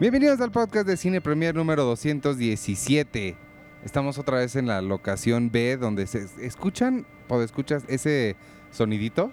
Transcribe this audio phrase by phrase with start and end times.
[0.00, 3.36] Bienvenidos al podcast de Cine Premier número 217.
[3.84, 8.36] Estamos otra vez en la locación B donde se escuchan o escuchas ese
[8.70, 9.32] sonidito.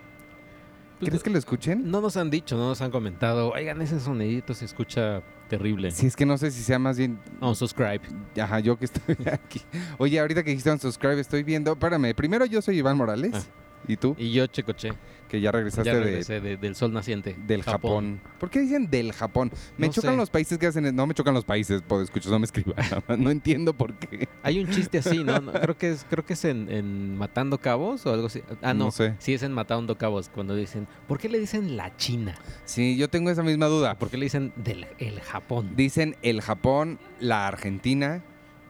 [0.98, 1.92] Pues ¿Crees que lo escuchen?
[1.92, 3.52] No nos han dicho, no nos han comentado.
[3.52, 5.92] Oigan, ese sonidito se escucha terrible.
[5.92, 8.02] Si es que no sé si sea más bien No, subscribe.
[8.42, 9.62] Ajá, yo que estoy aquí.
[10.00, 11.74] Oye, ahorita que dijiste subscribe, estoy viendo.
[11.74, 13.34] Espérame, primero yo soy Iván Morales.
[13.36, 13.65] Ah.
[13.88, 14.16] ¿Y tú?
[14.18, 14.92] Y yo, Checoche,
[15.28, 17.36] Que ya regresaste ya de- regresé de- del sol naciente.
[17.48, 18.22] del Japón.
[18.40, 19.52] ¿Por qué dicen del Japón?
[19.78, 20.18] Me No chocan sé.
[20.18, 20.96] los países que hacen.
[20.96, 22.76] No me chocan los países, por escuchar, no me escriban.
[23.18, 24.28] No entiendo por qué.
[24.44, 25.40] Hay un chiste así, ¿no?
[25.40, 28.42] No, creo que es, creo que es en, en Matando Cabos o algo así.
[28.62, 28.86] Ah, no.
[28.86, 29.16] No sé.
[29.20, 32.36] Sí, es en Matando Cabos cuando dicen, ¿por qué le dicen la China?
[32.66, 33.98] Sí, yo tengo esa misma duda.
[33.98, 35.72] ¿Por qué le dicen del el Japón?
[35.76, 38.24] Dicen el Japón, la Argentina,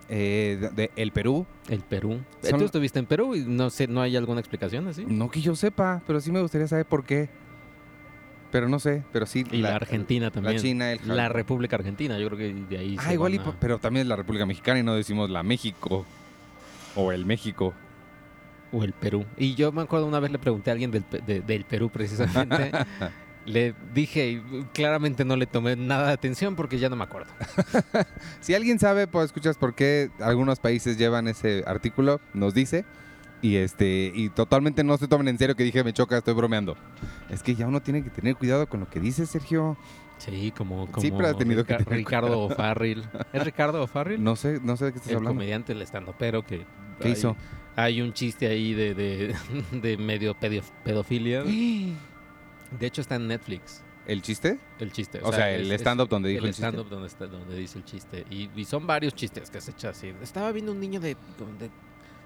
[0.09, 1.45] eh, de- de- el Perú.
[1.70, 2.20] El Perú.
[2.44, 5.06] Son- Tú estuviste en Perú y no sé, ¿no hay alguna explicación así?
[5.08, 7.30] No que yo sepa, pero sí me gustaría saber por qué.
[8.52, 9.44] Pero no sé, pero sí.
[9.52, 10.56] Y la, Argentina también.
[10.56, 11.28] La China, el La.
[11.30, 14.08] República Argentina, yo creo que de ahí Ah, se igual, van a- pero también es
[14.08, 16.06] la República Mexicana y no decimos la México.
[16.95, 17.73] O el México.
[18.72, 19.25] O el Perú.
[19.38, 22.72] Y yo me acuerdo una vez le pregunté a alguien del, de- del Perú precisamente.
[23.45, 27.31] le dije, y claramente no le tomé nada de atención porque ya no me acuerdo.
[28.41, 32.85] Si alguien sabe, pues escuchas por qué algunos países llevan ese artículo, nos dice.
[33.41, 36.75] Y este, y totalmente no se tomen en serio que dije me choca, estoy bromeando.
[37.29, 39.77] Es que ya uno tiene que tener cuidado con lo que dice, Sergio.
[40.17, 43.03] Sí, como, como Siempre has tenido que Rica- tener Ricardo O'Farrill.
[43.33, 44.23] ¿Es Ricardo O'Farrill?
[44.23, 45.35] No sé, no sé de qué estás el hablando.
[45.38, 46.66] comediante, el estando, pero que...
[46.99, 47.35] ¿Qué hay- hizo?
[47.75, 49.35] Hay un chiste ahí de, de,
[49.73, 50.33] de medio
[50.83, 51.43] pedofilia.
[52.80, 53.83] De hecho está en Netflix.
[54.05, 54.59] ¿El chiste?
[54.80, 55.19] El chiste.
[55.23, 56.67] O sea, el stand-up donde dijo el chiste.
[56.67, 58.25] stand-up donde, dice el chiste.
[58.30, 60.13] Y, y son varios chistes que se echa así.
[60.22, 61.69] Estaba viendo un niño de, de-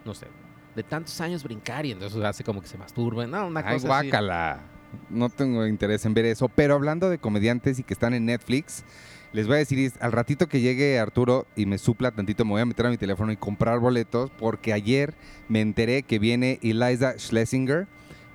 [0.03, 0.27] no sé,
[0.75, 3.25] de tantos años brincar y entonces hace como que se masturba.
[3.27, 4.07] No, una Ay, cosa así.
[4.09, 4.61] guácala.
[5.09, 6.49] No tengo interés en ver eso.
[6.49, 8.83] Pero hablando de comediantes y que están en Netflix,
[9.31, 12.61] les voy a decir, al ratito que llegue Arturo y me supla tantito, me voy
[12.61, 15.13] a meter a mi teléfono y comprar boletos, porque ayer
[15.47, 17.87] me enteré que viene Eliza Schlesinger,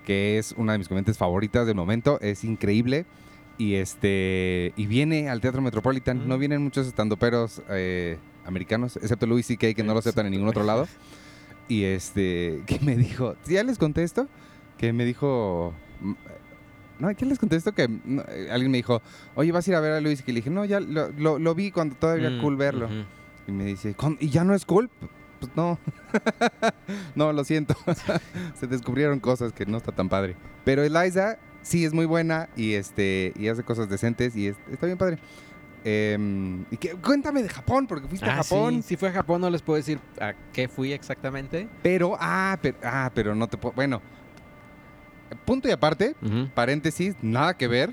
[0.04, 3.06] que es una de mis comediantes favoritas del momento, es increíble.
[3.56, 6.24] Y este y viene al Teatro Metropolitan.
[6.24, 6.28] Mm.
[6.28, 10.48] No vienen muchos estandoperos eh, americanos, excepto Louis C.K., que no lo aceptan en ningún
[10.48, 10.88] otro lado.
[11.68, 14.28] Y este, que me dijo, ¿sí ya les contesto?
[14.76, 16.12] Que me dijo, mm,
[16.98, 17.72] no, ¿qué les contesto?
[17.72, 19.00] Que mm, eh, alguien me dijo,
[19.36, 20.20] oye, ¿vas a ir a ver a Luis?
[20.20, 22.56] Y que le dije, no, ya lo, lo- lo vi cuando todavía era Mm, cool
[22.56, 22.88] verlo.
[23.46, 24.90] Y me dice, "¿Con- ¿y ya no es cool?
[25.46, 25.78] Pues no.
[27.14, 27.76] no, lo siento.
[28.54, 30.36] Se descubrieron cosas que no está tan padre.
[30.64, 34.86] Pero Eliza sí es muy buena y este y hace cosas decentes y es- está
[34.86, 35.18] bien padre.
[35.86, 38.76] Em, y que, cuéntame de Japón, porque fuiste a Ah, Japón.
[38.76, 41.68] sí, si fue a Japón no les puedo decir a qué fui exactamente.
[41.82, 43.74] Pero, ah, pero, ah, pero no te puedo.
[43.74, 44.00] Bueno,
[45.44, 46.14] punto y aparte,
[46.54, 47.90] paréntesis, nada que ver.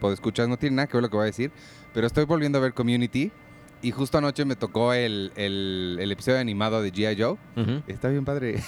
[0.00, 1.50] Puedo escuchar, no tiene nada que ver lo que voy a decir.
[1.94, 3.32] Pero estoy volviendo a ver Community.
[3.82, 7.16] Y justo anoche me tocó el, el- el episodio animado de G.I.
[7.20, 7.36] Joe.
[7.86, 8.62] Está bien padre.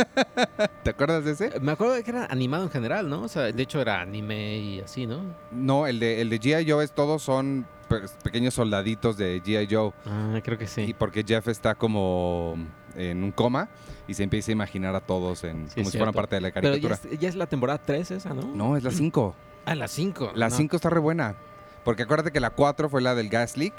[0.82, 1.60] ¿Te acuerdas de ese?
[1.60, 3.22] Me acuerdo de que era animado en general, ¿no?
[3.22, 5.22] O sea, de hecho era anime y así, ¿no?
[5.52, 6.68] No, el de, el de G.I.
[6.70, 9.68] Joe es todos son pe- pequeños soldaditos de G.I.
[9.72, 9.92] Joe.
[10.06, 10.94] Ah, creo que Y sí.
[10.98, 12.56] porque Jeff está como
[12.96, 13.68] en un coma
[14.08, 16.50] y se empieza a imaginar a todos en, Sí, como si fueran parte de la
[16.50, 17.12] Pero ya caricatura.
[17.12, 18.42] es, ya es la temporada 3 esa, ¿no?
[18.42, 19.34] No, es la 5.
[19.66, 20.32] Ah, la 5.
[20.34, 21.36] La 5 está re buena.
[21.84, 23.74] Porque acuérdate que la 4 fue la del gas leak.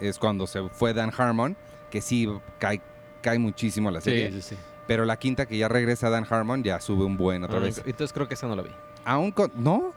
[0.00, 1.56] Es cuando se fue Dan Harmon.
[1.90, 2.28] Que sí
[2.58, 2.80] cae,
[3.20, 4.30] cae muchísimo la serie.
[4.30, 4.60] Sí, sí, sí.
[4.86, 7.78] Pero la quinta que ya regresa Dan Harmon ya sube un buen otra Ah, vez.
[7.84, 8.70] Entonces creo que esa no la vi.
[9.04, 9.50] Aún con...
[9.56, 9.92] ¿No?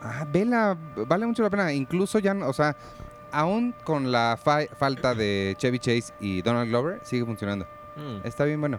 [0.00, 0.76] Ah, vela.
[1.06, 1.72] Vale mucho la pena.
[1.72, 2.32] Incluso ya...
[2.46, 2.76] O sea,
[3.32, 7.66] aún con la fa- falta de Chevy Chase y Donald Glover, sigue funcionando.
[7.96, 8.26] Mm.
[8.26, 8.78] Está bien bueno.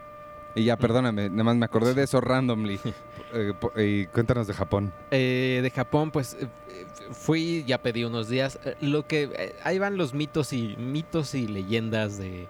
[0.55, 2.79] Y ya, perdóname, nada más me acordé de eso randomly.
[3.33, 3.73] Eh, po-
[4.13, 4.93] cuéntanos de Japón.
[5.11, 6.47] Eh, de Japón, pues eh,
[7.11, 8.59] fui, ya pedí unos días.
[8.65, 12.47] Eh, Lo que eh, ahí van los mitos y mitos y leyendas de,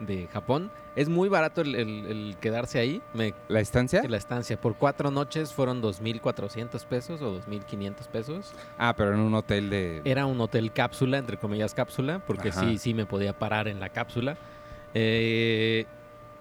[0.00, 0.70] de Japón.
[0.96, 3.00] Es muy barato el, el- el quedarse ahí.
[3.14, 4.02] Me, ¿La estancia?
[4.08, 8.52] la estancia por cuatro noches fueron 2.400 pesos o 2.500 pesos.
[8.78, 10.02] Ah, pero en un hotel de...
[10.04, 12.62] Era un hotel cápsula, entre comillas cápsula, porque Ajá.
[12.62, 14.36] sí, sí me podía parar en la cápsula.
[14.94, 15.86] Eh,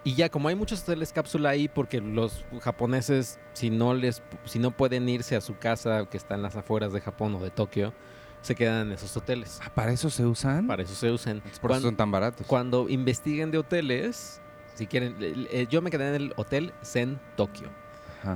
[0.08, 4.60] y ya, como hay muchos hoteles cápsula ahí, porque los japoneses, si no les, si
[4.60, 7.50] no pueden irse a su casa que está en las afueras de Japón o de
[7.50, 7.94] Tokio,
[8.42, 9.60] se quedan en esos hoteles.
[9.64, 10.68] Ah, ¿para eso se usan?
[10.68, 11.42] Para eso se usan.
[11.52, 12.48] Es por eso Cuan- son tan baratos.
[12.48, 14.40] Cuando investiguen de hoteles,
[14.76, 17.70] si quieren, eh, yo me quedé en el hotel Zen Tokio.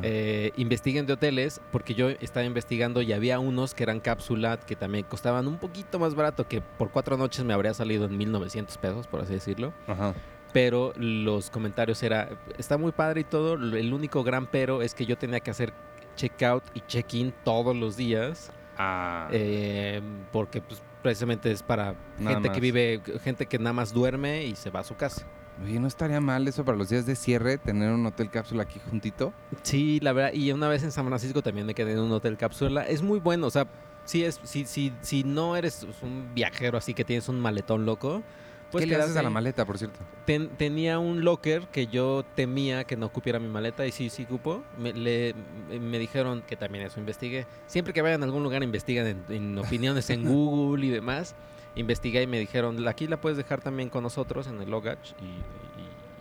[0.03, 4.75] Eh, investiguen de hoteles, porque yo estaba investigando y había unos que eran cápsula que
[4.77, 8.77] también costaban un poquito más barato, que por cuatro noches me habría salido en 1900
[8.77, 9.73] pesos, por así decirlo.
[9.87, 10.13] Ajá.
[10.53, 15.05] Pero los comentarios era, está muy padre y todo, el único gran pero es que
[15.05, 15.73] yo tenía que hacer
[16.15, 19.27] check out y check in todos los días, Ah.
[19.31, 20.01] eh,
[20.31, 22.55] porque pues precisamente es para Nada gente más.
[22.55, 25.25] que vive, gente que nada más duerme y se va a su casa.
[25.63, 28.79] Oye, ¿no estaría mal eso para los días de cierre, tener un hotel cápsula aquí
[28.89, 29.31] juntito?
[29.61, 32.37] Sí, la verdad, y una vez en San Francisco también me quedé en un hotel
[32.37, 32.83] cápsula.
[32.83, 33.67] Es muy bueno, o sea,
[34.05, 38.23] si es, si, si, si no eres un viajero así que tienes un maletón loco,
[38.71, 39.99] pues ¿Qué le haces a la maleta, por cierto?
[40.25, 44.25] Ten- tenía un locker que yo temía que no cupiera mi maleta y sí, sí
[44.25, 44.63] cupo.
[44.77, 45.35] Me, le-
[45.79, 47.45] me dijeron que también eso investigué.
[47.67, 51.35] Siempre que vayan a algún lugar investigan en, en opiniones en Google y demás.
[51.75, 54.77] Investigué y me dijeron, aquí la puedes dejar también con nosotros en el y, y-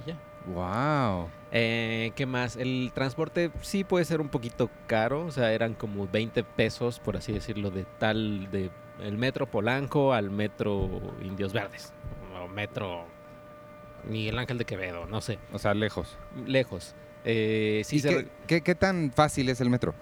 [0.04, 0.16] y ya.
[0.46, 1.28] ¡Wow!
[1.52, 2.56] Eh, ¿Qué más?
[2.56, 7.16] El transporte sí puede ser un poquito caro, o sea, eran como 20 pesos, por
[7.16, 8.70] así decirlo, de tal, de
[9.02, 10.88] el metro Polanco al metro
[11.22, 11.92] Indios Verdes,
[12.40, 13.04] o metro
[14.08, 16.16] Miguel Ángel de Quevedo, no sé, O sea, lejos.
[16.46, 16.94] lejos.
[17.24, 19.94] Eh, sí ¿Y se qué, re- qué- qué tan fácil es el metro?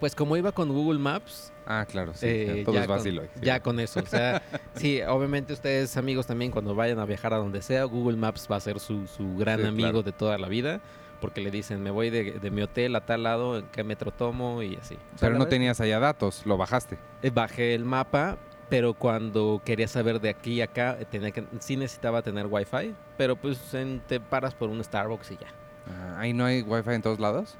[0.00, 2.26] pues como iba con Google Maps, Ah, claro, sí.
[2.28, 3.30] eh, todo ya, es fácil con, hoy.
[3.36, 3.40] sí.
[3.44, 4.42] ya con eso, o sea,
[4.74, 8.56] sí, obviamente ustedes amigos también cuando vayan a viajar a donde sea, Google Maps va
[8.56, 10.02] a ser su, su gran Sí, amigo claro.
[10.02, 10.80] de toda la vida,
[11.20, 14.10] porque le dicen, me voy de, de mi hotel a tal lado, en qué metro
[14.10, 14.94] tomo y así.
[15.14, 16.98] O sea, Pero no tenías allá datos, lo bajaste.
[17.22, 18.36] eh, Bajé el mapa,
[18.68, 23.36] pero cuando quería saber de aquí a acá, tenía que, sí necesitaba tener wifi, pero
[23.36, 25.48] pues en- te paras por un Starbucks y ya.
[25.88, 27.56] Ah, ¿Ahí no hay wifi en todos lados?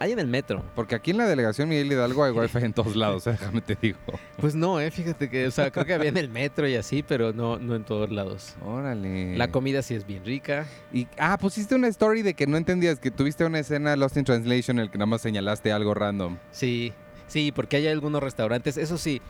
[0.00, 0.62] Hay en el metro.
[0.74, 3.76] Porque aquí en la delegación Miguel Hidalgo hay wifi en todos lados, eh, déjame te
[3.80, 3.98] digo.
[4.36, 7.02] Pues no, eh, fíjate que, o sea, creo que había en el metro y así,
[7.02, 8.54] pero no, no en todos lados.
[8.64, 9.36] Órale.
[9.38, 10.66] La comida sí es bien rica.
[10.92, 14.24] Y, ah, pusiste una story de que no entendías, que tuviste una escena Lost in
[14.24, 16.36] Translation en el que nada más señalaste algo random.
[16.50, 16.92] Sí,
[17.28, 18.76] sí, porque hay algunos restaurantes.
[18.76, 19.22] Eso sí,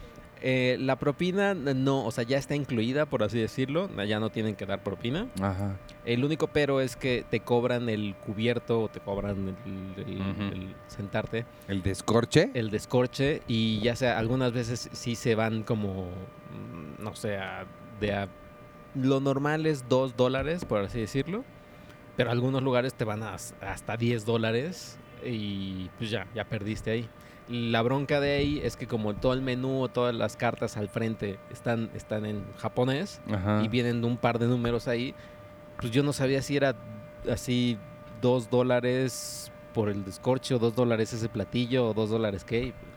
[0.46, 3.88] eh, la propina no, o sea, ya está incluida, por así decirlo.
[4.04, 5.26] Ya no tienen que dar propina.
[5.40, 5.76] Ajá.
[6.04, 10.42] El único pero es que te cobran el cubierto o te cobran el, el- Ujú.
[10.52, 12.50] el sentarte, ¿El descorche?
[12.52, 16.08] el descorche y ya sea, algunas veces sí se van como,
[16.98, 17.64] no sé, a-
[17.98, 18.28] de a,
[18.94, 21.42] lo normal es 2 dólares, por así decirlo,
[22.18, 26.90] pero algunos lugares te van a as- hasta 10 dólares y pues ya, ya perdiste
[26.90, 27.08] ahí.
[27.48, 30.88] La bronca de ahí es que como todo el menú o todas las cartas al
[30.88, 33.62] frente están, están en japonés, Ajá.
[33.62, 35.14] y vienen un par de números ahí,
[35.78, 36.74] pues yo no sabía si era
[37.30, 37.76] así
[38.22, 42.72] dos dólares por el descorche o dos dólares ese platillo o dos dólares qué.
[42.80, 42.92] pues,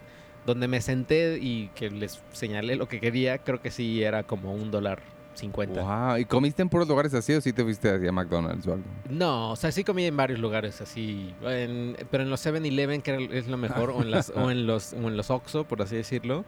[0.46, 4.54] Donde me senté y que les señalé lo que quería, creo que sí era como
[4.54, 5.02] un dólar
[5.38, 5.82] cincuenta.
[5.82, 6.18] Wow.
[6.18, 8.86] ¿Y comiste en puros lugares así o sí te fuiste hacia McDonald's o algo?
[9.10, 13.30] No, o sea, sí comí en varios lugares así, en- pero en los 7-Eleven, que
[13.32, 15.96] es lo mejor, o en, las, o en los o en los Oxxo, por así
[15.96, 16.44] decirlo,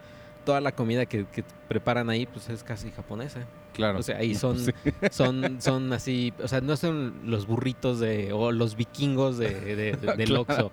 [0.45, 3.41] toda la comida que, que preparan ahí, pues es casi japonesa.
[3.73, 3.99] Claro.
[3.99, 4.71] O sea, ahí son, Sí.
[5.11, 9.75] son, son así, o sea, no son los burritos de, o los vikingos de, de-
[9.75, 10.41] de- del Claro.
[10.41, 10.71] Oxxo.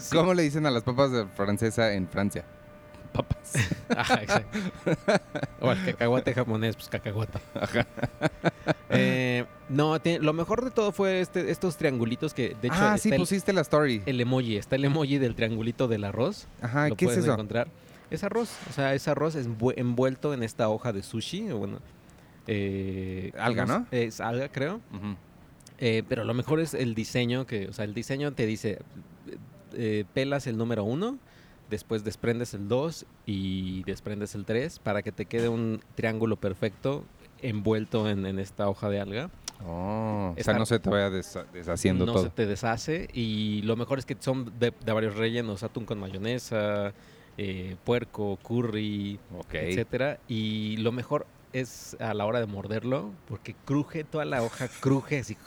[0.00, 0.16] Sí.
[0.16, 2.44] ¿Cómo le dicen a las papas de francesa en Francia?
[3.12, 3.54] Papas.
[3.96, 4.58] Ajá, exacto.
[5.60, 7.38] O el cacahuate japonés, pues cacahuate.
[7.54, 7.86] Ajá.
[8.90, 13.10] Eh, no, lo mejor de todo fue este, estos triangulitos que, de hecho, ah, sí,
[13.10, 14.02] el, pusiste la story.
[14.06, 16.46] el emoji, está el emoji del triangulito del arroz.
[16.62, 17.32] Ajá, lo ¿qué es puedes eso?
[17.32, 17.68] encontrar.
[18.10, 21.80] Es arroz, o sea, es arroz envu- envuelto en esta hoja de sushi, bueno.
[22.46, 23.86] eh, Alga, ¿no?
[23.90, 24.80] Es alga, creo.
[25.78, 28.78] Eh, pero lo mejor es el diseño, que, o sea, el diseño te dice,
[29.74, 31.18] eh, pelas el número uno,
[31.70, 37.04] después desprendes el 2 y desprendes el 3 para que te quede un triángulo perfecto
[37.42, 39.30] envuelto en, en esta hoja de alga.
[39.66, 42.24] Oh, o sea, no se te vaya desa- deshaciendo no todo.
[42.24, 45.98] se te deshace y lo mejor es que son de, de varios rellenos, atún con
[45.98, 46.92] mayonesa,
[47.36, 49.54] eh, puerco, curry, Ok.
[49.54, 50.18] etcétera.
[50.28, 55.18] Y lo mejor es a la hora de morderlo, porque cruje, toda la hoja cruje
[55.20, 55.36] así.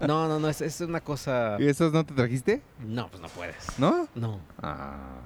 [0.00, 1.56] No, no, no, es, es una cosa...
[1.58, 2.60] ¿Y esos no te trajiste?
[2.86, 3.56] No, pues no puedes.
[3.78, 4.06] ¿No?
[4.14, 4.38] No.
[4.60, 5.20] Ah.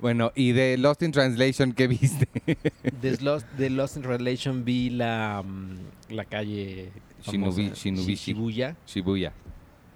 [0.00, 2.28] Bueno, ¿y de Lost in Translation qué viste?
[3.00, 5.76] De Lost, de Lost in Relation vi la, mm,
[6.10, 6.90] la calle...
[7.24, 8.12] Shinobi- famosa, Shinobishi.
[8.14, 8.76] Shi- Shibuya.
[8.86, 9.32] Shibuya.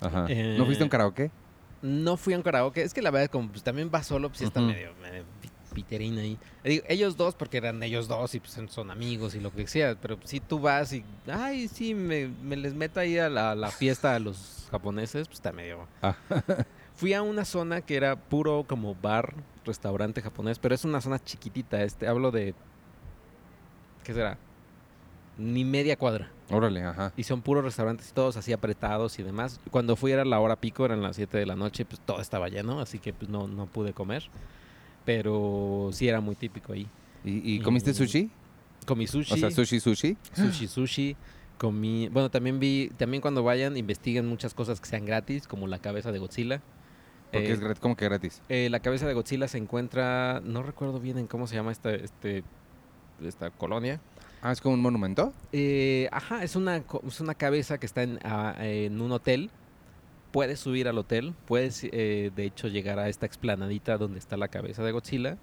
[0.01, 0.27] Ajá.
[0.29, 1.31] Eh, ¿No fuiste a un karaoke?
[1.83, 2.83] No fui a un karaoke.
[2.83, 4.93] Es que la verdad, como pues, también va solo, pues sí está medio
[5.83, 6.39] piterín ahí.
[6.65, 9.67] Digo, ellos dos, porque eran ellos dos y pues son- son amigos y lo que
[9.67, 9.95] sea.
[10.01, 13.71] Pero si tú vas y, ay, sí, me, me les meto ahí a la, la
[13.71, 15.87] fiesta a los japoneses, pues está medio.
[16.03, 16.17] Ah.
[16.95, 19.35] Fui a una zona que era puro como bar,
[19.65, 21.83] restaurante japonés, pero es una zona chiquitita.
[21.83, 22.55] Este, hablo de.
[24.05, 24.37] ¿Qué será?
[25.39, 26.31] Ni media cuadra.
[26.51, 27.13] Órale, ajá.
[27.17, 29.61] Y son puros restaurantes, todos así apretados y demás.
[29.71, 32.49] Cuando fui era la hora pico, eran las 7 de la noche, pues todo estaba
[32.49, 34.25] lleno, así que pues no, no pude comer.
[35.05, 36.87] Pero sí era muy típico ahí.
[37.25, 38.31] ¿Y, y comiste Y- sushi?
[38.87, 40.17] Comí sushi, O sea, sushi, sushi.
[40.35, 41.17] sushi, sushi.
[41.59, 45.79] Comí, bueno, también vi, también cuando vayan, investiguen muchas cosas que sean gratis, como la
[45.79, 46.63] cabeza de Godzilla.
[47.31, 48.41] Porque Eh, es gratis, ¿cómo que gratis?
[48.49, 52.03] eh, la cabeza de Godzilla se encuentra, no recuerdo bien en cómo se llama este,
[52.05, 52.43] este
[53.23, 54.01] esta colonia.
[54.41, 55.35] Ah, es como un monumento.
[55.53, 59.51] Eh, ajá, es una, es una cabeza que está en, ah, en un hotel.
[60.33, 64.49] Puedes subir al hotel, puedes eh, de hecho llegar a esta explanadita donde está la
[64.49, 65.39] cabeza de Godzilla.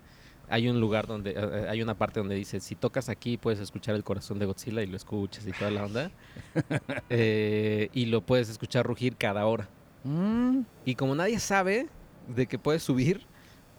[0.49, 3.95] Hay un lugar donde, eh, hay una parte donde dice, si tocas aquí puedes escuchar
[3.95, 6.11] el corazón de Godzilla y lo escuchas y toda la onda.
[7.09, 9.69] Eh, y lo puedes escuchar rugir cada hora.
[10.03, 10.61] Mm.
[10.85, 11.87] Y como nadie sabe
[12.27, 13.25] de que puedes subir,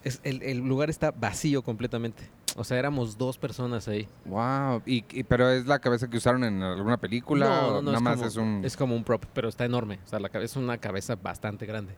[0.05, 2.31] es, el, el lugar está vacío completamente.
[2.59, 4.09] O sea, éramos dos personas ahí.
[4.27, 4.83] Wow.
[4.85, 8.17] Y, y- pero es la cabeza que usaron en alguna película o nada es más
[8.17, 8.61] como, es un.
[8.65, 10.01] es como un prop, pero está enorme.
[10.05, 11.95] O sea, la cabeza es una cabeza bastante grande.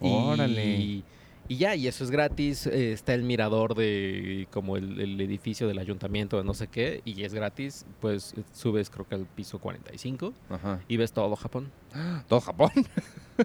[0.00, 0.64] Órale.
[0.76, 1.04] Y,
[1.48, 2.66] y ya, y eso es gratis.
[2.66, 7.00] eh, está el mirador de como el, el edificio del ayuntamiento de no sé qué,
[7.04, 7.86] y es gratis.
[8.00, 10.80] Pues eh, subes creo que al piso 45 Ajá.
[10.88, 11.70] y ves todo Japón.
[12.28, 12.70] Todo Japón.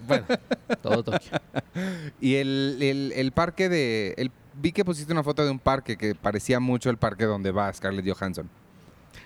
[0.07, 0.25] Bueno,
[0.83, 1.31] todo Tokio.
[2.21, 4.13] Y el, el, el parque de.
[4.17, 4.31] El,
[4.61, 7.71] vi que pusiste una foto de un parque que parecía mucho el parque donde va
[7.73, 8.49] Scarlett Johansson.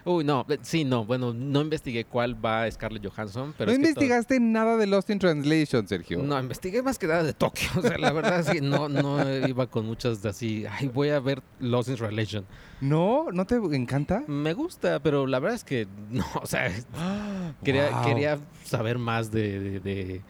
[0.06, 3.78] Uy, no, eh, sí, no, bueno, no investigué cuál va Scarlett Johansson, pero no es
[3.78, 6.22] que todo- investigaste nada de Lost in Translation, Sergio.
[6.22, 7.70] No, investigué más que nada de Tokio.
[7.78, 11.10] O sea, la verdad es que no, no iba con muchas de así, ay, voy
[11.10, 12.46] a ver Lost in Relation.
[12.82, 13.28] ¿No?
[13.32, 14.24] ¿No te encanta?
[14.28, 16.70] Me gusta, pero la verdad es que no, o sea,
[17.64, 18.06] quería, Wow.
[18.06, 20.22] quería saber más de, de, de-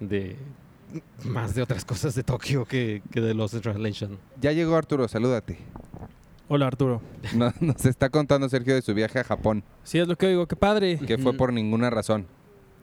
[0.00, 0.36] de-
[1.24, 4.18] más de otras cosas de Tokio que, que de Lost in Translation.
[4.40, 5.58] Ya llegó Arturo, salúdate.
[6.48, 7.02] Hola Arturo.
[7.34, 10.46] No- nos está contando Sergio de su viaje a Japón, Sí, es lo que digo,
[10.46, 10.98] qué padre.
[10.98, 12.26] que fue por ninguna razón.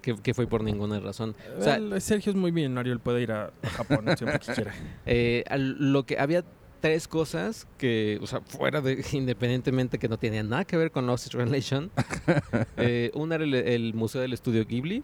[0.02, 1.34] Que, que fue por ninguna razón.
[1.58, 4.54] O sea, El- Sergio es muy millonario, él puede ir a, a Japón siempre que
[4.54, 4.74] quiera.
[5.06, 6.44] Eh, lo que había
[6.82, 11.08] tres cosas que, o sea, fuera de, independientemente que no tenían nada que ver con
[11.08, 11.92] Lost in Translation.
[12.76, 15.04] Eh, una era el, el Museo del Estudio Ghibli,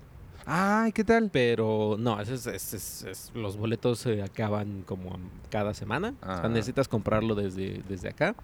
[0.51, 1.29] Ay, ¿qué tal?
[1.31, 5.19] pero no, es- es- es- los boletos se acaban como
[5.51, 6.15] cada semana.
[6.21, 6.49] O sea, Ah.
[6.49, 8.35] necesitas comprarlo desde, desde acá.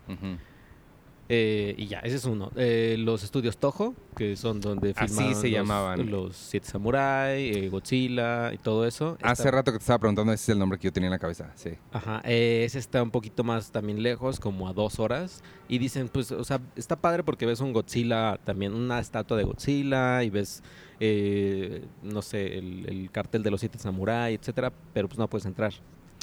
[1.27, 2.51] Eh, y ya, ese es uno.
[2.55, 6.09] Eh, los estudios Toho, que son donde Así filmaron se los, llamaban.
[6.11, 9.17] los Siete Samurai, eh, Godzilla y todo eso.
[9.23, 11.11] Hace Está- rato que te estaba preguntando, ese es el nombre que yo tenía en
[11.13, 11.51] la cabeza.
[11.55, 11.71] Sí.
[11.91, 15.41] Ajá, eh, ese está un poquito más también lejos, como a dos horas.
[15.67, 19.45] Y dicen, pues, o sea, está padre porque ves un Godzilla, también una estatua de
[19.45, 20.61] Godzilla, y ves,
[20.99, 25.45] eh, no sé, el, el cartel de los siete samurai, etcétera, pero pues no puedes
[25.47, 25.73] entrar.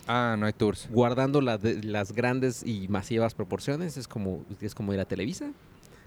[0.07, 0.89] Ah, no hay tours.
[0.91, 5.51] Guardando la de- las grandes y masivas proporciones, es como, es como ir a Televisa.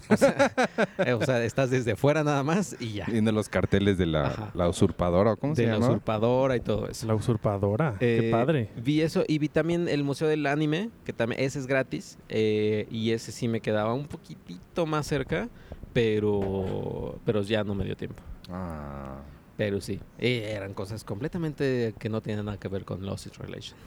[0.08, 0.52] O sea,
[1.00, 3.06] eh, o sea, estás desde fuera nada más y ya.
[3.08, 5.88] Viendo los carteles de la, usurpadora, ¿o ¿cómo se De la llama?
[5.88, 7.08] usurpadora y todo eso.
[7.08, 8.70] La usurpadora, qué Eh, padre.
[8.76, 12.18] Vi eso y vi también el Museo del Anime, que también ese es gratis.
[12.30, 15.50] eh, y ese sí me quedaba un poquitito más cerca,
[15.94, 18.22] pero, pero ya no me dio tiempo.
[18.52, 19.22] Ah.
[19.58, 23.78] Pero sí, eran cosas completamente que no tienen nada que ver con Lost Relation.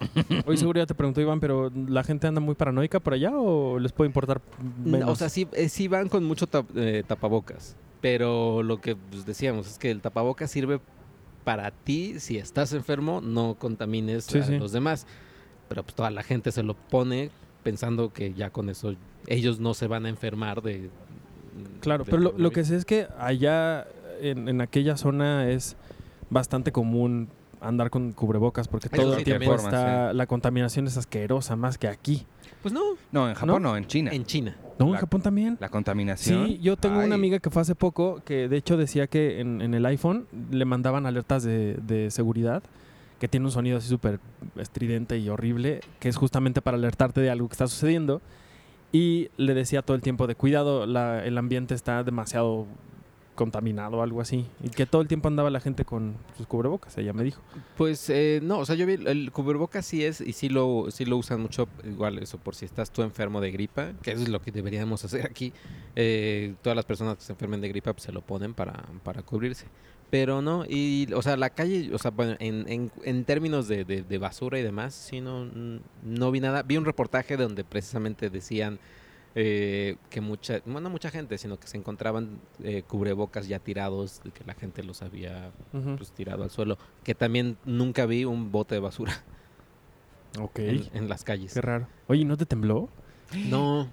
[0.46, 3.78] Hoy seguro ya te preguntó Iván, pero ¿la gente anda muy paranoica por allá o
[3.78, 4.40] les puede importar
[4.82, 5.10] menos?
[5.10, 9.26] O sea, sí, eh, sí van con mucho tap- eh, tapabocas, pero lo que pues,
[9.26, 10.80] decíamos es que el tapabocas sirve
[11.44, 14.58] para ti si estás enfermo, no contamines Sí, a sí.
[14.58, 15.06] los demás.
[15.68, 17.30] Pero pues toda la gente se lo pone
[17.62, 18.94] pensando que ya con eso
[19.26, 20.88] ellos no se van a enfermar de...
[21.80, 23.86] Claro, pero lo, lo que sé es que allá
[24.20, 25.76] en, en aquella zona es
[26.30, 27.28] bastante común
[27.60, 29.66] andar con cubrebocas porque Eso todo sí, el tiempo también.
[29.66, 32.24] está la contaminación es asquerosa más que aquí.
[32.62, 32.80] Pues no,
[33.12, 34.10] No, en Japón no, en China.
[34.12, 34.56] en China.
[34.78, 35.56] No, en Japón también.
[35.60, 36.46] La contaminación.
[36.46, 37.06] Sí, yo tengo Ay.
[37.06, 40.26] una amiga que fue hace poco que de hecho decía que en, en el iPhone
[40.52, 42.62] le mandaban alertas de, de seguridad
[43.18, 44.20] que tiene un sonido así súper
[44.56, 48.20] estridente y horrible, que es justamente para alertarte de algo que está sucediendo.
[48.92, 52.66] Y le decía todo el tiempo de cuidado, la- el ambiente está demasiado
[53.38, 54.44] contaminado o algo así.
[54.62, 57.40] Y que todo el tiempo andaba la gente con sus cubrebocas, ella me dijo.
[57.76, 61.04] Pues eh, no, o sea, yo vi el cubrebocas sí es y sí lo, sí
[61.04, 64.42] lo usan mucho, igual eso, por si estás tú enfermo de gripa, que es lo
[64.42, 65.52] que deberíamos hacer aquí.
[65.94, 69.22] Eh, todas las personas que se enfermen de gripa pues, se lo ponen para, para
[69.22, 69.66] cubrirse.
[70.10, 73.84] Pero no, y, o sea, la calle, o sea, bueno, en, en, en términos de,
[73.84, 75.46] de- basura y demás, sí, no,
[76.02, 76.62] no vi nada.
[76.62, 78.78] Vi un reportaje donde precisamente decían
[79.40, 84.20] eh, que mucha, bueno, no mucha gente, sino que se encontraban eh, cubrebocas ya tirados,
[84.24, 86.76] de que la gente los había pues, tirado al suelo.
[87.04, 89.12] Que también nunca vi un bote de basura
[90.40, 91.54] Ok, en, en las calles.
[91.54, 91.86] qué raro.
[92.08, 92.88] Oye, ¿no te tembló?
[93.48, 93.88] No.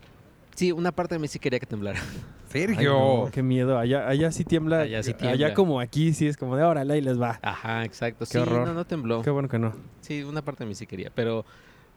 [0.55, 1.99] Sí, una parte de mí sí quería que temblara.
[2.01, 2.93] Ay, Sergio.
[3.25, 3.77] no, qué miedo.
[3.77, 4.79] Allá, allá sí tiembla.
[4.79, 5.53] Allá sí tiembla.
[5.53, 7.37] como aquí sí es como de órale, ahí les va.
[7.43, 8.25] Ajá, exacto.
[8.25, 8.65] Qué sí, horror.
[8.65, 9.21] no, no tembló.
[9.21, 9.75] Qué bueno que no.
[10.01, 11.45] Sí, una parte de mí sí quería, pero,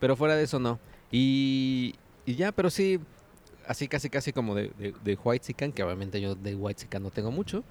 [0.01, 0.79] pero fuera de eso no.
[1.11, 1.95] Y,
[2.27, 3.01] y ya, pero sí,
[3.69, 7.31] así casi casi como de, de, de White que obviamente yo de White no tengo
[7.31, 7.63] mucho.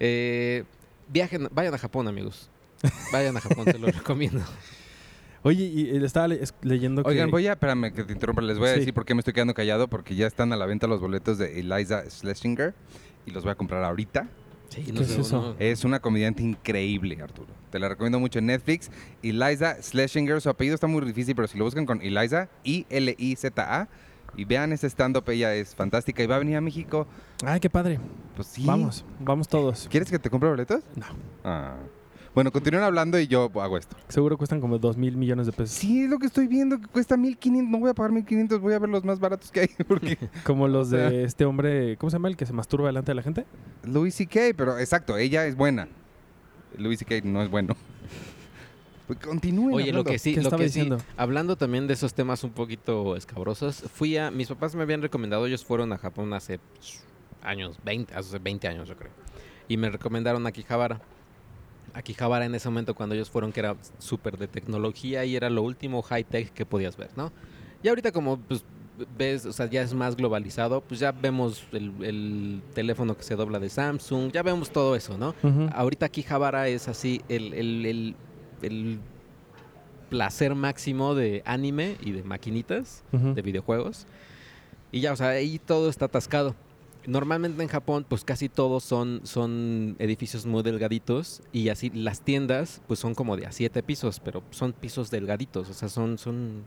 [0.00, 0.64] Eh,
[1.08, 2.50] viajen, vayan a Japón, amigos.
[3.12, 4.42] Vayan a Japón, se los recomiendo.
[5.42, 7.10] Oye, y estaba le- es- leyendo que...
[7.10, 8.78] Oigan, voy a, espérame que te interrumpa, les voy a Sí.
[8.80, 11.38] decir por qué me estoy quedando callado, porque ya están a la venta los boletos
[11.38, 12.74] de Eliza Schlesinger
[13.26, 14.28] y los voy a comprar ahorita.
[14.70, 15.54] Sí, ¿Qué es eso?
[15.58, 17.48] Es una comediante increíble, Arturo.
[17.70, 18.90] Te la recomiendo mucho en Netflix.
[19.22, 23.88] Eliza Schlesinger, su apellido está muy difícil, pero si lo buscan con Eliza, I-L-I-Z-A,
[24.36, 27.06] y vean ese stand-up, ella es fantástica y va a venir a México.
[27.44, 28.00] Ay, qué padre.
[28.36, 28.64] Pues sí.
[28.66, 29.86] Vamos, vamos todos.
[29.90, 30.82] ¿Quieres que te compre boletos?
[30.96, 31.06] No.
[31.44, 31.76] Ah.
[32.34, 33.96] Bueno, continúen hablando y yo hago esto.
[34.08, 35.70] Seguro cuestan como dos mil millones de pesos.
[35.76, 37.70] Sí, es lo que estoy viendo, que cuesta 1500.
[37.70, 39.68] No voy a pagar 1500, voy a ver los más baratos que hay.
[39.88, 42.26] Porque Como los O sea- de este hombre, ¿cómo se llama?
[42.28, 43.46] El que se masturba delante de la gente.
[43.84, 45.86] Louis C.K., pero exacto, ella es buena.
[46.76, 47.20] Louis C.K.
[47.22, 47.76] no es bueno.
[49.06, 50.98] Pues continúen Oye, lo que sí, ¿Qué lo que sí, diciendo?
[51.16, 55.46] hablando también de esos temas un poquito escabrosos, fui a, mis papás me habían recomendado,
[55.46, 56.58] ellos fueron a Japón hace
[57.42, 59.12] años, 20, hace 20 años yo creo,
[59.68, 61.00] y me recomendaron Akihabara.
[61.92, 65.62] Akihabara en ese momento cuando ellos fueron que era súper de tecnología y era lo
[65.62, 67.30] último high tech que podías ver, ¿no?
[67.82, 68.64] Y ahorita como pues
[69.18, 73.36] ves, o sea, ya es más globalizado, pues ya vemos el, el teléfono que se
[73.36, 75.34] dobla de Samsung, ya vemos todo eso, ¿no?
[75.74, 78.16] Ahorita Akihabara es así el, el- el-
[78.66, 78.98] el
[80.10, 84.06] placer máximo de anime y de maquinitas, de videojuegos.
[84.92, 86.54] Y ya, o sea, ahí todo está atascado.
[87.06, 92.80] Normalmente en Japón, pues casi todos son, son edificios muy delgaditos y así las tiendas,
[92.86, 96.62] pues son como de a siete pisos, pero son pisos delgaditos, o sea, son, son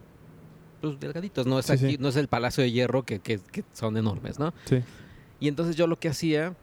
[0.81, 1.47] pues, delgaditos.
[1.47, 1.97] No es Sí, aquí, sí.
[1.99, 4.53] no es el Palacio de Hierro que, que- que son enormes, ¿no?
[4.65, 4.83] Sí.
[5.39, 6.55] Y entonces yo lo que hacía,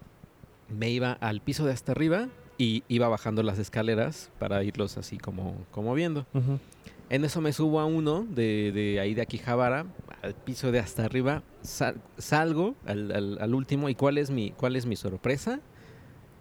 [0.69, 5.19] me iba al piso de hasta arriba y iba bajando las escaleras para irlos así
[5.19, 6.27] como, como viendo.
[7.11, 9.87] En eso me subo a uno de, de ahí de Akihabara,
[10.23, 14.53] al piso de hasta arriba, sal- salgo al, al- al último y ¿cuál es mi,
[14.53, 15.61] cuál es mi sorpresa?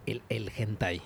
[0.06, 1.02] El, el hentai.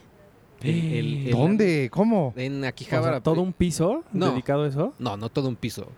[0.62, 1.88] El- el- el- ¿Dónde?
[1.90, 2.33] ¿Cómo?
[2.37, 3.21] En O sea, Akihabara.
[3.21, 4.31] todo un piso No.
[4.31, 4.94] dedicado a eso.
[4.99, 5.88] No, no todo un piso.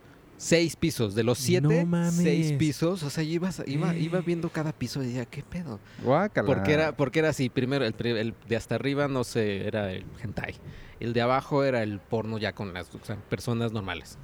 [0.41, 1.13] Seis pisos.
[1.13, 2.15] De los siete, No mames.
[2.15, 3.03] seis pisos.
[3.03, 5.79] O sea, yo iba, iba, iba viendo cada piso y decía, ¿qué pedo?
[6.03, 6.47] Guácala.
[6.47, 10.03] Porque era, porque era así, primero el, el de hasta arriba, no sé, era el
[10.23, 10.55] hentai.
[10.99, 14.17] El de abajo era el porno ya con las o sea, personas normales.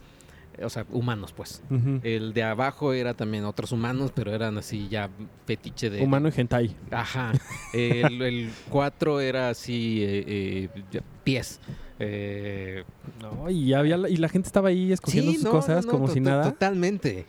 [0.58, 1.62] Eh, O sea, humanos, pues.
[2.01, 5.12] El de abajo era también otros humanos, pero eran así ya
[5.45, 6.01] fetiche de...
[6.01, 6.75] Humano y hentai.
[6.89, 7.32] Ajá.
[7.73, 11.60] El, el cuatro era así, eh, eh, pies.
[11.99, 12.83] Eh,
[13.21, 16.07] No, y, había, la- y la gente estaba ahí escogiendo sus no, cosas no, como
[16.10, 16.43] si nada.
[16.43, 17.25] Totalmente.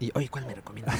[0.00, 0.96] Y, oye, ¿cuál me recomiendas?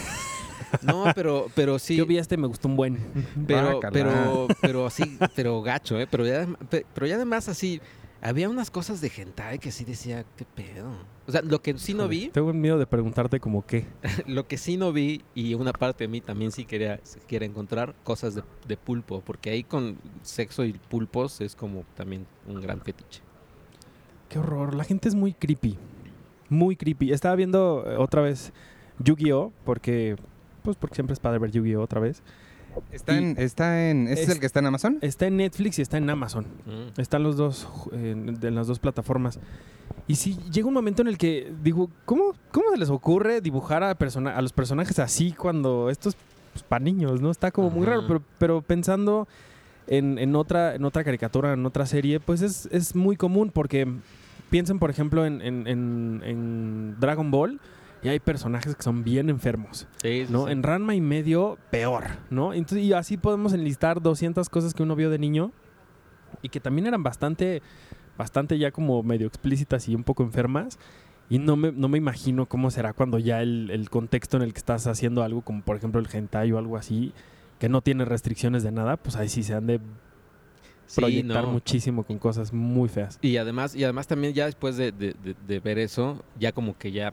[0.83, 1.97] no, pero, pero sí.
[1.97, 2.99] Yo vi este, me gustó un buen.
[3.47, 6.07] Pero, pero, pero así, pero gacho, ¿eh?
[6.11, 7.81] Pero ya, pe- pero ya además así,
[8.21, 10.91] había unas cosas de hentai que sí decía, ¿qué pedo?
[11.27, 13.87] O sea, lo que sí no vi, Tengo miedo de preguntarte como qué.
[14.27, 17.95] lo que sí no vi, y una parte de mí también sí quería, quiere encontrar
[18.05, 22.81] cosas de, de pulpo, porque ahí con sexo y pulpos es como también un gran
[22.81, 23.23] fetiche.
[24.29, 24.75] Qué horror.
[24.75, 25.79] La gente es muy creepy.
[26.49, 27.13] Muy creepy.
[27.13, 28.53] Estaba viendo eh, otra vez
[28.99, 29.53] Yu-Gi-Oh!
[29.65, 30.17] porque.
[30.63, 31.83] Pues porque siempre es padre ver Yu-Gi-Oh!
[31.83, 32.23] otra vez.
[32.93, 34.99] Está Y- en, está en, ¿este es, Es- el que está en Amazon?
[35.01, 36.45] Está en Netflix y está en Amazon.
[36.67, 37.01] Mm.
[37.01, 39.39] Están los dos ju- en, las dos plataformas.
[40.07, 43.83] Y sí, llega un momento en el que digo, ¿cómo, cómo se les ocurre dibujar
[43.85, 46.17] a, persona, a los personajes así cuando esto es
[46.53, 47.31] pues, para niños, ¿no?
[47.31, 47.91] Está como muy Ajá.
[47.97, 49.29] raro, pero, pero pensando
[49.87, 53.87] en, en otra, en otra caricatura, en otra serie, pues es, es muy común porque
[54.51, 57.61] piensen, por ejemplo, en, en- en- en Dragon Ball
[58.03, 59.87] y hay personajes que son bien enfermos.
[60.03, 60.47] Sí, ¿no?
[60.47, 60.53] sí.
[60.53, 62.53] En Ranma y medio, peor, ¿no?
[62.55, 65.53] Entonces, y así podemos enlistar 200 cosas que uno vio de niño
[66.43, 67.63] y que también eran bastante,
[68.17, 70.79] bastante ya como medio explícitas y un poco enfermas.
[71.31, 74.53] Y no me, no me imagino cómo será cuando ya el, el contexto en el
[74.55, 77.13] que estás haciendo algo, como por ejemplo el hentai o algo así,
[77.59, 79.81] que no tiene restricciones de nada, pues ahí sí se han de
[80.87, 81.51] Sí, proyectar no.
[81.53, 83.19] muchísimo con cosas muy feas.
[83.21, 86.79] Y además, y además también ya después de, de- de- de ver eso, ya como
[86.79, 87.13] que ya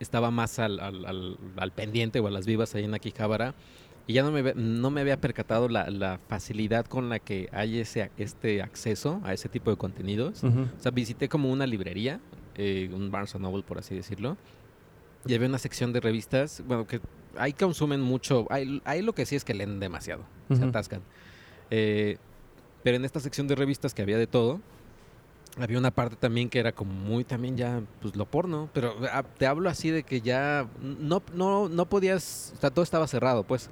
[0.00, 3.54] estaba más al, al- al- al pendiente o a las vivas ahí en Akihabara.
[4.06, 7.78] Y ya no me, no me había percatado la, la facilidad con la que hay
[7.78, 10.42] ese, este acceso a ese tipo de contenidos.
[10.42, 10.62] Ujú.
[10.62, 12.18] O sea, visité como una librería,
[12.56, 14.36] eh, un Barnes Noble, por así decirlo.
[15.26, 16.98] Y había una sección de revistas, bueno, que
[17.36, 18.46] ahí consumen mucho.
[18.50, 20.64] Ahí, ahí lo que sí es que leen demasiado, se Ujú.
[20.70, 21.02] atascan.
[21.70, 22.16] Eh,
[22.82, 24.60] pero en esta sección de revistas que había de todo,
[25.62, 28.68] había una parte también que era como muy también ya, pues lo porno.
[28.72, 32.82] Pero ah, te hablo así de que ya no, no, no podías, o sea, todo
[32.82, 33.70] estaba cerrado, pues.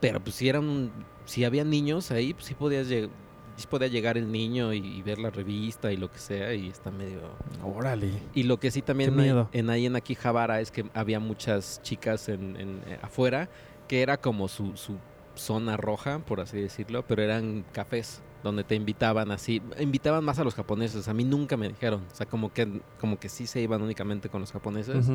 [0.00, 0.90] Pero pues si eran,
[1.24, 3.10] si había niños ahí, pues sí podías llegar.
[3.56, 6.68] Sí podía llegar el niño y, y ver la revista y lo que sea, y
[6.68, 7.20] está medio...
[7.64, 8.10] Órale.
[8.34, 9.48] Y lo que sí también hay- miedo.
[9.54, 13.48] en ahí en Akihabara es que había muchas chicas en, en- eh, afuera
[13.88, 14.98] que era como su, su
[15.36, 18.20] zona roja, por así decirlo, pero eran cafés.
[18.42, 22.14] Donde te invitaban así, invitaban más a los japoneses, a mí nunca me dijeron, o
[22.14, 25.06] sea, como que como que sí se iban únicamente con los japoneses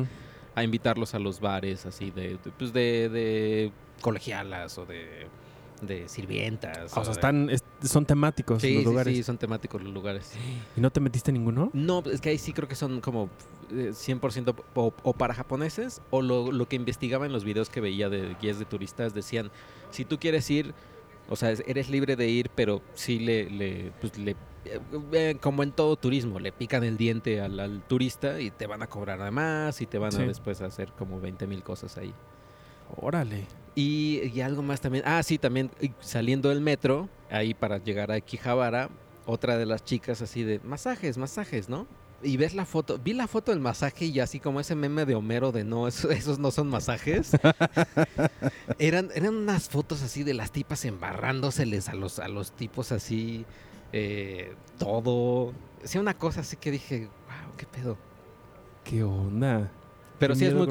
[0.54, 5.26] a invitarlos a los bares así de, de, pues de, de colegialas o de,
[5.80, 6.92] de sirvientas.
[6.92, 9.16] O sea, de- están, es- son temáticos Sí, los sí, lugares.
[9.16, 10.32] sí, son temáticos los lugares.
[10.76, 11.70] ¿Y no te metiste en ninguno?
[11.72, 13.30] No, es que ahí sí creo que son como
[13.72, 17.80] eh, 100% o, o para japoneses o lo, lo que investigaba en los videos que
[17.80, 19.50] veía de guías de turistas decían,
[19.90, 20.74] si tú quieres ir,
[21.28, 24.32] o sea, es- eres libre de ir, pero sí le, le, pues le
[24.64, 24.78] eh,
[25.12, 28.82] eh, como en todo turismo, le pican el diente al, al turista y te van
[28.82, 30.22] a cobrar además y te van Sí.
[30.22, 32.12] a después hacer como 20 mil cosas ahí.
[32.96, 33.46] Órale.
[33.74, 35.02] Y, y algo más también.
[35.06, 38.90] Ah, sí, también saliendo del metro, ahí para llegar a Quijabara,
[39.24, 41.86] otra de las chicas así de masajes, masajes, ¿no?
[42.24, 45.14] Y ves la foto, vi la foto del masaje y así como ese meme de
[45.16, 47.32] Homero de no, eso- esos no son masajes.
[48.78, 53.44] eran, eran unas fotos así de las tipas embarrándoseles a los, a los tipos así,
[53.92, 55.52] eh, todo.
[55.84, 57.96] Sí, una cosa así que dije, wow, qué pedo.
[58.84, 59.70] ¿Qué onda?
[60.18, 60.68] Pero Qué sí es muy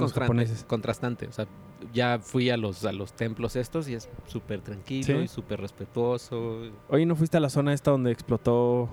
[0.67, 1.27] contrastante.
[1.27, 1.45] O sea,
[1.93, 5.23] ya fui a los, a los templos estos y es súper tranquilo ¿Sí?
[5.23, 6.61] y súper respetuoso.
[6.89, 8.89] Oye, ¿no fuiste a la zona esta donde explotó...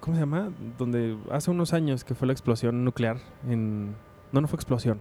[0.00, 0.50] ¿Cómo se llama?
[0.78, 3.96] Donde hace unos años que fue la explosión nuclear en...
[4.32, 5.00] No, no fue explosión.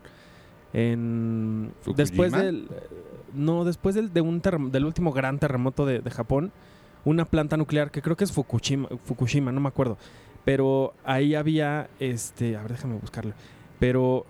[0.73, 1.71] En...
[1.82, 1.97] ¿Fukushima?
[1.97, 2.67] Después del...
[3.34, 6.52] No, después del, de un del último gran terremoto de, de Japón,
[7.06, 9.97] una planta nuclear que creo que es Fukushima, Fukushima, no me acuerdo.
[10.45, 13.34] Pero ahí había, este, a ver, déjame buscarlo.
[13.78, 14.25] Pero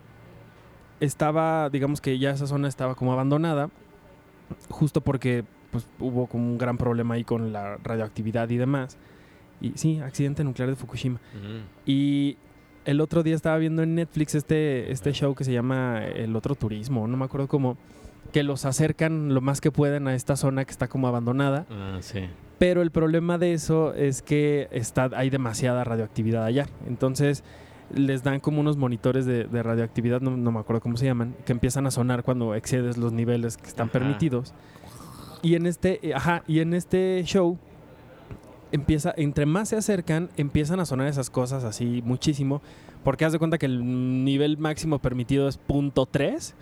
[1.00, 3.70] estaba, digamos que ya esa zona estaba como abandonada,
[4.70, 8.98] justo porque pues, hubo como un gran problema ahí con la radioactividad y demás.
[9.62, 11.20] Y sí, accidente nuclear de Fukushima.
[11.86, 12.38] Y
[12.86, 16.56] el otro día estaba viendo en Netflix este, este show que se llama El Otro
[16.56, 17.78] Turismo, no me acuerdo cómo,
[18.32, 21.66] que los acercan lo más que pueden a esta zona que está como abandonada.
[21.70, 22.22] Ah, sí.
[22.58, 26.68] Pero el problema de eso es que está, hay demasiada radioactividad allá.
[26.88, 27.44] Entonces
[27.94, 31.36] les dan como unos monitores de, de radioactividad, no, no me acuerdo cómo se llaman,
[31.46, 33.94] que empiezan a sonar cuando excedes los niveles que están Ajá.
[33.94, 34.54] permitidos.
[35.42, 37.58] Y en este, eh, ajá, y en este show
[38.72, 42.62] empieza, entre más se acercan, empiezan a sonar esas cosas así muchísimo,
[43.04, 46.54] porque haz de cuenta que el nivel máximo permitido es .3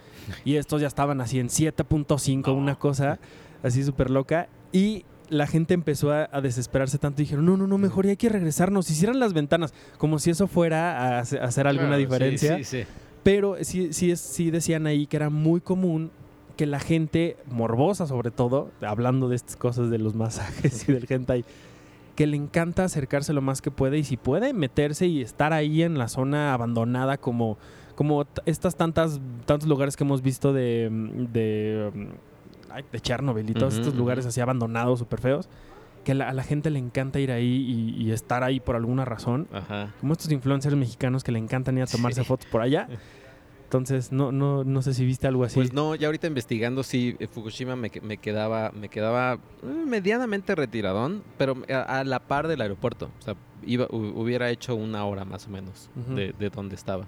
[0.46, 3.20] y estos ya estaban así en 7.5, una cosa
[3.64, 4.48] así súper loca.
[4.72, 8.12] Y la gente empezó a, a desesperarse tanto y dijeron, no, no, no, mejor ya
[8.12, 8.90] hay que regresarnos.
[8.90, 12.58] Hicieran las ventanas, como si eso fuera a hace- a hacer alguna Claro, sí, diferencia.
[12.58, 12.84] Sí, sí,
[13.24, 16.12] Pero sí, sí, sí decían ahí que era muy común
[16.56, 21.06] que la gente morbosa, sobre todo, hablando de estas cosas de los masajes y del
[21.10, 21.46] hentai,
[22.18, 25.84] que le encanta acercarse lo más que puede y si puede meterse y estar ahí
[25.84, 27.58] en la zona abandonada como,
[27.96, 30.90] como estas tantas tantos lugares que hemos visto de
[31.32, 35.48] de, mm, de Chernobyl y todos estos lugares así abandonados, súper feos,
[36.04, 39.06] que la- a la gente le encanta ir ahí y, y estar ahí por alguna
[39.06, 39.94] razón Ajá.
[40.00, 42.28] como estos influencers mexicanos que le encantan ir a tomarse Sí.
[42.28, 42.88] fotos por allá.
[43.68, 45.56] Entonces, no, no, no sé si viste algo así.
[45.56, 50.56] Pues no, ya ahorita investigando, sí, eh, Fukushima me, me quedaba, me quedaba eh, medianamente
[50.56, 53.12] retiradón, pero a, a la par del aeropuerto.
[53.20, 57.08] O sea, iba, hu- hubiera hecho una hora más o menos de, de donde estaba.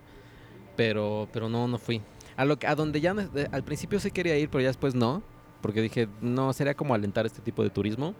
[0.75, 2.01] Pero, pero no, no fui.
[2.35, 3.15] A lo que, a donde ya
[3.51, 5.23] al principio sí quería ir, pero ya después no,
[5.61, 8.15] porque dije, no, sería como alentar este tipo de turismo.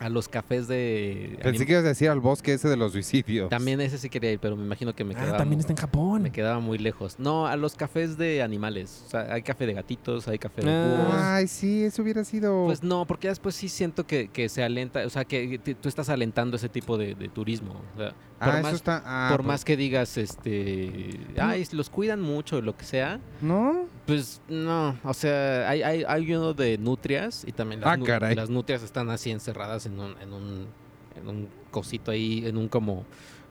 [0.00, 1.38] A los cafés de...
[1.42, 3.48] Pensé que ibas a decir al bosque ese de los suicidios.
[3.50, 5.38] También ese sí quería ir, pero me imagino que me ah, quedaba...
[5.38, 6.22] también mu- está en Japón.
[6.22, 7.16] me quedaba muy lejos.
[7.18, 9.02] No, a los cafés de animales.
[9.06, 10.96] O sea, hay café de gatitos, hay café de Ah.
[11.04, 11.14] búhos.
[11.20, 12.66] Ay, sí, eso hubiera sido.
[12.66, 15.74] Pues no, porque ya después sí siento que, que se alenta, o sea, que te-
[15.74, 17.80] tú estás alentando ese tipo de, de turismo.
[17.94, 19.02] O sea, por, ah, más, eso está.
[19.04, 23.86] ah, por pues, más que digas, este, ay, los cuidan mucho, lo que sea, ¿No?
[24.06, 28.34] pues no, o sea, hay, hay, hay uno de nutrias y también las, Ah, caray.
[28.36, 30.66] las nutrias están así encerradas en un, en un,
[31.20, 33.04] en un cosito ahí, en un como,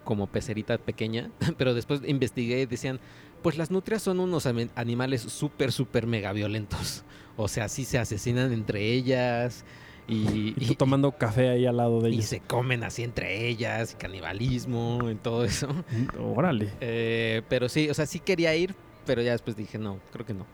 [0.04, 3.00] como pecerita pequeña, pero después investigué y decían,
[3.44, 4.46] pues las nutrias son unos
[4.76, 7.04] animales súper, súper mega violentos.
[7.36, 9.64] O sea, sí se asesinan entre ellas
[10.08, 12.26] y, Y tú y- tomando café ahí al lado de y ellos.
[12.26, 15.68] se comen así entre ellas, y canibalismo y todo eso.
[15.68, 16.72] Mm, Órale.
[16.82, 18.74] Eh, pero sí, o sea, sí quería ir,
[19.06, 20.46] pero ya después dije, no, creo que no.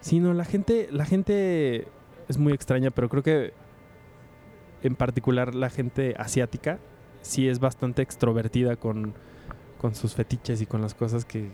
[0.00, 1.88] Sí, no, la gente, la gente
[2.28, 3.52] es muy extraña, pero creo que
[4.82, 6.78] en particular la gente asiática
[7.22, 9.14] sí es bastante extrovertida con,
[9.80, 11.50] con sus fetiches y con las cosas que.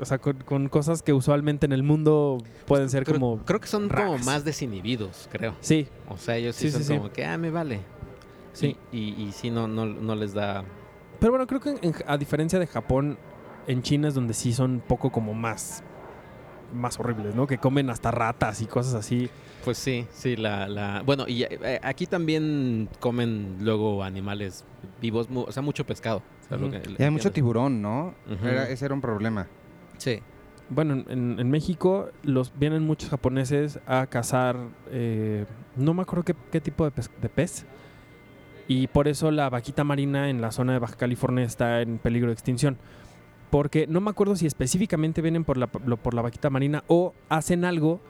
[0.00, 3.38] O sea, con, con cosas que usualmente en el mundo pueden ser creo, como.
[3.44, 5.54] creo que son como más desinhibidos, creo.
[5.60, 6.96] Sí, O sea, ellos sí, Sí, son sí, sí.
[6.98, 7.80] como que, ah, me vale.
[8.52, 8.76] sí.
[8.92, 10.64] Y, y, y sí, no, no, no les da...
[11.18, 13.18] Pero bueno, creo que en- a diferencia de Japón,
[13.66, 15.82] en China es donde sí son poco como más
[16.72, 17.46] más horribles, ¿no?
[17.46, 19.28] Que comen hasta ratas y cosas así.
[19.64, 21.02] Pues sí, sí, la, la...
[21.04, 24.64] Bueno, y eh, aquí también comen luego animales
[25.00, 26.18] vivos, mu- o sea, mucho pescado.
[26.44, 26.80] o sea, lo Ujú.
[26.80, 28.14] que- Y hay mucho tiburón, ¿no?
[28.32, 28.46] Ujú.
[28.46, 29.46] Era- ese era un problema.
[29.98, 30.20] Sí.
[30.70, 34.56] Bueno, en- en, en México los vienen muchos japoneses a cazar,
[34.90, 35.44] eh,
[35.76, 37.66] no me acuerdo qué, qué tipo de pez, de pez,
[38.68, 42.28] y por eso la vaquita marina en la zona de Baja California está en peligro
[42.28, 42.76] de extinción.
[43.50, 47.64] Porque no me acuerdo si específicamente vienen por la, por la vaquita marina o hacen
[47.64, 48.00] algo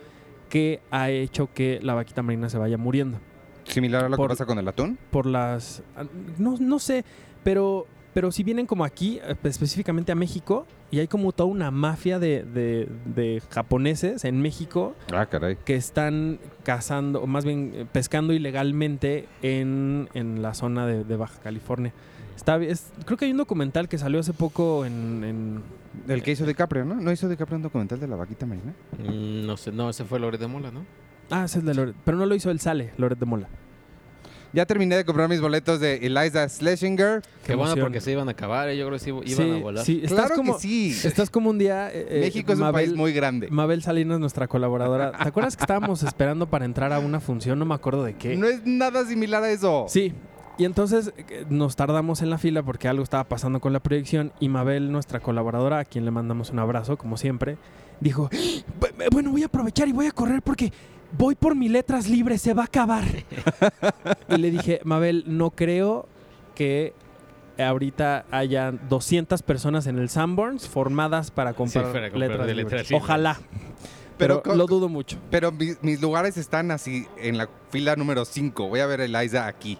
[0.48, 3.18] que ha hecho que la vaquita marina se vaya muriendo.
[3.64, 4.98] Similar a lo Por- que pasa con el atún.
[5.10, 5.82] Por las...
[5.96, 6.04] ah,
[6.38, 7.04] No, no sé,
[7.44, 11.70] pero, pero si vienen como aquí, eh, específicamente a México, y hay como toda una
[11.70, 15.56] mafia de, de- de japoneses en México Ah, caray.
[15.66, 21.16] que están cazando, o más bien eh, pescando ilegalmente en, en la zona de, de
[21.16, 21.92] Baja California.
[22.38, 25.24] Está, bi- es- creo que hay un documental que salió hace poco en...
[25.24, 25.62] en-
[26.06, 26.94] El que hizo DiCaprio, ¿no?
[26.94, 28.72] ¿No hizo DiCaprio un documental de la vaquita marina?
[28.96, 30.86] Mm, no sé, no, ese fue Lore de Mola, ¿no?
[31.30, 33.48] ah, ese es de Loret, pero no lo hizo él, sale, Loret de Mola.
[34.54, 37.20] Ya terminé de comprar mis boletos de Eliza Schlesinger.
[37.44, 39.56] Qué bueno porque se iban a acabar, eh, yo creo que sí iban Sí, a
[39.62, 39.84] volar.
[39.84, 40.96] sí, estás Claro como, que sí.
[41.04, 41.90] Estás como un día...
[41.92, 43.48] eh, eh, México es un país muy grande.
[43.50, 45.12] Mabel Salinas, nuestra colaboradora.
[45.12, 47.58] ¿Te acuerdas que estábamos esperando para entrar a una función?
[47.58, 48.36] No me acuerdo de qué.
[48.36, 49.84] No es nada similar a eso.
[49.88, 50.14] Sí.
[50.58, 54.32] Y entonces eh, nos tardamos en la fila porque algo estaba pasando con la proyección
[54.40, 57.56] y Mabel, nuestra colaboradora, a quien le mandamos un abrazo, como siempre,
[58.00, 58.28] dijo,
[58.80, 60.72] "Bu- bueno, voy a aprovechar y voy a correr porque
[61.16, 63.04] voy por mis letras libres, se va a acabar.
[64.28, 66.08] y le dije, Mabel, no creo
[66.56, 66.92] que
[67.56, 72.72] ahorita haya 200 personas en el Sanborns formadas para comprar, para comprar letras, de libres.
[72.72, 73.02] letras libres.
[73.04, 73.38] Ojalá.
[74.16, 75.16] Pero lo dudo mucho.
[75.30, 78.68] Pero mis, mis lugares están así en la fila número 5.
[78.68, 79.78] Voy a ver a Eliza aquí.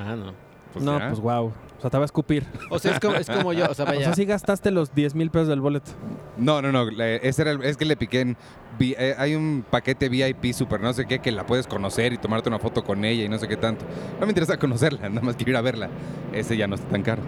[0.00, 0.32] Ajá, no.
[0.72, 1.08] Pues no, ya.
[1.08, 1.46] pues wow.
[1.46, 2.44] O sea, te va a escupir.
[2.70, 4.04] O sea, es como, es como yo, o sea, O vaya.
[4.04, 5.92] sea, sí gastaste los 10 mil pesos del boleto.
[6.36, 6.88] No, no, no.
[6.90, 8.36] ese era el- es que le piqué en.
[8.78, 12.18] vi- eh, hay un paquete VIP super no sé qué que la puedes conocer y
[12.18, 13.84] tomarte una foto con ella y no sé qué tanto.
[14.20, 15.88] No me interesa conocerla, nada más quiero ir a verla.
[16.32, 17.22] Ese ya no está tan caro.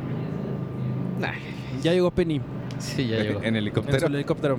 [1.83, 2.41] Ya llegó Penny
[2.79, 3.39] sí, ya llegó.
[3.41, 4.01] en en helicóptero.
[4.01, 4.59] su helicóptero.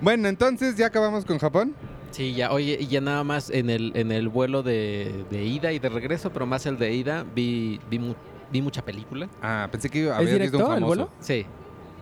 [0.00, 1.74] Bueno, entonces ya acabamos con Japón.
[2.10, 5.72] Sí, ya, oye, y ya nada más en el, en el vuelo de, de ida
[5.72, 8.14] y de regreso, pero más el de ida, vi, vi, mu-
[8.50, 9.28] vi mucha película.
[9.42, 10.86] Ah, pensé que ¿Es había visto un directo el famoso.
[10.86, 11.10] vuelo?
[11.20, 11.46] Sí,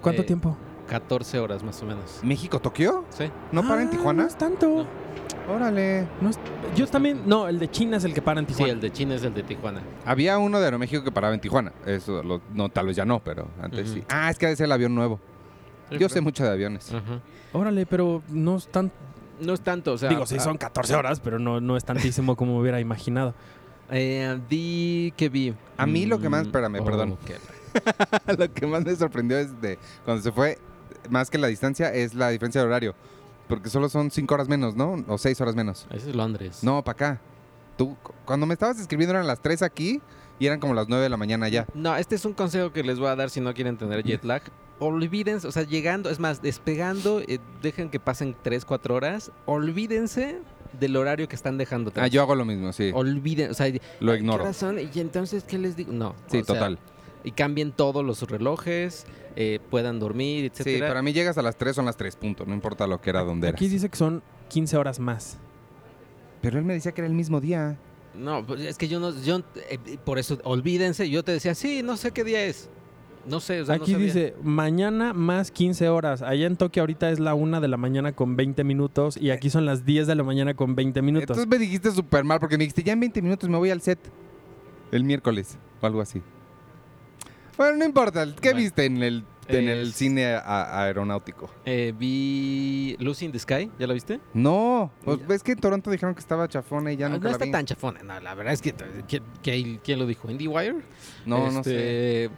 [0.00, 0.56] ¿Cuánto Eh, tiempo?
[0.88, 2.20] 14 horas más o menos.
[2.22, 3.04] ¿México, Tokio?
[3.10, 3.24] Sí.
[3.52, 4.22] ¿No para en Ah, Tijuana?
[4.22, 4.86] No es tanto.
[5.52, 6.06] Órale.
[6.20, 6.38] No es-
[6.76, 7.22] yo también.
[7.26, 8.72] No, el de China es el que para en Sí, Tijuana.
[8.74, 9.80] el de China es el de Tijuana.
[10.06, 11.72] Había uno de Aeroméxico que paraba en Tijuana.
[11.84, 13.98] Eso, lo- no, tal vez ya no, pero antes Ujú.
[13.98, 14.04] sí.
[14.08, 15.18] Ah, es que es el avión nuevo.
[15.90, 16.92] Yo sé mucho de aviones.
[16.92, 17.20] Ajá.
[17.52, 18.90] Órale, pero no es tan.
[19.40, 20.08] No es tanto, o sea.
[20.08, 23.34] digo, sí, ah, son 14 horas, pero no, no es tantísimo como hubiera imaginado.
[23.90, 25.54] Eh, di que vi.
[25.76, 27.12] A mí lo que más- Mm, espérame, oh, perdón.
[27.12, 27.30] ok.
[28.38, 30.58] Lo que más me sorprendió es de cuando se fue,
[31.10, 32.94] más que la distancia, es la diferencia de horario.
[33.46, 35.04] Porque solo son cinco horas menos, ¿no?
[35.06, 35.86] O seis horas menos.
[35.90, 36.62] Ese es Londres.
[36.62, 37.20] No, para acá.
[37.76, 40.00] Tú, cu- cuando me estabas escribiendo eran las 3 aquí
[40.38, 41.66] y eran como las 9 de la mañana allá.
[41.74, 44.24] No, este es un consejo que les voy a dar si no quieren tener jet
[44.24, 44.42] lag.
[44.80, 49.32] Olvídense, o sea, llegando, es más, despegando, eh, dejen que pasen 3, 4 horas.
[49.46, 50.38] Olvídense
[50.78, 51.92] del horario que están dejando.
[51.96, 52.90] Ah, yo hago lo mismo, sí.
[52.94, 53.66] Olviden, o sea,
[54.00, 54.44] Lo ¿qué ignoro.
[54.94, 55.92] Y entonces, ¿qué les digo?
[55.92, 56.14] No.
[56.28, 56.78] Sí, o sea, total.
[57.24, 60.88] y cambien todos los relojes, eh, puedan dormir, Sí, etcétera.
[60.88, 63.22] para mí llegas a las 3 son las 3 puntos, no importa lo que era
[63.22, 63.58] donde eras.
[63.58, 65.38] Aquí dice que son 15 horas más.
[66.40, 67.76] Pero él me decía que era el mismo día.
[68.14, 69.40] No, pues es que yo no, yo,
[69.70, 72.68] eh, por eso, olvídense, yo te decía, sí, no sé qué día es.
[73.26, 76.22] No sé, o sea, Aquí dice mañana más 15 horas.
[76.22, 79.50] Allá en Tokio ahorita es la 1 de la mañana con 20 minutos y aquí
[79.50, 81.36] son las 10 de la mañana con 20 minutos.
[81.36, 83.82] Entonces me dijiste súper mal porque me dijiste, ya en 20 minutos me voy al
[83.82, 83.98] set.
[84.92, 86.22] El miércoles o algo así.
[87.58, 88.24] Bueno, no importa.
[88.24, 88.58] ¿Qué Bueno.
[88.60, 91.50] viste en el, en el cine a- aeronáutico?
[91.64, 94.20] Eh, vi Lucy in the Sky, ¿ya la viste?
[94.34, 97.28] No, pues ves que en Toronto dijeron que estaba chafona y ya Ah, nunca no
[97.30, 97.50] la está vi.
[97.52, 98.74] tan chafona, no, la verdad es que
[99.08, 100.30] ¿quién, quién- quién lo dijo?
[100.30, 100.76] ¿IndieWire?
[101.26, 102.24] No, no sé.
[102.24, 102.34] Este,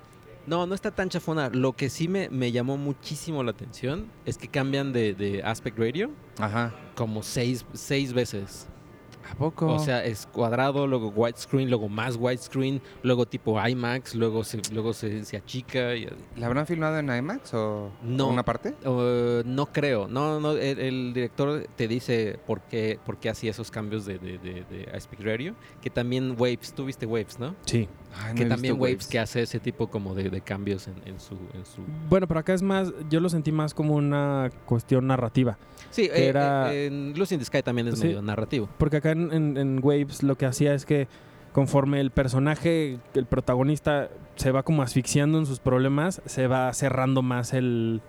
[0.47, 1.51] No, no está tan chafona.
[1.51, 5.79] Lo que sí me, me llamó muchísimo la atención es que cambian de, de aspect
[5.79, 6.75] radio Ajá.
[6.97, 8.67] como seis, seis veces.
[9.31, 9.67] ¿A poco?
[9.73, 14.93] O sea, es cuadrado, luego widescreen, luego más widescreen, luego tipo IMAX, luego se, luego
[14.93, 15.95] se, se achica.
[15.95, 18.29] y- ¿la habrán filmado en IMAX o No.
[18.29, 18.75] una parte?
[18.85, 20.09] Uh, no creo.
[20.09, 24.19] No, no, el, el director te dice por qué, por qué hacía esos cambios de,
[24.19, 25.55] de, de, de aspect radio.
[25.81, 27.55] Que también Waves, tú viste Waves, ¿no?
[27.67, 27.89] Sí.
[28.15, 31.21] Ay, no que también Waves, que hace ese tipo como de, de cambios en, en
[31.21, 31.83] su, en su...
[32.09, 35.59] Bueno, pero acá es más, yo lo sentí más como una cuestión narrativa.
[35.91, 38.07] Sí, eh, era- eh, en Lucy in the Sky también es Sí.
[38.07, 38.69] medio narrativo.
[38.79, 41.09] Porque acá en, en- en Waves lo que hacía es que
[41.53, 47.23] conforme el personaje, el protagonista, se va como asfixiando en sus problemas, se va cerrando
[47.23, 48.03] más el,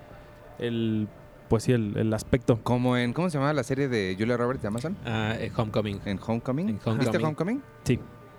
[0.60, 1.08] el
[1.50, 2.60] pues sí, el, el aspecto.
[2.64, 4.96] Como en, ¿cómo se llama la serie de Julia Roberts de Amazon?
[5.06, 6.00] Ah, eh, Homecoming.
[6.06, 6.70] En Homecoming.
[6.70, 7.00] En Homecoming.
[7.00, 7.62] ¿Viste Homecoming?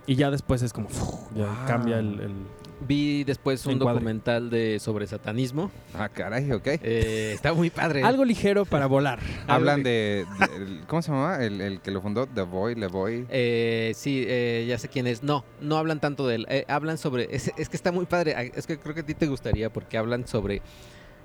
[0.05, 0.89] Y ya después es como,
[1.35, 1.55] ya Wow.
[1.67, 3.93] cambia el, el- Vi después un Encuadre.
[3.93, 5.71] documental de sobre satanismo.
[5.93, 6.67] Ah, caray, ok.
[6.67, 8.03] Eh, está muy padre.
[8.03, 9.19] Algo ligero para volar.
[9.47, 11.37] Hablan de, de- el- ¿Cómo se llama?
[11.41, 13.25] El, el que lo fundó, The Boy, Le Boy.
[13.29, 15.23] Eh, sí, eh, ya sé quién es.
[15.23, 16.45] No, no hablan tanto de él.
[16.49, 17.33] Eh, hablan sobre.
[17.33, 18.35] Es, es que está muy padre.
[18.35, 20.61] Ah, Es que creo que a ti te gustaría porque hablan sobre.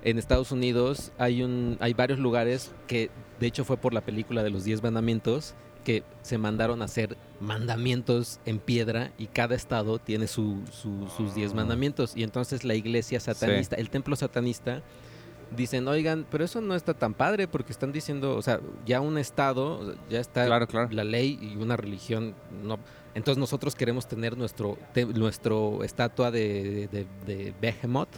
[0.04, 3.10] En Estados Unidos hay un, hay varios lugares que,
[3.40, 5.54] de hecho, fue por la película de los Diez Mandamientos
[5.88, 11.34] que se mandaron a hacer mandamientos en piedra y cada estado tiene su, su- sus
[11.34, 11.56] Diez Ah.
[11.56, 14.82] Mandamientos y entonces la iglesia satanista, el templo satanista
[15.56, 19.16] dicen, oigan, pero eso no está tan padre porque están diciendo, o sea, ya un
[19.16, 20.88] estado, ya está Claro, claro.
[20.90, 22.78] la ley y una religión no
[23.14, 28.10] entonces nosotros queremos tener nuestro te- nuestro estatua de, de, de Behemoth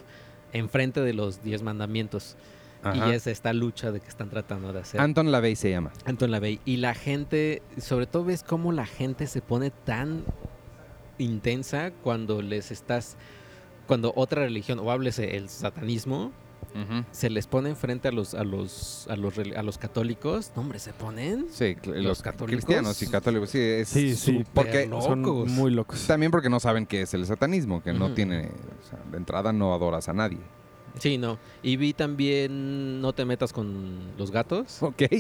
[0.53, 2.35] enfrente de los diez mandamientos
[2.83, 3.09] Ajá.
[3.09, 5.93] y es esta lucha de que están tratando de hacer Anton LaVey se llama.
[6.07, 10.25] Anton LaVey y la gente sobre todo ves cómo la gente se pone tan
[11.19, 13.17] intensa cuando les estás
[13.87, 16.33] cuando otra religión o háblese el satanismo
[17.11, 20.79] se les pone enfrente a los a los a los a los católicos no hombre
[20.79, 22.65] se ponen Sí, Los los, católicos.
[22.65, 23.51] cristianos y católicos.
[23.51, 24.45] Sí, es Sí, sí.
[24.55, 25.51] porque Pero- Son Locos.
[25.51, 26.07] muy locos.
[26.07, 28.51] también porque no saben qué es el satanismo, que no tiene,
[28.83, 30.39] o sea, de entrada no adoras a nadie.
[30.99, 31.39] Sí, no.
[31.63, 34.83] Y vi también No te metas con los gatos.
[34.83, 35.03] Ok.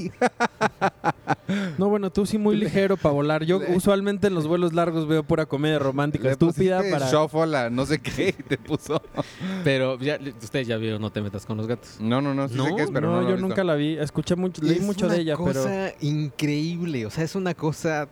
[1.79, 3.45] No, bueno, tú sí muy ligero para volar.
[3.45, 7.11] Yo usualmente en los vuelos largos veo pura comedia romántica Le estúpida para...
[7.11, 9.03] shuffle a no sé qué te puso.
[9.65, 11.97] Pero ya, ustedes ya vieron No te metas con los gatos.
[12.01, 12.77] No, no, no, sí sé ¿No?
[12.77, 13.49] qué es, pero no, no, yo visto.
[13.49, 13.97] nunca la vi.
[13.99, 15.47] Escuché mucho, leí Es mucho una de ella, pero...
[15.47, 17.07] cosa increíble.
[17.07, 18.09] O sea, es una cosa...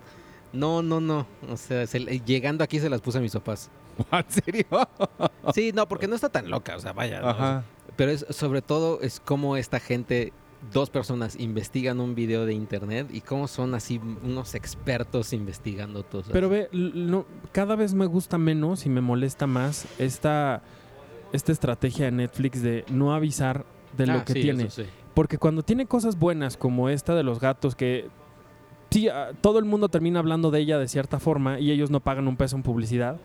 [0.53, 1.27] No, no, no.
[1.49, 3.71] O sea, se- llegando aquí se las puse a mis papás.
[4.13, 4.67] ¿En serio?
[5.55, 6.77] Sí, no, porque no está tan loca.
[6.77, 7.21] O sea, vaya.
[7.21, 7.29] ¿no?
[7.29, 7.65] Ajá.
[7.97, 10.33] Pero es sobre todo es cómo esta gente,
[10.73, 16.23] dos personas investigan un video de internet y cómo son así unos expertos investigando todo.
[16.23, 16.31] eso.
[16.33, 20.63] Pero ve, no, cada vez me gusta menos y me molesta más esta,
[21.33, 23.65] esta estrategia de Netflix de no avisar
[23.97, 24.65] de Ah, lo que sí, tiene.
[24.65, 24.89] eso sí.
[25.15, 28.09] Porque cuando tiene cosas buenas como esta de los gatos que...
[28.91, 31.99] Sí, ah, todo el mundo termina hablando de ella de cierta forma y ellos no
[32.01, 33.17] pagan un peso en publicidad.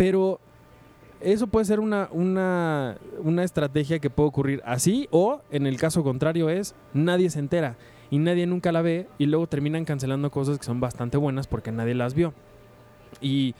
[0.00, 0.40] Pero
[1.20, 6.02] eso puede ser una, una, una estrategia que puede ocurrir así o en el caso
[6.02, 7.76] contrario es nadie se entera
[8.08, 11.70] y nadie nunca la ve y luego terminan cancelando cosas que son bastante buenas porque
[11.70, 12.32] nadie las vio.
[13.20, 13.54] Y,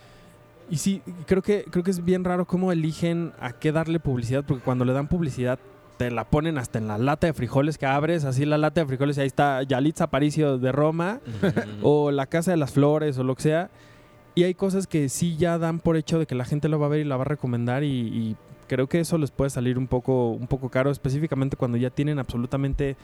[0.71, 4.43] y sí, creo que, creo que es bien raro cómo eligen a qué darle publicidad
[4.43, 5.59] porque cuando le dan publicidad
[5.99, 8.87] te la ponen hasta en la lata de frijoles que abres, así la lata de
[8.87, 11.21] frijoles y ahí está Yalitza Aparicio de Roma
[11.83, 13.71] o la Casa de las Flores o lo que sea.
[14.41, 16.87] Y hay cosas que sí ya dan por hecho de que la gente lo va
[16.87, 18.37] a ver y la va a recomendar y, y
[18.69, 22.19] creo que eso les puede salir un poco, un poco caro, específicamente cuando ya tienen
[22.19, 22.97] absolutamente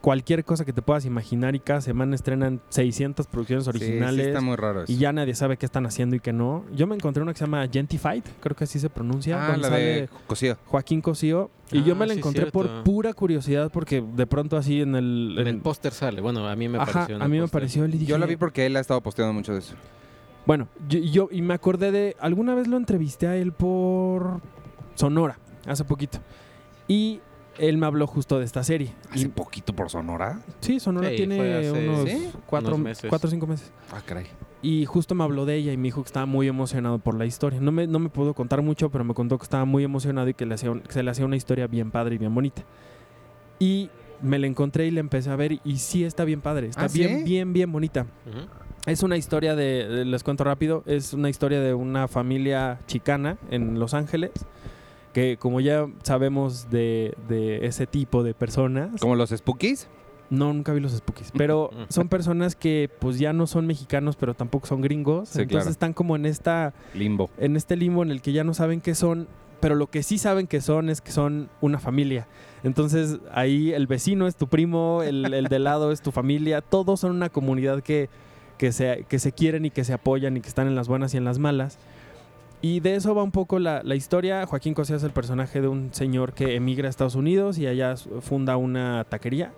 [0.00, 4.24] cualquier cosa que te puedas imaginar y cada semana estrenan 600 producciones originales.
[4.24, 4.92] Sí, está muy raro eso.
[4.92, 6.64] y ya nadie sabe qué están haciendo y qué no.
[6.74, 9.52] Yo me encontré una que se llama Gentified, creo que así se pronuncia.
[9.52, 10.56] Ah, la de Cosío.
[10.66, 11.50] Joaquín Cosío.
[11.70, 14.94] Y Ah, yo me la sí, encontré por pura curiosidad porque de pronto así en
[14.96, 15.34] el...
[15.38, 16.20] En en- el póster sale.
[16.22, 17.22] Bueno, a mí me Ajá, pareció.
[17.22, 19.52] a mí me pareció él y Yo la vi porque él ha estado posteando mucho
[19.52, 19.74] de eso.
[20.50, 22.16] Bueno, yo, yo- y me acordé de.
[22.18, 24.40] Alguna vez lo entrevisté a él por
[24.96, 26.18] Sonora, hace poquito.
[26.88, 27.20] Y
[27.56, 28.92] él me habló justo de esta serie.
[29.12, 30.40] Hace Y- poquito por Sonora.
[30.58, 32.30] sí, Sonora Sí, tiene hace- unos ¿Sí?
[32.46, 33.08] cuatro, Unos meses.
[33.08, 33.70] cuatro o cinco meses.
[33.92, 34.26] Ah, caray.
[34.60, 37.26] Y justo me habló de ella y me dijo que estaba muy emocionado por la
[37.26, 37.60] historia.
[37.60, 40.34] No me, no me pudo contar mucho, pero me contó que estaba muy emocionado y
[40.34, 42.64] que, le hacía un- que se le hacía una historia bien padre y bien bonita.
[43.60, 43.88] Y
[44.20, 46.66] me la encontré y la empecé a ver y sí está bien padre.
[46.66, 46.98] Está ¿Ah, sí?
[46.98, 48.04] bien, bien, bien bonita.
[48.26, 48.48] Ujú.
[48.86, 53.78] Es una historia de, les cuento rápido, es una historia de una familia chicana en
[53.78, 54.30] Los Ángeles,
[55.12, 59.86] que como ya sabemos de, de ese tipo de personas, Como los Spookies.
[60.30, 64.32] no, nunca vi los Spookies, pero son personas que pues ya no son mexicanos, pero
[64.34, 65.70] tampoco son gringos, Sí, entonces claro.
[65.70, 67.28] están como en esta, Limbo.
[67.38, 69.28] en este limbo en el que ya no saben qué son,
[69.60, 72.26] pero lo que sí saben que son es que son una familia.
[72.62, 77.00] Entonces ahí el vecino es tu primo, el, el de lado es tu familia, todos
[77.00, 78.08] son una comunidad que,
[78.60, 81.14] que, se, que se quieren y que se apoyan y que están en las buenas
[81.14, 81.78] y en las malas.
[82.60, 84.44] Y de eso va un poco la, la historia.
[84.44, 87.96] Joaquín Cosío es el personaje de un señor que emigra a Estados Unidos y allá
[87.96, 89.54] funda una taquería.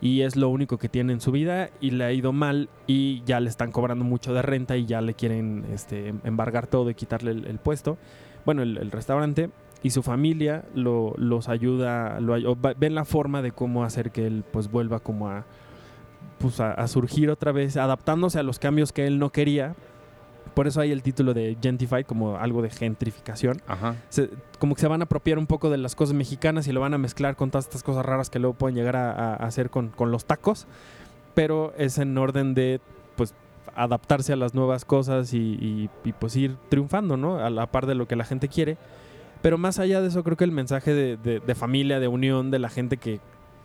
[0.00, 3.22] Y es lo único que tiene en su vida y le ha ido mal y
[3.24, 6.90] ya le están cobrando mucho de renta y ya le quieren este, em- embargar todo
[6.90, 7.96] y quitarle el, puesto.
[8.44, 9.50] Bueno, el, el restaurante
[9.84, 14.42] y su familia lo, los ayuda, lo, ven la forma de cómo hacer que él
[14.50, 15.44] pues vuelva como a,
[16.42, 19.74] pues, a, a surgir otra vez, adaptándose a los cambios que él no quería,
[20.54, 23.62] Por eso hay el título de Gentify como algo de gentrificación.
[23.66, 23.94] Ajá.
[24.10, 24.28] Se-
[24.58, 26.92] como que se van a apropiar un poco de las cosas mexicanas y lo van
[26.92, 29.88] a mezclar con todas estas cosas raras que luego pueden llegar a, a- hacer con,
[29.88, 30.66] con los tacos.
[31.34, 32.80] Pero es en orden de,
[33.16, 33.32] pues,
[33.74, 37.38] adaptarse a las nuevas cosas y, y- y, pues ir triunfando, ¿no?
[37.38, 38.76] A la par de lo que la gente quiere.
[39.40, 42.50] Pero más allá de eso, creo que el mensaje de, de- de familia, de unión,
[42.50, 43.20] de la gente que,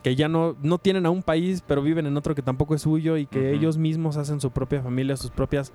[0.08, 2.82] que ya no, no tienen a un país, pero viven en otro que tampoco es
[2.84, 5.74] suyo y que ellos mismos hacen su propia familia, sus propias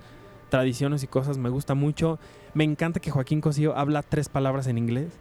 [0.49, 2.17] tradiciones y cosas, me gusta mucho.
[2.55, 5.11] Me encanta que Joaquín Cosío habla tres palabras en inglés.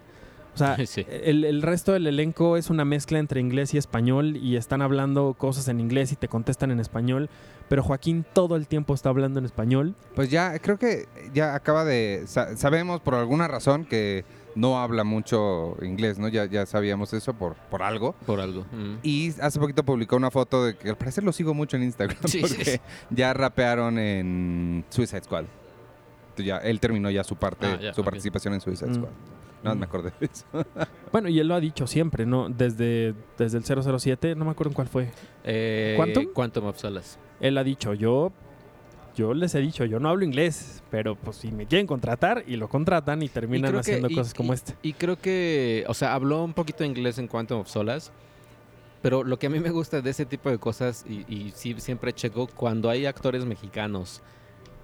[0.54, 1.04] O sea, Sí.
[1.10, 5.34] el, el resto del elenco es una mezcla entre inglés y español y están hablando
[5.34, 7.28] cosas en inglés y te contestan en español,
[7.68, 9.94] pero Joaquín todo el tiempo está hablando en español.
[10.14, 12.22] Pues ya, creo que ya acaba de...
[12.26, 14.24] sa- sabemos por alguna razón que
[14.54, 16.28] no habla mucho inglés, ¿no?
[16.28, 18.14] Ya, ya sabíamos eso por, por algo.
[18.26, 18.62] Por algo.
[18.72, 18.96] Mm.
[19.02, 22.18] Y hace poquito publicó una foto de que al parecer lo sigo mucho en Instagram
[22.26, 22.80] Sí, porque sí.
[23.10, 25.44] ya rapearon en Suicide Squad.
[26.36, 28.94] Ya, él terminó ya su parte, Ah, su participación en Suicide Mm.
[28.94, 29.10] Squad.
[29.62, 29.78] No, Mm.
[29.78, 30.44] me acordé de eso.
[31.12, 32.48] Bueno, y él lo ha dicho siempre, ¿no?
[32.48, 35.10] Desde, desde el 007, no me acuerdo en cuál fue.
[35.44, 36.26] Eh, ¿Quantum?
[36.32, 37.18] Quantum of Solace.
[37.38, 38.32] Él ha dicho, yo,
[39.16, 42.56] yo les he dicho, yo no hablo inglés, pero pues si me quieren contratar y
[42.56, 44.74] lo contratan y terminan que- haciendo y- cosas como este.
[44.82, 48.10] Y creo que, o sea, habló un poquito inglés en Quantum of Solace.
[49.02, 51.74] Pero lo que a mí me gusta de ese tipo de cosas, y, y sí
[51.78, 54.22] siempre checo, cuando hay actores mexicanos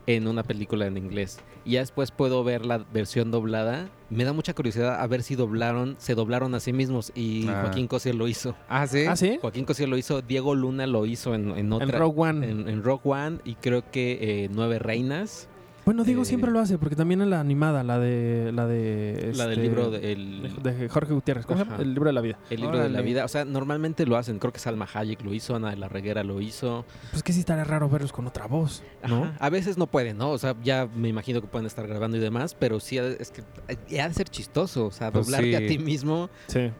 [0.08, 4.32] en una película en inglés y ya después puedo ver la versión doblada, me da
[4.32, 7.60] mucha curiosidad a ver si doblaron, se doblaron a sí mismos y Ah.
[7.62, 8.56] Joaquín Cosío lo hizo.
[8.70, 9.04] Ah, sí.
[9.06, 9.38] ¿Ah, sí?
[9.40, 11.98] Joaquín Cosío lo hizo, Diego Luna lo hizo en, en En otra.
[11.98, 12.48] Rogue One.
[12.50, 15.46] en, en Rogue One y creo que eh, Nueve Reinas,
[15.88, 18.52] Bueno, Diego eh, siempre lo hace, porque también en la animada, la de...
[18.52, 21.76] La, de, la del este, libro de, el, de Jorge Gutiérrez, ¿cómo se llama?
[21.76, 21.82] Ajá.
[21.82, 22.38] El libro de la vida.
[22.50, 23.24] el libro de la vida.
[23.24, 24.38] O sea, normalmente lo hacen.
[24.38, 26.84] Creo que Salma Hayek lo hizo, Ana de la Reguera lo hizo.
[27.10, 29.24] Pues que sí estaría raro verlos con otra voz, ¿no?
[29.24, 29.36] Ajá.
[29.40, 30.30] A veces no pueden, ¿no?
[30.30, 33.42] O sea, ya me imagino que pueden estar grabando y demás, pero sí es que
[33.88, 34.88] eh, ha de ser chistoso.
[34.88, 36.28] O sea, Pues doblarte a ti mismo.
[36.48, 36.70] Sí.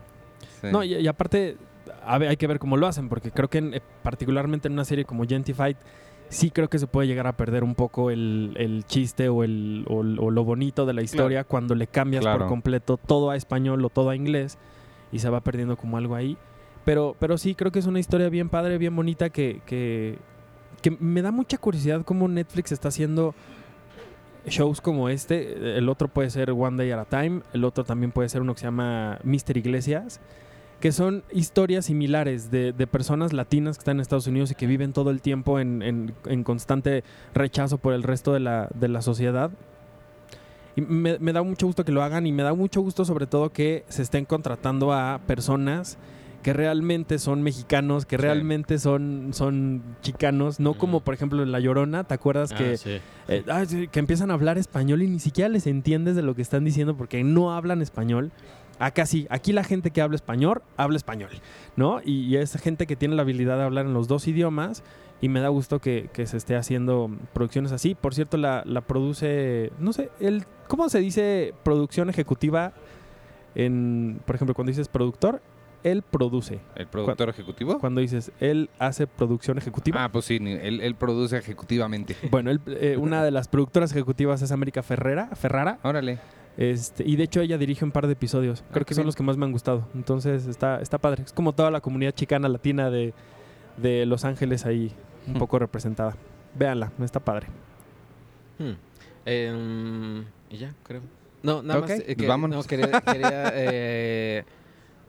[0.61, 0.67] Sí.
[0.71, 1.57] No, y, y aparte,
[2.05, 4.75] a ver, hay que ver cómo lo hacen, porque creo que en- eh, particularmente en
[4.75, 5.77] una serie como Gentified,
[6.29, 9.85] sí creo que se puede llegar a perder un poco el, el chiste o, el,
[9.89, 12.41] o, lo bonito de la historia cuando le cambias Claro.
[12.41, 14.59] por completo todo a español o todo a inglés
[15.13, 16.37] y se va perdiendo como algo ahí.
[16.85, 20.19] Pero, pero sí, creo que es una historia bien padre, bien bonita, que, que,
[20.81, 23.35] que me da mucha curiosidad cómo Netflix está haciendo
[24.47, 25.77] shows como este.
[25.79, 28.55] El otro puede ser One Day at a Time, el otro también puede ser uno
[28.55, 30.21] que se llama Mister Iglesias,
[30.81, 34.67] que son historias similares de, de personas latinas que están en Estados Unidos y que
[34.67, 37.03] viven todo el tiempo en, en- en constante
[37.35, 39.51] rechazo por el resto de la, de la sociedad.
[40.77, 43.27] Y me, me da mucho gusto que lo hagan y me da mucho gusto sobre
[43.27, 45.99] todo que se estén contratando a personas
[46.45, 48.23] que realmente son mexicanos, que Sí.
[48.23, 51.05] realmente son, son chicanos, no como Ujú.
[51.05, 52.99] por ejemplo en La Llorona, ¿te acuerdas que Ah, sí.
[53.27, 56.43] eh, ah, que empiezan a hablar español y ni siquiera les entiendes de lo que
[56.43, 58.31] están diciendo porque no hablan español.
[58.79, 61.31] Acá sí, aquí la gente que habla español, habla español,
[61.77, 62.01] ¿no?
[62.05, 64.83] Y, y es gente que tiene la habilidad de hablar en los dos idiomas
[65.21, 67.95] y me da gusto que, que se esté haciendo producciones así.
[67.95, 72.73] Por cierto, la, la produce, no sé, el, ¿cómo se dice producción ejecutiva
[73.55, 75.43] en, por ejemplo, cuando dices productor?
[75.85, 76.59] Él produce.
[76.75, 77.79] ¿El productor ejecutivo?
[77.79, 80.03] Cuando dices él hace producción ejecutiva.
[80.03, 82.17] Ah, pues sí, él, él produce ejecutivamente.
[82.33, 85.79] Bueno, él, eh, una de las productoras ejecutivas es América Ferrera, Ferrara.
[85.85, 86.19] Órale.
[86.59, 88.63] Este, y de hecho ella dirige un par de episodios.
[88.71, 89.07] Creo Ah, que qué son bien.
[89.07, 89.87] los que más me han gustado.
[89.95, 91.23] Entonces está, está padre.
[91.23, 93.15] Es como toda la comunidad chicana latina de,
[93.77, 94.93] de Los Ángeles ahí
[95.27, 95.39] un Hmm.
[95.39, 96.17] poco representada.
[96.57, 97.47] Véanla, está padre.
[98.59, 98.73] Hmm.
[99.25, 101.03] Em, y ya, creo.
[101.43, 101.91] No, nada más.
[101.91, 102.57] eh, pues que- vámonos.
[102.65, 103.01] No, quería.
[103.03, 104.45] quería, eh,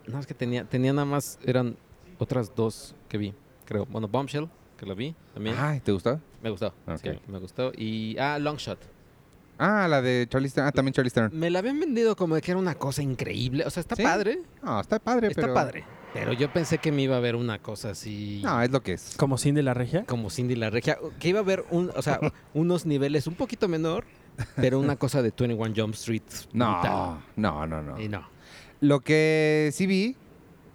[0.07, 1.39] no, es que tenía, tenía nada más.
[1.45, 1.75] Eran
[2.19, 3.33] otras dos que vi,
[3.65, 3.85] creo.
[3.87, 4.47] Bueno, Bombshell,
[4.77, 5.55] que la vi también.
[5.57, 6.19] Ay, ¿te gustó?
[6.43, 6.73] Me gustó.
[7.01, 7.71] Sí, me gustó.
[7.75, 8.17] Y.
[8.19, 8.77] Ah, Longshot.
[9.60, 10.68] Ah, la de Charlie Stern.
[10.68, 11.38] Ah, también Charlie Stern.
[11.38, 13.66] Me la habían vendido como de que era una cosa increíble.
[13.66, 14.03] O sea, está ¿Sí?
[14.03, 14.41] padre.
[14.64, 15.53] No, está padre, Está pero...
[15.53, 15.84] padre.
[16.14, 18.41] Pero yo pensé que me iba a ver una cosa así.
[18.43, 19.14] No, es lo que es.
[19.18, 20.05] Como Cindy la Regia.
[20.05, 22.20] como Cindy la Regia, que iba a haber un, o sea,
[22.55, 24.05] unos niveles un poquito menor,
[24.55, 26.24] pero una cosa de 21 Jump Street.
[26.51, 27.20] brutal.
[27.36, 28.01] No, no, no, no.
[28.01, 28.28] Y no.
[28.80, 30.16] Lo que sí vi...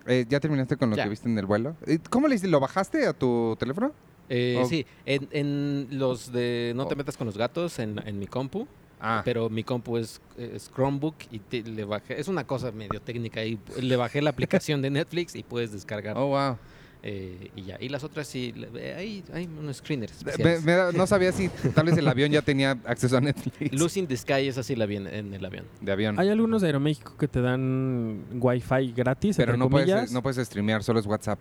[0.07, 1.03] eh, ¿Ya terminaste con lo Ya.
[1.05, 1.75] que viste en el vuelo?
[2.11, 2.49] ¿Cómo le hiciste?
[2.51, 3.93] ¿Lo bajaste a tu teléfono?
[4.29, 4.65] Eh, Oh.
[4.67, 8.67] Sí, en, en los de No te metas con los gatos en, en mi compu,
[9.01, 13.01] Ah, pero mi compu es, es Chromebook y te- le bajé, es una cosa medio
[13.03, 16.57] técnica y le bajé la aplicación de Netflix y puedes descargar oh, wow.
[17.03, 17.77] eh, y ya.
[17.81, 18.55] Y las otras sí,
[18.97, 20.65] hay, hay unos screeners Me- especiales.
[20.65, 23.79] me da- no sabía si tal vez el avión ya tenía acceso a Netflix.
[23.79, 25.67] Lucy in the Sky, esa sí la vi en, en el avión.
[25.83, 26.19] de avión.
[26.19, 29.97] Hay algunos de Aeroméxico que te dan wifi gratis, pero entre no comillas.
[29.99, 31.41] puedes, no puedes streamear, solo es WhatsApp.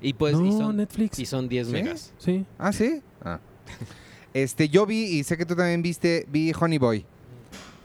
[0.00, 1.18] Y pues y No, son, Netflix.
[1.18, 1.72] y son 10 ¿Sí?
[1.72, 2.12] megas.
[2.18, 2.46] Sí.
[2.58, 3.02] Ah, ¿sí?
[3.24, 3.40] Ah.
[4.34, 7.04] Este, yo vi, y sé que tú también viste, vi Honey Boy.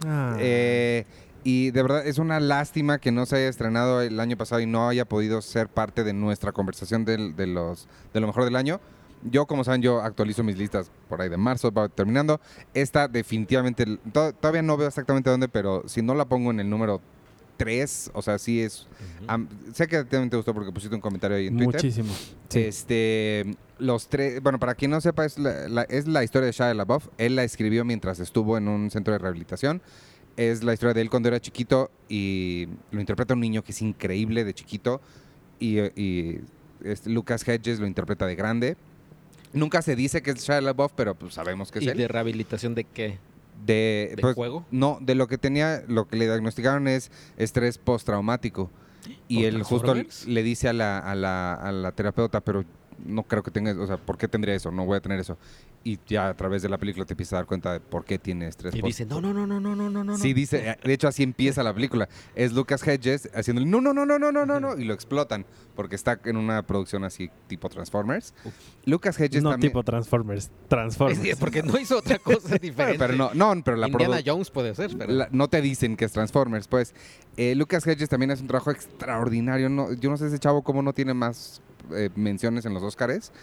[0.06, 0.36] Ah.
[0.40, 1.06] Eh,
[1.44, 4.66] y de verdad es una lástima que no se haya estrenado el año pasado y
[4.66, 8.56] no haya podido ser parte de nuestra conversación del- de, los, de lo mejor del
[8.56, 8.80] año.
[9.30, 12.42] Yo, como saben, yo actualizo mis listas por ahí de marzo, va terminando.
[12.74, 16.70] Esta definitivamente, to- todavía no veo exactamente dónde, pero si no la pongo en el
[16.70, 17.02] número
[17.58, 18.88] 3, o sea, sí es...
[19.28, 21.76] am- sé que también te gustó porque pusiste un comentario ahí en Twitter.
[21.76, 22.14] Muchísimo.
[22.50, 22.60] Sí.
[22.60, 26.52] Este, los tres, bueno, para quien no sepa, es la, la- es la historia de
[26.52, 27.08] Shia LaBeouf.
[27.18, 29.82] Él la escribió mientras estuvo en un centro de rehabilitación.
[30.36, 33.82] Es la historia de él cuando era chiquito y lo interpreta un niño que es
[33.82, 35.00] increíble de chiquito
[35.60, 36.42] y, y,
[36.84, 38.78] este, Lucas Hedges lo interpreta de grande.
[39.54, 41.98] Nunca se dice que es Shia LaBeouf, pero pues sabemos que es ¿Y él.
[42.00, 43.20] de rehabilitación de qué?
[43.66, 44.66] De, ¿De pues, juego?
[44.72, 48.70] No, de lo que tenía, lo que le diagnosticaron es estrés postraumático.
[49.28, 49.96] Y ¿O él justo
[50.28, 52.64] le dice a la, a, la, a la terapeuta, pero
[53.06, 54.72] no creo que tenga, o sea, ¿por qué tendría eso?
[54.72, 55.38] No voy a tener eso.
[55.86, 58.18] Y ya a través de la película te empiezas a dar cuenta de por qué
[58.18, 60.18] tiene estrés Y post- dice, no, no, no, no, no, no, no, no.
[60.18, 62.08] Sí, dice, eh, de hecho así empieza la película.
[62.36, 64.94] Es Lucas Hedges haciendo el no, no, no, no, no, no, no, no, y lo
[64.94, 68.34] explotan porque está en una producción así tipo Transformers.
[68.46, 68.54] Uf.
[68.86, 69.72] Lucas Hedges No también...
[69.74, 70.46] tipo Transformers.
[70.46, 71.20] Es Transformers.
[71.20, 72.98] que- porque no hizo otra cosa diferente.
[72.98, 75.12] pero no, no, pero la Indiana produ- Jones puede ser, pero...
[75.12, 76.96] La- no te dicen que es Transformers, pues.
[77.36, 79.68] Eh, Lucas Hedges también hace un trabajo extraordinario.
[79.68, 81.62] No, yo no sé ese chavo cómo no tiene más
[81.94, 83.34] eh, menciones en los Oscars.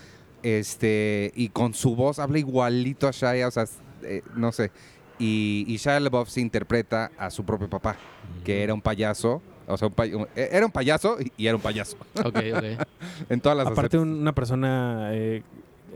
[0.43, 3.65] Este, y con su voz habla igualito a Shia, o sea,
[4.03, 4.71] eh, no sé.
[5.19, 7.97] Y, y Shia LaBeouf se interpreta a su propio papá,
[8.45, 9.43] que era un payaso.
[9.67, 11.97] O sea, un pay- un- eh, era un payaso y- era un payaso.
[12.25, 12.65] Ok, ok.
[13.29, 15.43] En todas las Aparte, una persona eh,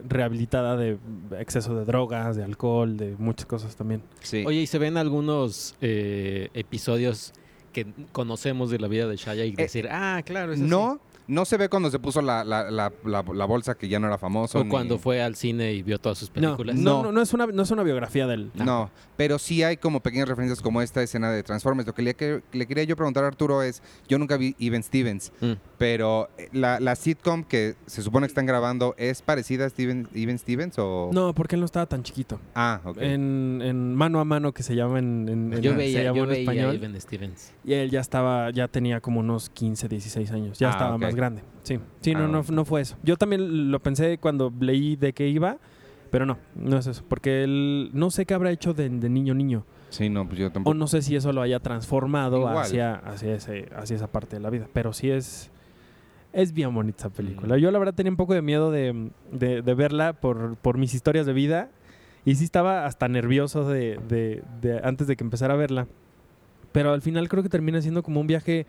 [0.06, 0.98] rehabilitada de
[1.40, 4.02] exceso de drogas, de alcohol, de muchas cosas también.
[4.20, 4.44] Sí.
[4.46, 7.32] Oye, ¿y se ven algunos eh, episodios
[7.72, 10.68] que conocemos de la vida de Shaya y decir, ah, claro, es así"?
[11.26, 14.06] No, se ve cuando se puso la, la- la- la- la bolsa que ya no
[14.06, 14.58] era famoso.
[14.60, 16.76] O ni- cuando fue al cine y vio todas sus películas.
[16.76, 17.02] no, No.
[17.04, 18.50] no, no es una, no es una biografía del.
[18.54, 21.86] No, pero sí hay como pequeñas referencias como esta escena de Transformers.
[21.86, 24.82] Lo que le, que le quería yo preguntar a Arturo es, yo nunca vi Even
[24.82, 25.52] Stevens, Mm.
[25.84, 30.08] Pero eh, la, la sitcom que se supone que están grabando, ¿es parecida a Steven,
[30.14, 31.10] Even Stevens o...?
[31.12, 32.40] No, porque él no estaba tan chiquito.
[32.54, 32.96] Ah, ok.
[33.02, 36.16] En, en mano a mano que se llama en, en- en- Yo se veía, llama
[36.16, 36.74] yo en veía español.
[36.76, 37.52] Even Stevens.
[37.64, 40.58] Y él ya estaba, ya tenía como unos 15, 16 años.
[40.58, 41.42] Ya Ah, estaba más grande.
[41.64, 42.96] Sí, sí, no, Ah, no, no fue eso.
[43.02, 45.58] Yo también lo pensé cuando leí de qué iba,
[46.10, 47.04] pero no, no es eso.
[47.06, 49.66] Porque él no sé qué habrá hecho de, de niño niño.
[49.90, 50.70] Sí, no, pues yo tampoco.
[50.70, 52.56] O no sé si eso lo haya transformado Igual.
[52.56, 54.66] hacia, hacia, ese, hacia esa parte de la vida.
[54.72, 55.50] Pero sí es,
[56.34, 57.56] es bien bonita esa película.
[57.58, 60.92] Yo la verdad tenía un poco de miedo de, de- de verla por, por mis
[60.94, 61.70] historias de vida.
[62.26, 64.42] Y sí estaba hasta nervioso de,
[64.82, 65.86] antes de que empezara a verla.
[66.72, 68.66] Pero al final creo que termina siendo como un viaje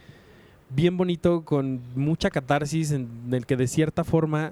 [0.69, 4.51] bien bonito, con mucha catarsis, en el que de cierta forma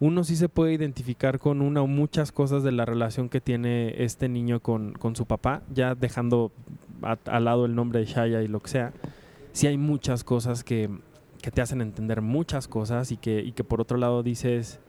[0.00, 3.94] uno sí se puede identificar con una o muchas cosas de la relación que tiene
[4.04, 6.52] este niño con, con su papá, ya dejando
[7.24, 8.92] al lado el nombre de Shaya y lo que sea.
[9.52, 10.90] Sí hay muchas cosas que,
[11.44, 14.80] que te hacen entender muchas cosas y que, y que por otro lado dices,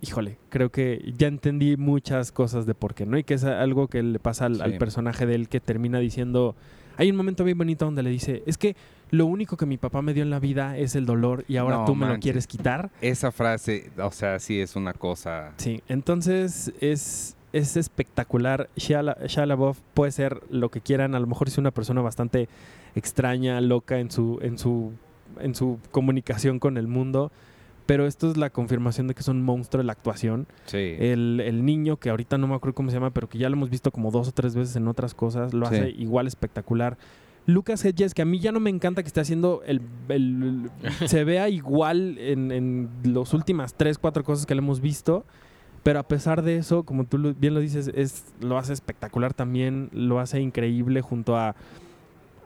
[0.00, 3.18] híjole, creo que ya entendí muchas cosas de por qué, ¿no?
[3.18, 6.54] Y que es algo que le pasa al, personaje de él que termina diciendo,
[6.96, 8.76] hay un momento bien bonito donde le dice, es que
[9.10, 11.78] lo único que mi papá me dio en la vida es el dolor y ahora
[11.78, 12.90] No tú me lo quieres quitar.
[13.00, 15.54] Esa frase, o sea, sí es una cosa...
[15.56, 18.70] Sí, entonces es, es espectacular.
[18.76, 22.00] Shia La- Shia LaBeouf puede ser lo que quieran, a lo mejor es una persona
[22.00, 22.48] bastante
[22.94, 24.92] extraña, loca en su, en su,
[25.40, 27.30] en su comunicación con el mundo,
[27.86, 30.46] pero esto es la confirmación de que es un monstruo de la actuación.
[30.66, 30.94] Sí.
[30.98, 33.56] El, el niño, que ahorita no me acuerdo cómo se llama, pero que ya lo
[33.56, 35.74] hemos visto como dos o tres veces en otras cosas, lo Sí.
[35.76, 36.98] hace igual espectacular.
[37.46, 39.80] Lucas Hedges, que a mí ya no me encanta que esté haciendo el...
[40.08, 40.68] el-
[41.06, 45.24] se vea igual en, en las últimas tres, cuatro cosas que le hemos visto,
[45.84, 49.90] pero a pesar de eso, como tú bien lo dices, es, lo hace espectacular también,
[49.92, 51.54] lo hace increíble junto a,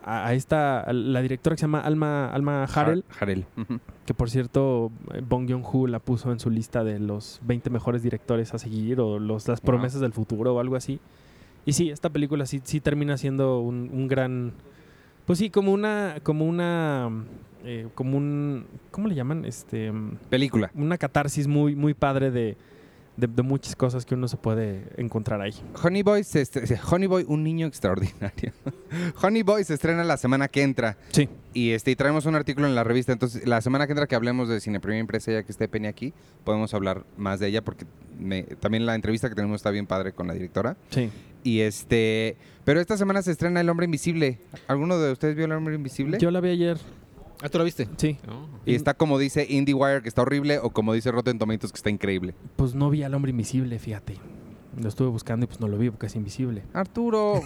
[0.05, 3.45] a, a esta, a la directora que se llama Alma, Alma Harrell, Har- Harrell.
[3.57, 3.81] Ujú.
[4.07, 8.03] que por cierto, eh, Bong Joon-ho la puso en su lista de los 20 mejores
[8.03, 9.67] directores a seguir o los, las Wow.
[9.67, 11.01] promesas del futuro o algo así.
[11.67, 14.53] Y sí, esta película sí, sí termina siendo un, un gran...
[15.27, 16.17] Pues sí, como una...
[16.23, 17.11] Como una...
[17.65, 18.65] eh, como un...
[18.91, 19.45] ¿Cómo le llaman?
[19.45, 19.93] Este...
[20.31, 20.71] Película.
[20.75, 22.57] Una catarsis muy, muy padre de,
[23.21, 25.55] de, de muchas cosas que uno se puede encontrar ahí.
[25.83, 26.45] Honey Boy, se
[26.91, 28.53] Honey Boy, un niño extraordinario.
[29.23, 30.97] Honey Boy se estrena la semana que entra.
[31.13, 31.29] Sí.
[31.53, 33.13] Y este y traemos un artículo en la revista.
[33.13, 35.89] Entonces, la semana que entra que hablemos de Cine Primera Impresa, ya que esté Penny
[35.89, 36.13] aquí,
[36.45, 37.87] podemos hablar más de ella porque
[38.19, 40.77] me- también la entrevista que tenemos está bien padre con la directora.
[40.91, 41.11] Sí.
[41.43, 42.37] Y este.
[42.65, 44.39] Pero esta semana se estrena El Hombre Invisible.
[44.69, 46.19] ¿Alguno de ustedes vio El Hombre Invisible?
[46.21, 46.79] Yo la vi ayer.
[47.43, 47.89] Ah, ¿tú la viste?
[47.97, 48.19] Sí.
[48.29, 48.47] Oh.
[48.67, 51.91] Y está como dice IndieWire, que está horrible, o como dice Rotten Tomatoes, que está
[51.91, 52.35] increíble.
[52.57, 54.17] Pues no vi al hombre invisible, fíjate.
[54.77, 56.63] Lo estuve buscando y pues no lo vi porque es invisible.
[56.73, 57.43] Arturo,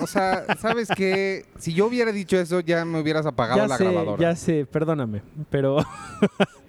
[0.00, 1.44] o sea, ¿sabes qué?
[1.58, 4.20] Si yo hubiera dicho eso, ya me hubieras apagado ya la sé, grabadora.
[4.22, 5.78] ya sé, perdóname, pero...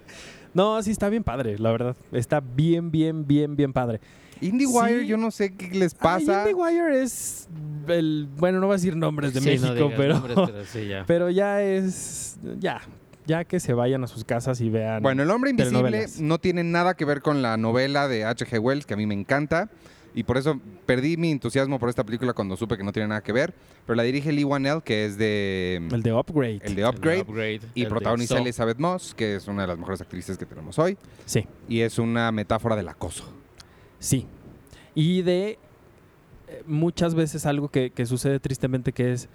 [0.57, 1.95] no, sí está bien padre, la verdad.
[2.11, 4.01] Está bien, bien, bien, bien padre.
[4.41, 5.07] IndieWire, Sí.
[5.07, 6.41] yo no sé qué les Ah, pasa.
[6.41, 7.47] IndieWire es
[7.87, 8.27] el...
[8.37, 10.13] Bueno, no voy a decir nombres de Sí, no México, digas pero...
[10.15, 11.03] nombres, pero sí, ya.
[11.07, 12.37] Pero ya es.
[12.59, 12.81] Ya.
[13.25, 15.03] Ya que se vayan a sus casas y vean.
[15.03, 18.59] Bueno, El Hombre Invisible no tiene nada que ver con la novela de H.G.
[18.59, 19.69] Wells, que a mí me encanta.
[20.15, 23.21] Y por eso perdí mi entusiasmo por esta película cuando supe que no tiene nada
[23.21, 23.53] que ver.
[23.85, 26.59] Pero la dirige Lee Wanell, que es de el de Upgrade.
[26.63, 27.21] el de Upgrade.
[27.21, 28.43] Upgrade, y el de protagoniza a Saw.
[28.45, 30.97] Elizabeth Moss, que es una de las mejores actrices que tenemos hoy.
[31.25, 33.31] Sí, Y es una metáfora del acoso.
[33.99, 34.25] sí.
[34.95, 35.59] Y de
[36.47, 39.29] eh, muchas veces algo que, que sucede tristemente que es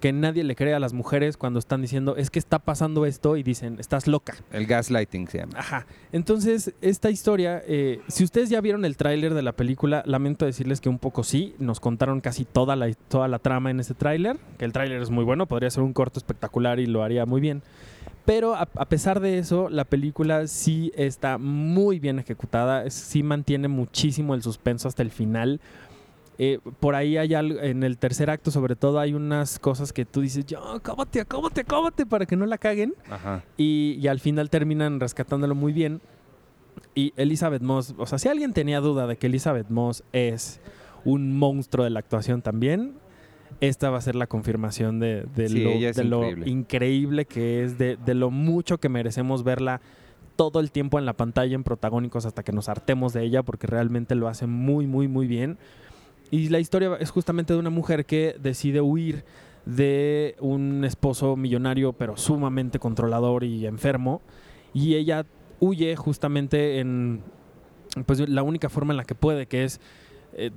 [0.00, 3.36] que nadie le cree a las mujeres cuando están diciendo es que está pasando esto
[3.36, 4.34] y dicen estás loca.
[4.52, 5.54] El gaslighting se llama.
[5.56, 5.86] Ajá.
[6.12, 10.80] Entonces, esta historia, eh, si ustedes ya vieron el tráiler de la película, lamento decirles
[10.80, 14.38] que un poco sí, nos contaron casi toda la, toda la trama en ese tráiler,
[14.58, 17.40] que el tráiler es muy bueno, podría ser un corto espectacular y lo haría muy
[17.40, 17.62] bien.
[18.24, 23.68] Pero a, a pesar de eso, la película sí está muy bien ejecutada, sí mantiene
[23.68, 25.60] muchísimo el suspenso hasta el final.
[26.40, 30.04] Eh, por ahí hay algo, en el tercer acto sobre todo hay unas cosas que
[30.04, 33.42] tú dices, yo, acóbate, acóbate, acóbate para que no la caguen Ajá.
[33.56, 36.00] y, y al final terminan rescatándolo muy bien.
[36.94, 40.60] Y Elizabeth Moss, o sea, si alguien tenía duda de que Elizabeth Moss es
[41.04, 42.94] un monstruo de la actuación también,
[43.60, 46.50] esta va a ser la confirmación de, de Sí, lo, de lo increíble.
[46.50, 49.80] increíble que es, de, de lo mucho que merecemos verla
[50.36, 53.66] todo el tiempo en la pantalla en protagónicos hasta que nos hartemos de ella porque
[53.66, 55.58] realmente lo hace muy, muy, muy bien.
[56.30, 59.24] Y la historia es justamente de una mujer que decide huir
[59.64, 64.20] de un esposo millonario pero sumamente controlador y enfermo.
[64.74, 65.24] Y ella
[65.60, 67.22] huye justamente en
[68.06, 69.80] pues la única forma en la que puede que es
[70.34, 70.50] eh,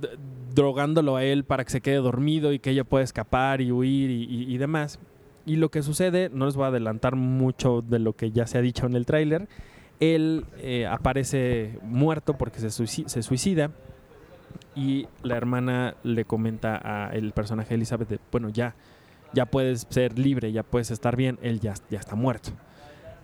[0.54, 4.10] drogándolo a él para que se quede dormido y que ella pueda escapar y huir
[4.10, 4.98] y, y- y demás.
[5.46, 8.58] Y lo que sucede no les voy a adelantar mucho de lo que ya se
[8.58, 9.48] ha dicho en el tráiler
[10.00, 13.70] él eh, aparece muerto porque se, suici- se suicida
[14.74, 16.76] y la hermana le comenta
[17.06, 18.74] al personaje de Elizabeth bueno, ya,
[19.32, 22.50] ya puedes ser libre, ya puedes estar bien, él ya, ya está muerto.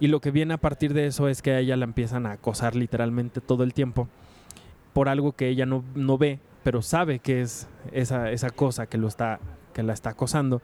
[0.01, 2.33] Y lo que viene a partir de eso es que a ella la empiezan a
[2.33, 4.09] acosar literalmente todo el tiempo
[4.93, 8.99] por algo que ella no, no ve, pero sabe que es esa, esa cosa que,
[8.99, 9.41] lo está,
[9.73, 10.63] que la está acosando.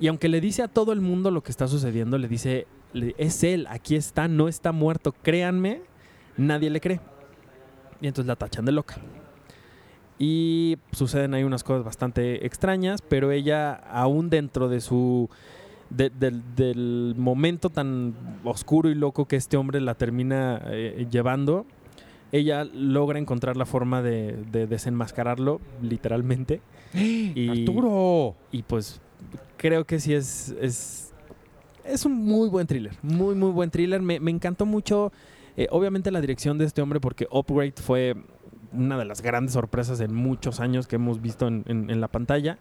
[0.00, 3.42] Y aunque le dice a todo el mundo lo que está sucediendo, le dice, es
[3.42, 5.82] él, aquí está, no está muerto, créanme,
[6.36, 7.00] nadie le cree.
[8.00, 8.96] Y entonces la tachan de loca.
[10.18, 15.28] Y suceden ahí unas cosas bastante extrañas, pero ella, aún dentro de su.
[15.90, 18.14] de- del, del momento tan
[18.44, 21.66] oscuro y loco que este hombre la termina eh, llevando,
[22.32, 26.60] ella logra encontrar la forma de, de desenmascararlo, literalmente.
[26.94, 28.34] Y- ¡Arturo!
[28.50, 29.00] Y pues
[29.56, 31.12] creo que sí es, es,
[31.84, 32.94] es un muy buen thriller.
[33.02, 34.02] Muy, muy buen thriller.
[34.02, 35.12] Me, me encantó mucho,
[35.56, 38.16] eh, obviamente, la dirección de este hombre, porque Upgrade fue
[38.72, 42.08] una de las grandes sorpresas en muchos años que hemos visto en, en- en la
[42.08, 42.58] pantalla.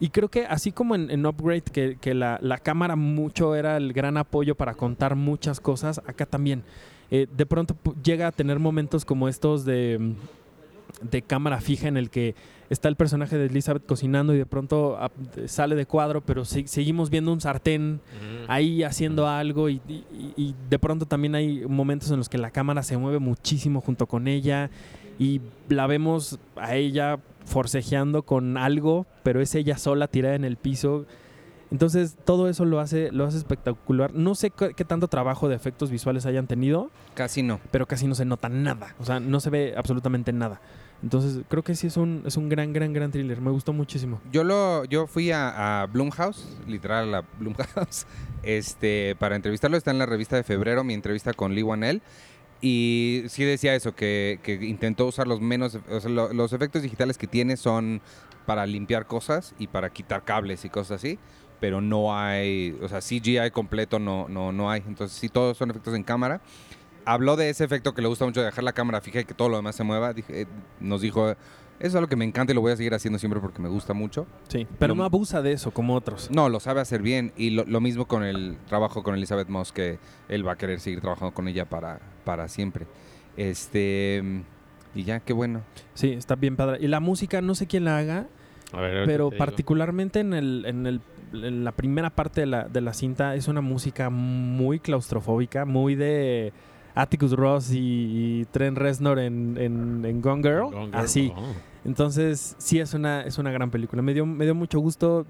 [0.00, 3.76] Y creo que así como en, en Upgrade, que, que la, la cámara mucho era
[3.76, 6.62] el gran apoyo para contar muchas cosas, acá también.
[7.10, 10.14] Eh, de pronto llega a tener momentos como estos de,
[11.02, 12.34] de cámara fija en el que
[12.70, 15.10] está el personaje de Elizabeth cocinando y de pronto ah,
[15.46, 18.00] sale de cuadro, pero se- seguimos viendo un sartén
[18.46, 20.04] ahí haciendo algo y, y-
[20.36, 24.06] y de pronto también hay momentos en los que la cámara se mueve muchísimo junto
[24.06, 24.70] con ella
[25.18, 30.56] y la vemos a ella forcejeando con algo, pero es ella sola tirada en el
[30.56, 31.06] piso.
[31.70, 34.14] Entonces todo eso lo hace, lo hace espectacular.
[34.14, 37.60] No sé qué, qué tanto trabajo de efectos visuales hayan tenido, Casi no.
[37.70, 38.94] pero casi no se nota nada.
[38.98, 40.60] O sea, no se ve absolutamente nada.
[41.02, 43.40] Entonces creo que sí es un, es un gran, gran, gran thriller.
[43.40, 44.20] Me gustó muchísimo.
[44.32, 48.06] Yo lo, yo fui a, a Blumhouse, literal a Blumhouse,
[48.42, 49.76] este, para entrevistarlo.
[49.76, 52.02] Está en la revista de febrero, mi entrevista con Lee Wanell.
[52.60, 56.82] Y sí decía eso, que, que intentó usar los menos, o sea, lo- los efectos
[56.82, 58.00] digitales que tiene son
[58.46, 61.18] para limpiar cosas y para quitar cables y cosas así,
[61.60, 64.82] pero no hay, o sea, CGI completo no, no, no hay.
[64.88, 66.40] Entonces sí, todos son efectos en cámara.
[67.04, 69.34] Habló de ese efecto que le gusta mucho de dejar la cámara fija y que
[69.34, 70.12] todo lo demás se mueva.
[70.12, 70.46] Dije- eh,
[70.80, 71.36] nos dijo, eso
[71.80, 73.94] es algo que me encanta y lo voy a seguir haciendo siempre porque me gusta
[73.94, 74.26] mucho.
[74.48, 76.30] Sí, pero Lo- no abusa de eso como otros.
[76.30, 77.32] No, lo sabe hacer bien.
[77.36, 79.98] Y lo, lo mismo con el trabajo con Elizabeth Moss, que
[80.28, 82.86] él va a querer seguir trabajando con ella para, para siempre.
[83.38, 84.22] Este.
[84.94, 85.62] Y ya, qué bueno.
[85.94, 86.76] Sí, está bien padre.
[86.78, 88.26] Y la música, no sé quién la haga,
[88.70, 91.00] A ver, ahorita pero particularmente en, el, en, el,
[91.32, 95.94] en la primera parte de la, de la cinta es una música muy claustrofóbica, muy
[95.94, 96.52] de
[96.94, 97.78] Atticus Ross y,
[98.40, 100.70] y Trent Reznor en, en, en Gone Girl.
[100.70, 101.32] Gone Girl, Así.
[101.34, 101.54] oh.
[101.86, 104.02] Entonces, sí es una, es una gran película.
[104.02, 105.24] Me dio, me dio mucho gusto.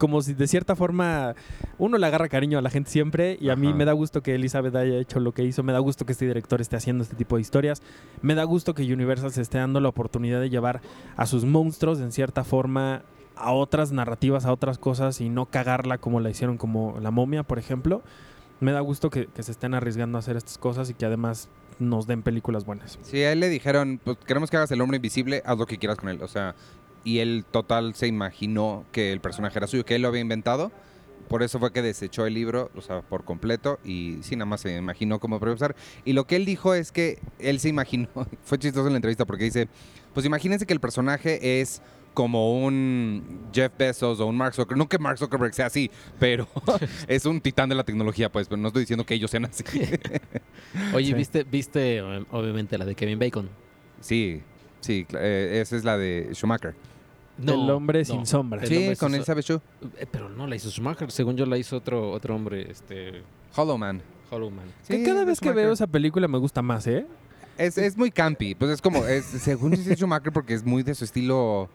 [0.00, 1.34] Como si de cierta forma
[1.76, 4.34] uno le agarra cariño a la gente siempre y a mí me da gusto que
[4.34, 7.16] Elizabeth haya hecho lo que hizo, me da gusto que este director esté haciendo este
[7.16, 7.82] tipo de historias,
[8.22, 10.80] me da gusto que Universal se esté dando la oportunidad de llevar
[11.18, 13.02] a sus monstruos en cierta forma
[13.36, 17.42] a otras narrativas, a otras cosas y no cagarla como la hicieron como la momia,
[17.42, 18.00] por ejemplo.
[18.60, 21.50] Me da gusto que, que se estén arriesgando a hacer estas cosas y que además
[21.78, 22.98] nos den películas buenas.
[23.02, 25.78] Sí, a él le dijeron, pues queremos que hagas el hombre invisible, haz lo que
[25.78, 26.22] quieras con él.
[26.22, 26.54] O sea,
[27.04, 30.70] y él total se imaginó que el personaje era suyo, que él lo había inventado.
[31.28, 34.62] Por eso fue que desechó el libro, o sea, por completo, y sí, nada más
[34.62, 35.76] se imaginó cómo profesor.
[36.04, 38.08] Y lo que él dijo es que él se imaginó,
[38.42, 39.68] fue chistoso en la entrevista porque dice,
[40.12, 41.82] pues imagínense que el personaje es
[42.14, 45.88] como un Jeff Bezos o un Mark Zuckerberg, no que Mark Zuckerberg sea así,
[46.18, 46.48] pero
[47.06, 49.62] es un titán de la tecnología, pues, pero no estoy diciendo que ellos sean así.
[50.92, 51.14] Oye, Sí.
[51.14, 53.48] ¿viste, viste obviamente la de Kevin Bacon?
[54.00, 54.42] Sí,
[54.80, 56.74] sí, eh, esa es la de Schumacher.
[57.42, 58.64] El hombre sin sombra.
[58.66, 59.60] Sí, hombre con Elizabeth Shue.
[59.98, 63.22] Eh, Pero no la hizo Schumacher, según yo la hizo otro, otro hombre, este,
[63.56, 64.02] Hollow Man.
[64.30, 64.66] Hollow Man.
[64.86, 67.06] Que cada vez que veo esa película me gusta más, ¿eh?
[67.58, 68.54] Es, es muy campy.
[68.54, 71.68] Pues es como, es, según dice Schumacher, porque es muy de su estilo.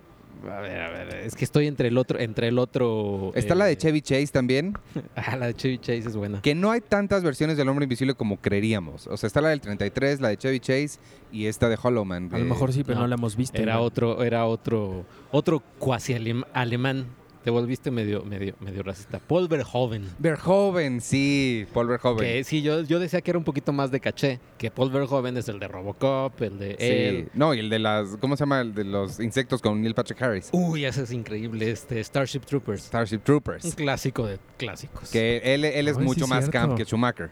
[0.43, 3.31] A ver, a ver, es que estoy entre el otro, entre el otro.
[3.35, 4.73] Está la de eh, Chevy Chase también,
[5.15, 6.41] Ah, la de Chevy Chase es buena.
[6.41, 9.07] que no hay tantas versiones del hombre invisible como creeríamos.
[9.07, 10.99] O sea, está la del 33, la de Chevy Chase
[11.31, 12.29] y esta de Hollow Man.
[12.31, 13.61] A lo mejor sí, pero no, no, la hemos visto.
[13.61, 13.81] Era ¿no?
[13.81, 17.05] otro, era otro, otro cuasi alem- alemán.
[17.45, 19.19] Te volviste medio, medio, medio racista.
[19.19, 20.09] Paul Verhoeven.
[20.17, 22.17] Verhoeven, sí, Paul Verhoeven.
[22.25, 24.39] Que sí, yo, yo decía que era un poquito más de caché.
[24.57, 26.75] Que Paul Verhoeven es el de Robocop, el de Sí.
[26.79, 27.29] él.
[27.35, 28.61] No, y el de las, ¿cómo se llama?
[28.61, 30.49] El de los insectos con Neil Patrick Harris.
[30.53, 31.69] Uy, ese es increíble.
[31.69, 32.81] Este Starship Troopers.
[32.85, 33.75] Starship Un Troopers.
[33.75, 35.11] clásico de clásicos.
[35.11, 36.51] Que él, él es Ay, sí, mucho más cierto.
[36.59, 37.29] camp que Schumacher.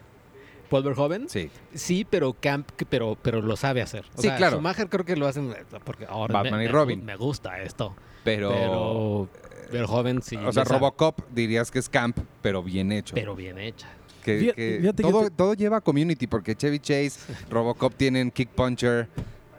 [0.70, 1.28] Paul Verhoeven.
[1.28, 1.50] Sí.
[1.74, 4.04] Sí, pero Camp, pero, pero lo sabe hacer.
[4.16, 4.58] O Sí, sea, claro.
[4.58, 5.52] Schumacher creo que lo hacen
[5.84, 7.04] porque ahora Batman me, y Robin.
[7.04, 7.96] Me gusta esto.
[8.22, 8.48] Pero.
[8.50, 9.28] Pero,
[9.72, 10.36] Verhoeven sí.
[10.36, 13.14] o sea, Robocop dirías que es camp, pero bien hecho.
[13.14, 13.88] Pero bien hecha.
[14.22, 17.12] Que, Fíjate- que fíjate que todo, te- todo lleva a Community, porque Chevy Chase,
[17.50, 19.08] Robocop tienen Kick Puncher.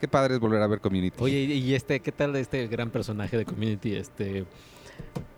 [0.02, 1.16] Qué padre es volver a ver Community.
[1.20, 3.96] Oye, y este, ¿qué tal de este gran personaje de Community?
[3.96, 4.46] Este.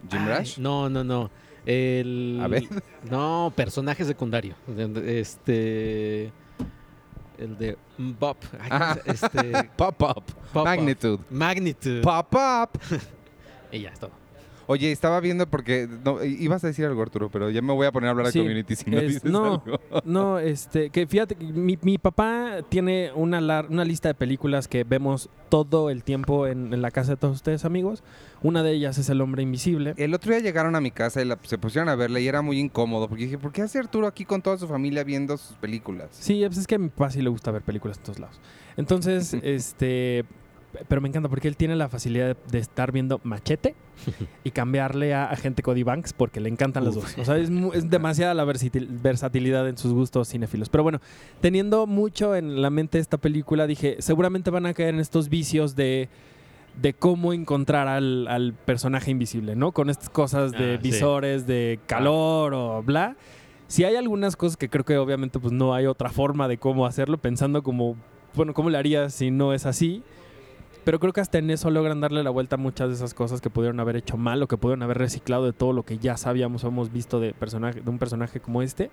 [0.10, 0.58] Jim Ay, Rush.
[0.60, 1.30] No, no, no.
[1.66, 2.40] El.
[2.42, 2.64] A ver.
[3.12, 4.56] No, personaje secundario.
[5.06, 6.32] Este.
[7.38, 8.36] El de ¿cómo
[9.04, 9.70] se- Este.
[9.78, 10.24] Pop Up.
[10.54, 10.64] Pop-Up.
[10.66, 11.20] Magnitude.
[11.30, 12.02] Magnitude.
[12.02, 12.80] Pop Up.
[13.72, 14.12] Y ya es todo.
[14.70, 17.92] Oye, estaba viendo porque no, ibas a decir algo, Arturo, pero ya me voy a
[17.92, 19.64] poner a hablar Sí, de Community si no es- dices no.
[19.66, 19.80] algo.
[20.06, 24.84] No, este, que fíjate, mi, mi papá tiene una, lar- una lista de películas que
[24.84, 28.04] vemos todo el tiempo en, en la casa de todos ustedes, amigos.
[28.44, 29.94] Una de ellas es El Hombre Invisible.
[29.98, 32.42] El otro día llegaron a mi casa y la- se pusieron a verla y era
[32.42, 35.56] muy incómodo porque dije, ¿por qué hace Arturo aquí con toda su familia viendo sus
[35.58, 36.10] películas?
[36.12, 38.40] Sí, pues es que a mi papá sí le gusta ver películas en todos lados.
[38.76, 40.26] Entonces, este,
[40.88, 43.74] pero me encanta porque él tiene la facilidad de, de estar viendo Machete
[44.44, 47.04] y cambiarle a Agente Cody Banks porque le encantan las Uf.
[47.04, 47.18] dos.
[47.18, 50.70] O sea, es, es demasiada la versatil- versatilidad en sus gustos cinéfilos.
[50.70, 51.00] Pero bueno,
[51.42, 55.76] teniendo mucho en la mente esta película, dije, seguramente van a caer en estos vicios
[55.76, 56.10] de
[56.80, 59.72] de cómo encontrar al, al personaje invisible, ¿no?
[59.72, 60.84] Con estas cosas de Ah, sí.
[60.92, 63.16] visores, de calor o bla.
[63.68, 66.86] Si hay algunas cosas que creo que obviamente pues no hay otra forma de cómo
[66.86, 67.96] hacerlo, pensando como,
[68.36, 70.04] bueno, ¿cómo le harías si no es así?
[70.88, 73.42] Pero creo que hasta en eso logran darle la vuelta a muchas de esas cosas
[73.42, 76.16] que pudieron haber hecho mal o que pudieron haber reciclado de todo lo que ya
[76.16, 78.90] sabíamos o hemos visto de, personaje, de un personaje como este.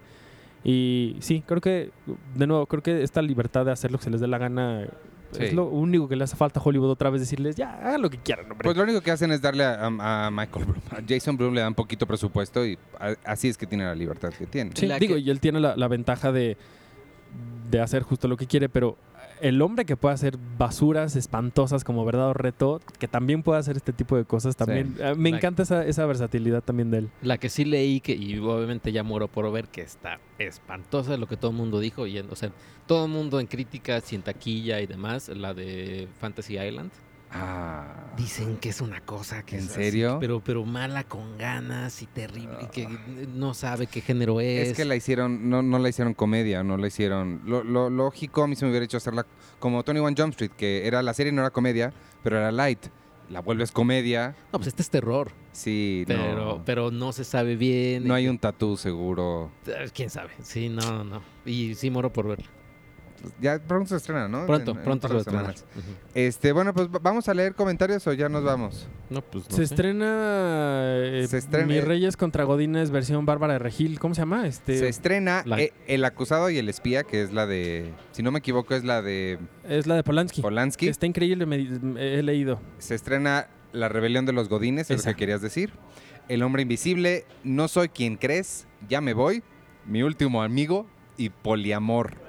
[0.65, 1.93] Y sí, creo que,
[2.35, 4.89] de nuevo, creo que esta libertad de hacer lo que se les dé la gana
[5.31, 5.45] Sí.
[5.45, 8.11] es lo único que le hace falta a Hollywood otra vez decirles, ya, hagan lo
[8.11, 8.65] que quieran, hombre.
[8.65, 11.55] Pues lo único que hacen es darle a, a- a Michael Bloom, a Jason Bloom
[11.55, 14.73] le dan poquito presupuesto y a- así es que tiene la libertad que tiene.
[14.75, 16.57] Sí, La digo, que- y él tiene la, la ventaja de,
[17.71, 18.97] de hacer justo lo que quiere, pero
[19.41, 23.77] el hombre que puede hacer basuras espantosas como verdad o reto, que también puede hacer
[23.77, 27.09] este tipo de cosas, también eh, me La- encanta esa, esa versatilidad también de él.
[27.23, 31.27] La que sí leí, que, y obviamente ya muero por ver, que está espantosa lo
[31.27, 32.07] que todo el mundo dijo.
[32.07, 32.51] Y, en- o sea,
[32.87, 36.91] todo el mundo en críticas en taquilla y demás, la de Fantasy Island.
[37.35, 38.13] Ah.
[38.17, 40.19] Dicen que es una cosa que ¿En es así, serio?
[40.21, 42.87] pero, pero mala con ganas y terrible, y que
[43.35, 44.69] no sabe qué género es.
[44.69, 47.43] Es que la hicieron, no, no la hicieron comedia, no la hicieron.
[47.45, 49.27] Lo, lo lógico a mí se me hubiera hecho hacerla
[49.59, 52.87] como Tony One Jump Street, que era la serie no era comedia, pero era light.
[53.31, 56.63] La vuelves comedia, No, pues este es terror, sí, pero no.
[56.65, 58.07] pero no se sabe bien.
[58.07, 59.51] No hay un tatú seguro.
[59.67, 60.31] Eh, ¿Quién sabe?
[60.43, 61.23] Sí, no, no.
[61.47, 62.45] Y sí muero por verlo.
[63.41, 64.47] Ya pronto se estrena, ¿no?
[64.47, 65.57] Pronto, En- pronto se va de a estrenar.
[65.59, 65.65] semanas.
[65.77, 65.97] Ujú.
[66.15, 68.87] Este, bueno, pues va- vamos a leer comentarios o ya nos vamos.
[69.11, 69.75] No, pues no Se sé.
[69.75, 70.07] estrena,
[70.97, 73.99] eh, Se estrena- Mi Reyes contra Godines versión Bárbara de Regil.
[73.99, 74.47] ¿Cómo se llama?
[74.47, 78.23] Este, Se estrena la- eh, El acusado y el espía, que es la de, si
[78.23, 80.43] no me equivoco, es la de es la de Polanski.
[80.43, 80.89] Polanski.
[80.89, 81.57] Está increíble, me,
[81.99, 82.61] he leído.
[82.79, 85.73] Se estrena La rebelión de los godines, es lo que querías decir.
[86.29, 89.43] El hombre invisible, No soy quien crees, ya me voy,
[89.85, 90.87] Mi último amigo
[91.19, 92.24] y Poliamor.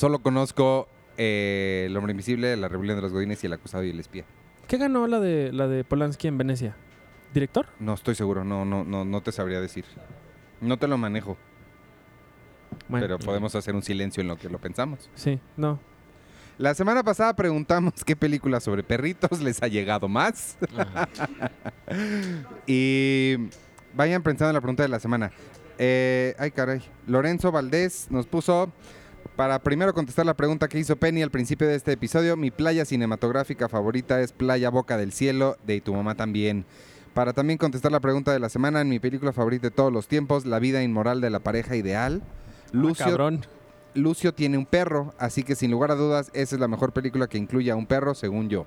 [0.00, 0.88] Solo conozco
[1.18, 4.24] eh, El hombre invisible, La rebelión de los godines y El acusado y el espía.
[4.66, 6.74] ¿Qué ganó la de, la de Polanski en Venecia?
[7.34, 7.66] ¿Director?
[7.78, 9.84] No estoy seguro, no, no, no, no te sabría decir.
[10.62, 11.36] No te lo manejo,
[12.88, 15.10] Bueno, pero podemos hacer un silencio en lo que lo pensamos.
[15.14, 15.78] sí, no.
[16.56, 20.56] La semana pasada preguntamos qué película sobre perritos les ha llegado más.
[22.66, 23.36] Y
[23.94, 25.30] vayan pensando en la pregunta de la semana.
[25.76, 26.80] Eh, ay, caray.
[27.06, 28.72] Lorenzo Valdés nos puso.
[29.36, 32.84] Para primero contestar la pregunta que hizo Penny al principio de este episodio, mi playa
[32.84, 36.66] cinematográfica favorita es Playa Boca del Cielo, de Y tu mamá también.
[37.14, 40.08] Para también contestar la pregunta de la semana, en mi película favorita de todos los
[40.08, 42.22] tiempos, La vida inmoral de la pareja ideal.
[42.72, 43.46] Lucio, Ah, cabrón.
[43.94, 47.26] Lucio tiene un perro, así que sin lugar a dudas, esa es la mejor película
[47.26, 48.66] que incluye a un perro, según yo.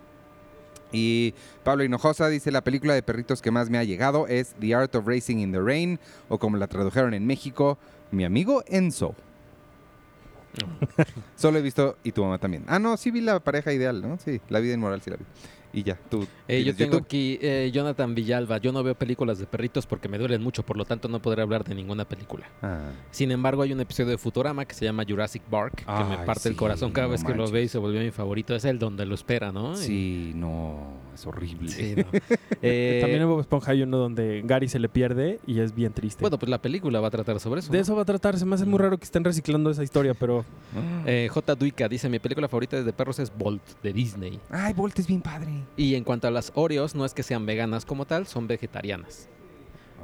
[0.91, 1.33] Y
[1.63, 4.93] Pablo Hinojosa dice, la película de perritos que más me ha llegado es The Art
[4.95, 5.99] of Racing in the Rain,
[6.29, 7.77] o como la tradujeron en México,
[8.11, 9.15] Mi amigo Enzo.
[11.35, 12.63] Solo he visto, y tu mamá también.
[12.67, 14.17] Ah, no, sí vi la pareja ideal, ¿no?
[14.23, 15.25] Sí, la vida inmoral sí la vi.
[15.73, 16.27] Y ya, tú.
[16.47, 17.05] Eh, yo tengo YouTube.
[17.05, 18.59] aquí eh, Jonathan Villalba.
[18.59, 21.41] Yo no veo películas de perritos porque me duelen mucho, por lo tanto no podré
[21.41, 22.45] hablar de ninguna película.
[22.61, 26.17] Ah, Sin embargo, hay un episodio de Futurama que se llama Jurassic Park, que me
[26.25, 27.51] parte el corazón cada no vez que lo manches.
[27.51, 28.55] ve y se volvió mi favorito.
[28.55, 29.75] Es el donde lo espera, ¿no?
[29.75, 31.69] sí, no, es horrible.
[31.69, 32.05] Sí, no.
[32.65, 35.91] Eh, También en Bob Esponja hay uno donde Gary se le pierde y es bien
[35.91, 36.21] triste.
[36.21, 37.71] Bueno, pues la película va a tratar sobre eso.
[37.73, 37.81] de ¿no?
[37.81, 38.37] eso va a tratar.
[38.39, 40.45] Se me hace muy raro que estén reciclando esa historia, pero
[41.05, 41.55] Eh, J.
[41.55, 44.39] Duica dice: Mi película favorita de perros es Bolt, de Disney.
[44.49, 45.62] Ay, Bolt es bien padre.
[45.77, 49.29] Y en cuanto a las Oreos, no es que sean veganas como tal, son vegetarianas.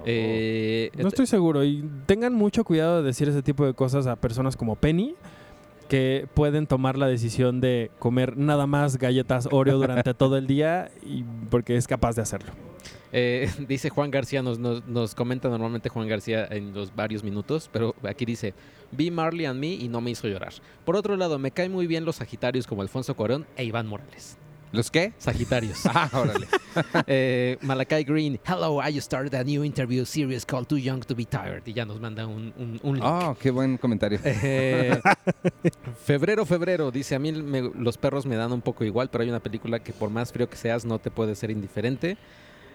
[0.06, 1.64] Eh, no estoy seguro.
[1.64, 5.16] Y tengan mucho cuidado de decir ese tipo de cosas a personas como Penny,
[5.88, 10.92] que pueden tomar la decisión de comer nada más galletas Oreo durante todo el día
[11.04, 12.52] y porque es capaz de hacerlo.
[13.12, 17.70] Eh, dice Juan García, nos, nos, nos comenta normalmente Juan García en los varios minutos,
[17.74, 18.54] pero aquí dice,
[18.92, 20.54] vi Marley and Me y no me hizo llorar.
[20.86, 24.38] Por otro lado, me caen muy bien los Sagitarios como Alfonso Cuarón e Iván Morales.
[24.72, 25.14] ¿Los qué?
[25.18, 25.80] Sagitarios.
[25.86, 26.48] Ah, órale.
[27.08, 31.26] eh, Malakai Green, hello, I started a new interview series called Too Young to Be
[31.26, 31.64] Tired.
[31.66, 33.06] Y ya nos manda un, un, un link.
[33.06, 34.20] Oh, qué buen comentario.
[34.24, 35.00] Eh,
[36.06, 39.30] febrero, febrero, dice, a mí me- los perros me dan un poco igual, pero hay
[39.30, 42.18] una película que por más frío que seas no te puede ser indiferente.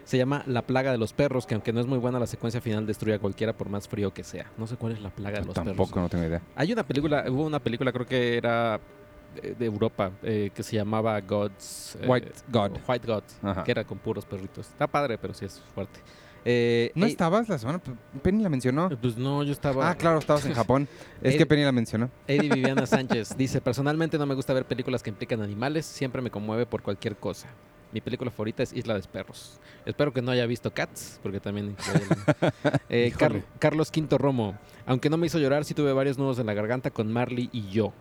[0.03, 2.61] Se llama La plaga de los perros, que aunque no es muy buena, la secuencia
[2.61, 4.51] final destruye a cualquiera por más frío que sea.
[4.57, 6.03] No sé cuál es la plaga de los Tampoco, perros.
[6.03, 6.41] no tengo idea.
[6.55, 8.79] Hay una película, hubo una película, creo que era
[9.41, 11.97] de, de Europa, eh, que se llamaba Gods.
[12.01, 12.71] eh, White God.
[12.87, 13.63] White God, Ajá.
[13.63, 14.67] que era con puros perritos.
[14.67, 15.99] Está padre, pero sí es fuerte.
[16.47, 17.81] Eh, ¿No eh, estabas la semana?
[18.21, 18.89] Penny la mencionó.
[19.01, 19.89] Pues no, yo estaba...
[19.89, 20.87] Ah, claro, estabas en Japón.
[21.21, 22.09] Es Eh, que Penny la mencionó.
[22.27, 26.29] Eddie Viviana Sánchez dice, personalmente no me gusta ver películas que implican animales, siempre me
[26.29, 27.47] conmueve por cualquier cosa.
[27.91, 29.59] Mi película favorita es Isla de Perros.
[29.85, 31.75] Espero que no haya visto Cats, porque también...
[32.89, 33.41] Eh, Car-.
[33.57, 34.55] Carlos Quinto Romo.
[34.85, 37.69] Aunque no me hizo llorar, sí tuve varios nudos en la garganta con Marley y
[37.69, 37.91] yo.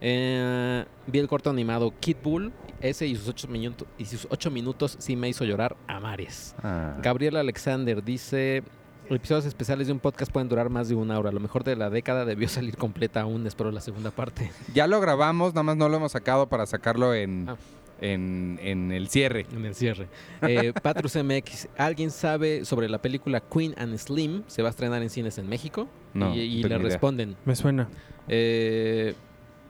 [0.00, 4.50] Eh, vi el corto animado Kid Bull, ese y sus, ocho minutos, y sus ocho
[4.50, 6.54] minutos sí me hizo llorar a mares.
[6.62, 6.96] Ah.
[7.02, 8.62] Gabriel Alexander dice:
[9.10, 11.32] Episodios especiales de un podcast pueden durar más de una hora.
[11.32, 13.46] Lo mejor de la década debió salir completa aún.
[13.46, 14.50] Espero la segunda parte.
[14.74, 17.56] Ya lo grabamos, nada más no lo hemos sacado para sacarlo en, Ah.
[18.00, 19.46] en, en el cierre.
[19.52, 20.08] En el cierre.
[20.42, 24.44] Eh, Patrus MX: ¿Alguien sabe sobre la película Queen and Slim?
[24.46, 25.88] Se va a estrenar en cines en México.
[26.14, 26.78] No, y le idea.
[26.78, 27.88] responden: Me suena.
[28.28, 29.14] eh,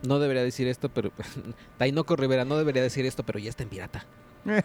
[0.02, 1.10] No debería decir esto, pero.
[1.78, 4.04] Tainoco Rivera, no debería decir esto, pero ya está en pirata.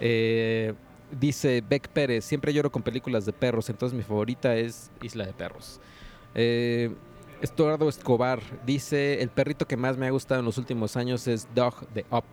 [0.00, 0.74] Eh,
[1.20, 5.32] dice Beck Pérez, siempre lloro con películas de perros, entonces mi favorita es Isla de
[5.32, 5.80] Perros.
[6.34, 6.90] Eh,
[7.40, 11.46] Estuardo Escobar dice, el perrito que más me ha gustado en los últimos años es
[11.54, 12.24] Dog de Up.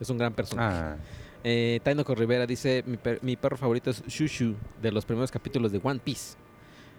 [0.00, 0.76] Es un gran personaje.
[0.76, 0.96] Ah,
[1.44, 5.70] Eh, Tainoco Rivera dice, mi, per- mi perro favorito es Shushu, de los primeros capítulos
[5.72, 6.36] de One Piece.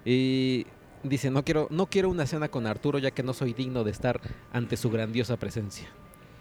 [0.06, 0.66] Y
[1.10, 3.92] dice, no quiero, no quiero una cena con Arturo ya que no soy digno de
[3.92, 4.20] estar
[4.54, 5.88] ante su grandiosa presencia.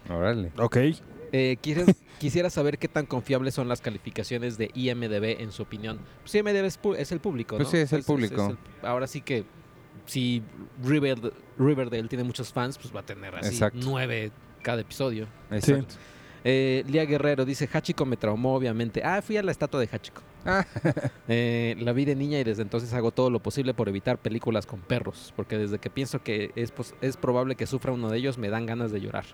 [0.08, 0.52] órale.
[0.58, 0.76] Ok.
[1.32, 5.98] Eh, quieres- quisiera saber qué tan confiables son las calificaciones de IMDB en su opinión.
[6.22, 7.72] Pues IMDB es, pu- es el público, Pues ¿no?
[7.72, 8.56] sí, es el público.
[8.82, 9.44] el- ahora sí que
[10.06, 10.42] si
[10.84, 13.80] Riverdale, Riverdale tiene muchos fans, pues va a tener así Exacto.
[13.82, 14.30] nueve
[14.62, 15.26] cada episodio.
[15.50, 15.94] Exacto.
[16.48, 19.02] Eh, Lía Guerrero dice, Hachiko me traumó, obviamente.
[19.04, 20.22] Ah, fui a la estatua de Hachiko.
[20.44, 20.64] Ah.
[21.28, 24.64] Eh, la vi de niña y desde entonces hago todo lo posible por evitar películas
[24.64, 28.38] con perros, porque desde que pienso que es, es probable que sufra uno de ellos,
[28.38, 29.24] me dan ganas de llorar.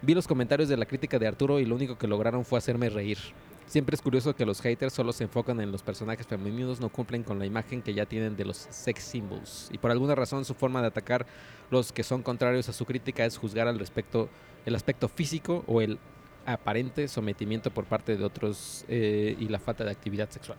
[0.00, 2.88] Vi los comentarios de la crítica de Arturo y lo único que lograron fue hacerme
[2.88, 3.18] reír.
[3.66, 7.22] Siempre es curioso que los haters solo se enfocan en los personajes femeninos, no cumplen
[7.22, 9.68] con la imagen que ya tienen de los sex symbols.
[9.72, 11.26] Y por alguna razón su forma de atacar
[11.70, 14.30] los que son contrarios a su crítica es juzgar al respecto
[14.64, 15.98] el aspecto físico o el
[16.46, 20.58] aparente sometimiento por parte de otros eh, y la falta de actividad sexual.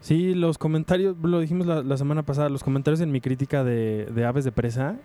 [0.00, 4.06] Sí, los comentarios, lo dijimos la, la semana pasada, los comentarios en mi crítica de,
[4.06, 4.96] de Aves de Presa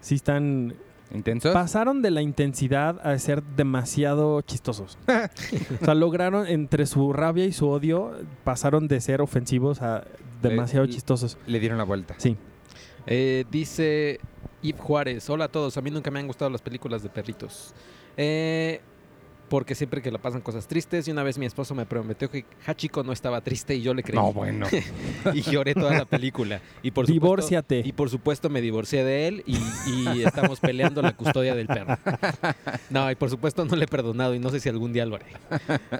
[0.00, 0.74] sí están...
[1.14, 1.52] ¿Intensos?
[1.52, 4.96] Pasaron de la intensidad a ser demasiado chistosos.
[5.82, 8.12] o sea, lograron entre su rabia y su odio,
[8.44, 10.04] pasaron de ser ofensivos a
[10.40, 11.36] demasiado Eh, chistosos.
[11.46, 12.14] Le dieron la vuelta.
[12.16, 12.38] Sí.
[13.06, 14.20] Eh, dice
[14.62, 17.74] Yves Juárez, hola a todos, a mí nunca me han gustado las películas de perritos.
[18.16, 18.80] Eh,
[19.52, 22.46] porque siempre que la pasan cosas tristes y una vez mi esposo me prometió que
[22.64, 24.18] Hachiko no estaba triste y yo le creí.
[24.18, 24.66] No, bueno.
[25.34, 26.62] y lloré toda la película.
[26.82, 27.82] Y por supuesto- Divórciate.
[27.84, 29.58] y por supuesto me divorcié de él y,
[30.16, 31.98] y estamos peleando la custodia del perro.
[32.88, 35.16] No, y por supuesto no le he perdonado y no sé si algún día lo
[35.16, 35.26] haré.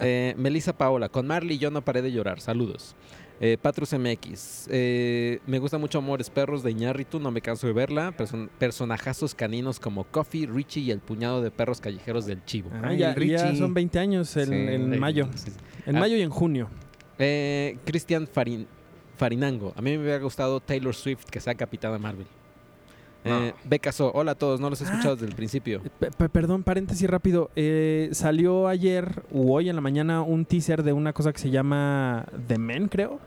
[0.00, 2.40] Eh, Melissa Paola, con Marley yo no paré de llorar.
[2.40, 2.96] Saludos.
[3.44, 7.72] Eh, Patrus MX, eh, me gusta mucho Amores Perros de Iñárritu, no me canso de
[7.72, 8.12] verla.
[8.16, 12.70] Person- personajazos caninos como Coffee, Richie y el puñado de perros callejeros del Chivo.
[12.84, 13.14] Ah, ya,
[13.56, 14.54] son 20 años en, Sí.
[14.54, 15.28] en mayo.
[15.34, 15.50] sí.
[15.86, 16.00] En Ah.
[16.00, 16.68] mayo y en junio.
[17.18, 18.66] Eh, Cristian Farin-
[19.16, 19.72] Farinango.
[19.76, 22.26] A mí me hubiera gustado Taylor Swift que sea Capitana Marvel.
[23.24, 25.80] Eh, Beca So, hola a todos, no los he escuchado desde el principio.
[25.98, 27.50] Pe- perdón, paréntesis rápido.
[27.56, 31.50] Eh, salió ayer o hoy en la mañana un teaser de una cosa que se
[31.50, 33.20] llama The Men, creo.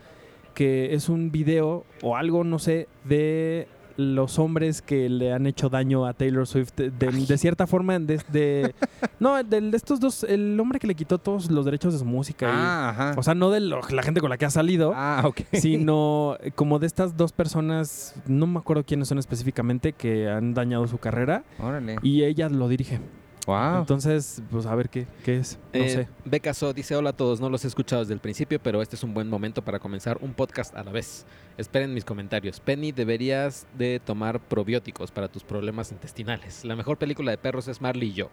[0.53, 3.67] Que es un video o algo, no sé, de
[3.97, 6.73] los hombres que le han hecho daño a Taylor Swift.
[6.75, 8.73] De, de- de cierta forma, de, de-
[9.19, 12.05] no, de, de estos dos, el hombre que le quitó todos los derechos de su
[12.05, 12.45] música.
[12.47, 13.13] y- Ah, ajá.
[13.17, 14.93] o sea, no de lo- la gente con la que ha salido.
[14.95, 20.53] ah, sino como de estas dos personas, no me acuerdo quiénes son específicamente, que han
[20.53, 21.95] dañado su carrera Órale.
[22.01, 22.99] y ella lo dirige.
[23.45, 23.79] Wow.
[23.79, 25.59] Entonces, pues a ver qué, qué es.
[25.73, 26.07] No Eh, sé.
[26.25, 28.95] Beca So dice: Hola a todos, no los he escuchado desde el principio, pero este
[28.95, 31.25] es un buen momento para comenzar un podcast a la vez.
[31.57, 32.59] Esperen mis comentarios.
[32.59, 36.65] Penny, deberías de tomar probióticos para tus problemas intestinales.
[36.65, 38.29] La mejor película de perros es Marley y yo.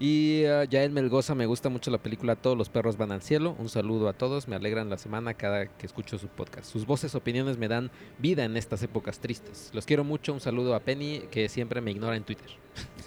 [0.00, 3.56] Y uh, Yael Melgoza, me gusta mucho la película Todos los perros van al cielo.
[3.58, 6.70] Un saludo a todos, me alegran la semana cada que escucho su podcast.
[6.70, 9.70] Sus voces, opiniones me dan vida en estas épocas tristes.
[9.72, 12.48] Los quiero mucho, un saludo a Penny, que siempre me ignora en Twitter.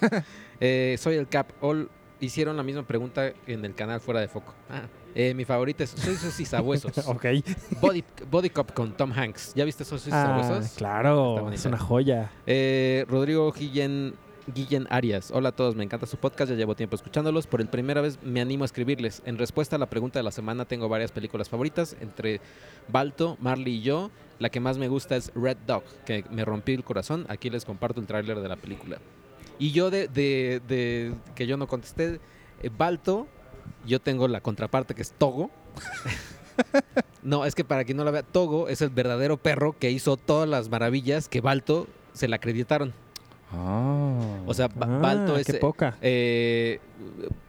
[0.64, 1.48] Eh, soy el Cap.
[1.60, 1.88] All
[2.20, 4.54] hicieron la misma pregunta en el canal Fuera de Foco.
[4.70, 4.82] Ah,
[5.12, 6.96] eh, mi favorita es Soy sus sabuesos.
[7.08, 7.26] Ok.
[7.80, 9.54] Body, Body Cop con Tom Hanks.
[9.56, 10.64] ¿Ya viste sus Ah, sabuesos?
[10.66, 12.30] Está claro, es una joya.
[12.46, 14.14] Eh, Rodrigo Guillén,
[14.48, 15.30] Guillén Arias.
[15.32, 17.46] Hola a todos, me encanta su podcast, ya llevo tiempo escuchándolos.
[17.46, 19.22] Por el primera vez me animo a escribirles.
[19.24, 21.96] En respuesta a la pregunta de la semana, tengo varias películas favoritas.
[22.00, 22.40] Entre
[22.88, 26.72] Balto, Marley y yo, la que más me gusta es Red Dog, que me rompí
[26.72, 27.24] el corazón.
[27.28, 28.98] Aquí les comparto el tráiler de la película.
[29.58, 32.18] Y yo de, de- de- que yo no contesté,
[32.62, 33.28] eh, Balto,
[33.86, 35.50] yo tengo la contraparte que es Togo.
[37.22, 40.16] no, es que para quien no la vea, Togo es el verdadero perro que hizo
[40.16, 42.92] todas las maravillas que Balto se le acreditaron.
[43.54, 44.38] Ah.
[44.46, 45.46] O sea, Ba- Ah, Balto es...
[45.46, 45.96] qué poca.
[46.00, 46.80] eh,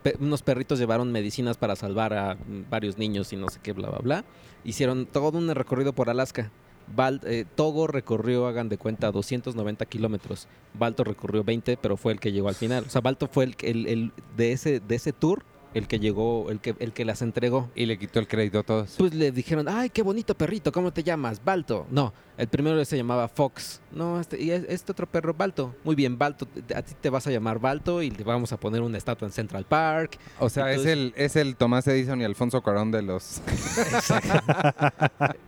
[0.01, 2.37] pe- unos perritos llevaron medicinas para salvar a
[2.69, 4.25] varios niños y no sé qué, bla, bla, bla.
[4.63, 6.51] Hicieron todo un recorrido por Alaska.
[6.95, 10.47] Bal- eh, Togo recorrió, hagan de cuenta, 290 kilómetros.
[10.73, 12.83] Balto recorrió 20, pero fue el que llegó al final.
[12.85, 15.43] O sea, Balto fue el, el- el- de, ese, de ese tour
[15.73, 17.69] el que llegó, el que, el que las entregó.
[17.75, 18.95] y le quitó el crédito a todos.
[18.97, 21.43] Pues le dijeron, ay, qué bonito perrito, ¿cómo te llamas?
[21.43, 21.85] Balto.
[21.89, 23.81] No, el primero se llamaba Fox.
[23.91, 25.75] No, este, y es- este otro perro, Balto.
[25.83, 28.81] Muy bien, Balto, a ti te vas a llamar Balto y le vamos a poner
[28.81, 30.17] una estatua en Central Park.
[30.39, 33.41] O sea, es el, es el Tomás Edison y Alfonso Cuarón de los...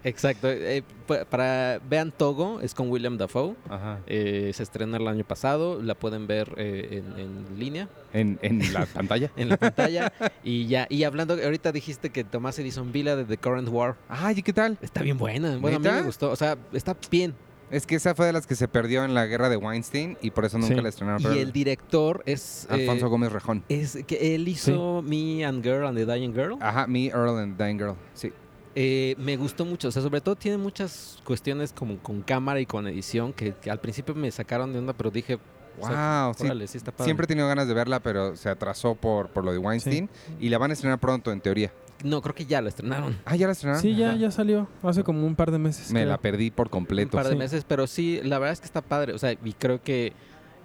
[0.03, 0.49] Exacto.
[0.51, 3.55] eh, pa- para vean Togo, es con William Dafoe.
[3.69, 3.99] Ajá.
[4.07, 8.73] Eh, se estrenó el año pasado, la pueden ver eh, en, en línea, En, en
[8.73, 9.31] la pantalla.
[9.35, 10.11] en la pantalla.
[10.43, 13.95] y ya, y hablando, ahorita dijiste que Tomás Edison Villa de The Current War.
[14.09, 14.77] Ay, ¿y qué tal?
[14.81, 15.57] Está bien buena.
[15.57, 16.31] Bueno, a mí me gustó.
[16.31, 17.33] O sea, está bien.
[17.71, 20.29] Es que esa fue de las que se perdió en la guerra de Weinstein y
[20.29, 20.81] por eso nunca Sí.
[20.81, 21.35] la estrenaron.
[21.35, 22.67] Y el director es.
[22.69, 23.63] eh, Alfonso Gómez Rejón.
[23.69, 26.57] es que él hizo Me and Girl and the Dying Girl.
[26.61, 27.95] Ajá, Me, Earl and Dying Girl.
[28.13, 28.31] Sí.
[28.75, 29.87] Eh, me gustó mucho.
[29.87, 33.71] O sea, sobre todo tiene muchas cuestiones como con cámara y con edición que, que
[33.71, 35.39] al principio me sacaron de onda, pero dije,
[35.79, 36.43] o sea, Wow, sí.
[36.45, 37.05] órale, sí está padre.
[37.05, 40.09] Siempre he tenido ganas de verla, pero se atrasó por, por lo de Weinstein.
[40.39, 41.71] Y la van a estrenar pronto, en teoría.
[42.03, 43.17] No, creo que ya la estrenaron.
[43.25, 43.81] Ah, ¿ya la estrenaron?
[43.81, 44.17] Sí, ya, Ajá.
[44.17, 44.67] ya salió.
[44.83, 45.91] Hace como un par de meses.
[45.91, 46.09] Me creo.
[46.11, 47.11] la perdí por Un completo.
[47.17, 47.37] par de sí.
[47.37, 49.13] meses, pero sí, la verdad es que está padre.
[49.13, 50.13] O sea, y creo que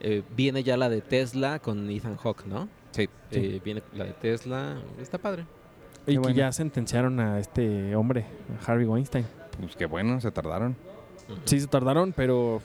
[0.01, 2.69] eh, viene ya la de Tesla con Ethan Hawke, ¿no?
[2.91, 3.09] Sí.
[3.31, 4.77] Eh, viene la de Tesla.
[5.01, 5.47] Está padre.
[6.07, 6.37] Y que bueno.
[6.37, 8.25] ya sentenciaron a este hombre,
[8.61, 9.25] a Harvey Weinstein.
[9.61, 10.75] Pues qué bueno, se tardaron.
[11.45, 12.61] Sí se tardaron, pero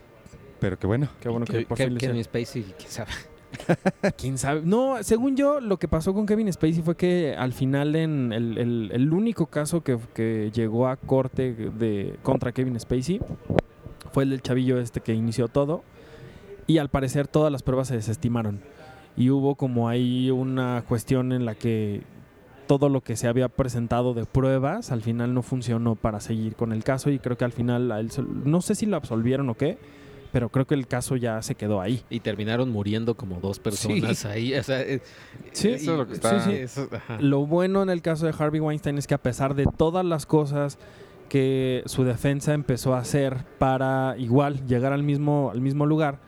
[0.60, 1.08] Pero qué bueno.
[1.20, 2.24] qué bueno que, Que- por que- fin lo Kevin.
[2.24, 3.12] Spacey, quién sabe.
[4.18, 4.62] ¿Quién sabe?
[4.66, 8.58] No, según yo, lo que pasó con Kevin Spacey fue que al final en el,
[8.58, 13.22] el- el único caso que, que llegó a corte de, contra Kevin Spacey
[14.12, 15.84] fue el del chavillo este que inició todo
[16.68, 18.60] y al parecer todas las pruebas se desestimaron
[19.16, 22.02] y hubo como ahí una cuestión en la que
[22.68, 26.74] todo lo que se había presentado de pruebas al final no funcionó para seguir con
[26.74, 28.10] el caso y creo que al final
[28.44, 29.78] no sé si lo absolvieron o qué,
[30.36, 32.04] pero creo que el caso ya se quedó ahí.
[32.10, 34.54] Y terminaron muriendo como dos personas ahí.
[34.54, 35.00] O sea, eh,
[35.54, 36.58] Sí, eso es lo que está- sí, sí.
[36.58, 37.20] eso- ajá.
[37.22, 40.26] Lo bueno en el caso de Harvey Weinstein es que a pesar de todas las
[40.26, 40.78] cosas
[41.30, 46.20] que su defensa empezó a hacer para igual llegar al mismo, al mismo lugar,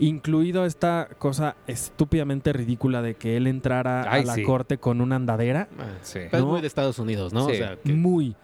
[0.00, 4.42] incluido esta cosa estúpidamente ridícula de que él entrara Ay, a la sí.
[4.42, 6.18] corte con una andadera, Ah, Sí.
[6.32, 7.46] es muy de Estados Unidos, ¿no?
[7.46, 7.52] Sí.
[7.52, 8.34] O sea, que- muy...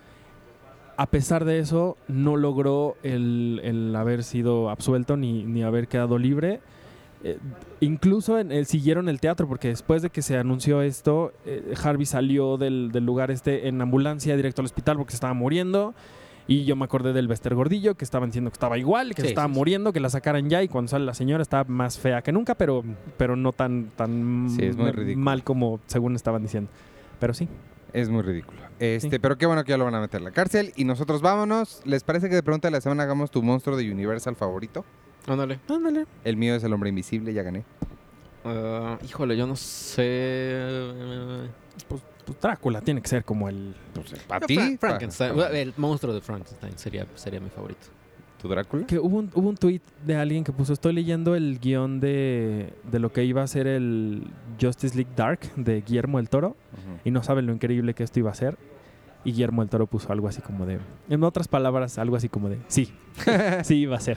[1.00, 6.18] A pesar de eso, no logró el, el haber sido absuelto ni, ni haber quedado
[6.18, 6.60] libre.
[7.24, 7.38] Eh,
[7.80, 12.04] incluso en- eh, siguieron el teatro porque después de que se anunció esto, eh, Harvey
[12.04, 15.94] salió del, del lugar este en ambulancia directo al hospital porque se estaba muriendo.
[16.46, 19.28] Y yo me acordé del Bester Gordillo que estaban diciendo que estaba igual, que Sí,
[19.28, 19.58] estaba sí, sí.
[19.58, 20.62] muriendo, que la sacaran ya.
[20.62, 22.82] Y cuando sale la señora está más fea que nunca, pero,
[23.16, 26.68] pero no tan, tan es muy mal como según estaban diciendo.
[27.18, 27.48] Pero sí.
[27.94, 28.59] Es muy ridículo.
[28.80, 29.18] Este, Sí.
[29.20, 30.72] pero qué bueno que ya lo van a meter a la cárcel.
[30.74, 31.82] Y nosotros vámonos.
[31.84, 34.84] ¿Les parece que de pregunta de la semana hagamos tu monstruo de Universal favorito?
[35.26, 35.60] Ándale.
[35.68, 36.06] Ándale.
[36.24, 37.62] El mío es el hombre invisible, ya gané.
[38.44, 40.56] Ah, híjole, yo no sé.
[41.88, 43.74] Pues, pues Drácula tiene que ser como el.
[43.92, 44.78] Pues para ti.
[44.78, 45.38] Frankenstein.
[45.52, 47.86] El monstruo de Frankenstein sería, sería mi favorito.
[48.40, 48.86] ¿Tu Drácula?
[48.86, 52.72] Que hubo un, hubo un tweet de alguien que puso, estoy leyendo el guion de,
[52.90, 54.26] de lo que iba a ser el
[54.60, 56.56] Justice League Dark de Guillermo del Toro
[57.04, 58.56] y no saben lo increíble que esto iba a ser.
[59.22, 60.78] Y Guillermo del Toro puso algo así como de,
[61.10, 62.90] en otras palabras, algo así como de, sí,
[63.62, 64.16] sí iba a ser.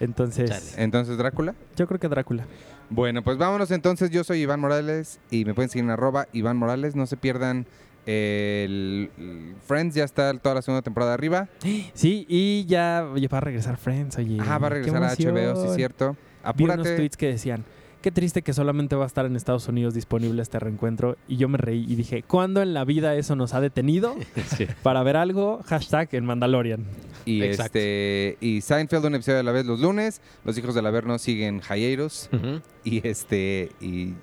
[0.00, 0.82] Entonces, Chale.
[0.84, 1.54] Entonces, Drácula.
[1.76, 2.44] yo creo que Drácula.
[2.90, 4.10] Bueno, pues vámonos entonces.
[4.10, 6.96] Yo soy Iván Morales y me pueden seguir en arroba Iván Morales.
[6.96, 7.66] No se pierdan
[8.06, 11.48] el, el Friends, ya está toda la segunda temporada arriba.
[11.94, 14.38] Sí, y ya, va a regresar Friends, oye.
[14.40, 16.16] Ah, va a regresar a HBO, sí cierto.
[16.56, 16.96] Vi unos Apúrate.
[16.96, 17.64] tweets que decían,
[18.00, 21.16] qué triste que solamente va a estar en Estados Unidos disponible este reencuentro.
[21.28, 24.16] Y yo me reí y dije, ¿cuándo en la vida eso nos ha detenido
[24.56, 24.66] Sí.
[24.82, 25.60] para ver algo?
[25.66, 26.84] Hashtag el Mandalorian.
[27.24, 27.78] Y Exacto.
[27.78, 30.20] este y Seinfeld un episodio a la vez los lunes.
[30.44, 32.60] Los hijos del Averno siguen Hiatus Ujú.
[32.82, 34.14] y este y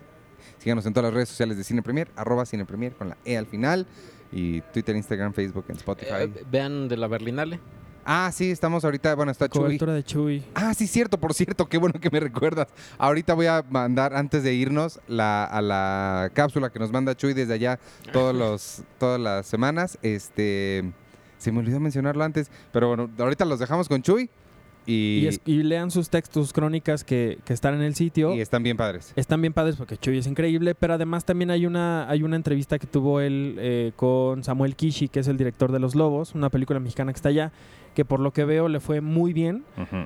[0.60, 3.38] síganos en todas las redes sociales de Cine Premier, arroba Cine Premier con la E
[3.38, 3.88] al final
[4.32, 6.12] y Twitter, Instagram, Facebook, en Spotify.
[6.20, 7.60] Eh, vean de la Berlinale.
[8.05, 9.64] ah, sí, estamos ahorita, bueno, está Chuy.
[9.64, 10.43] Cobertura de Chuy.
[10.53, 12.68] Ah, sí, cierto, por cierto, qué bueno que me recuerdas.
[12.97, 17.34] Ahorita voy a mandar, antes de irnos, la, a la cápsula que nos manda Chuy
[17.34, 17.80] desde allá
[18.14, 19.97] todos los, todas las semanas.
[20.03, 20.91] Este,
[21.38, 24.30] se me olvidó mencionarlo antes, pero bueno, ahorita los dejamos con Chuy
[24.86, 28.34] y, Y, es- y lean sus textos, sus crónicas que, que están en el sitio.
[28.36, 29.14] y están bien padres.
[29.16, 32.80] Están bien padres porque Chuy es increíble, pero además también hay una, hay una entrevista
[32.80, 36.50] que tuvo él eh, con Samuel Kishi, que es el director de Los Lobos, una
[36.50, 37.52] película mexicana que está allá,
[37.96, 39.64] que por lo que veo le fue muy bien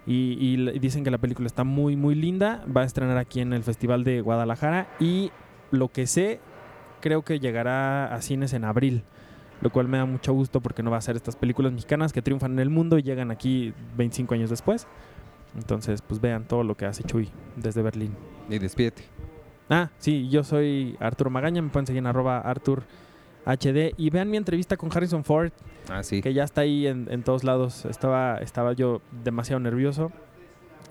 [0.07, 2.65] y dicen que la película está muy, muy linda.
[2.75, 5.31] Va a estrenar aquí en el Festival de Guadalajara y
[5.71, 6.39] lo que sé,
[7.01, 9.03] creo que llegará a cines en abril.
[9.63, 12.21] Lo cual me da mucho gusto porque no va a ser estas películas mexicanas que
[12.21, 14.87] triunfan en el mundo y llegan aquí 25 años después.
[15.57, 18.13] Entonces, pues vean todo lo que hace Chuy desde Berlín.
[18.49, 19.03] Y despídete.
[19.69, 22.83] Ah, sí, yo soy Arturo Magaña, me pueden seguir en arroba Artur
[23.45, 25.51] HD y vean mi entrevista con Harrison Ford,
[25.89, 26.21] Ah, sí.
[26.21, 27.85] que ya está ahí en, en todos lados.
[27.85, 30.11] Estaba, estaba yo demasiado nervioso.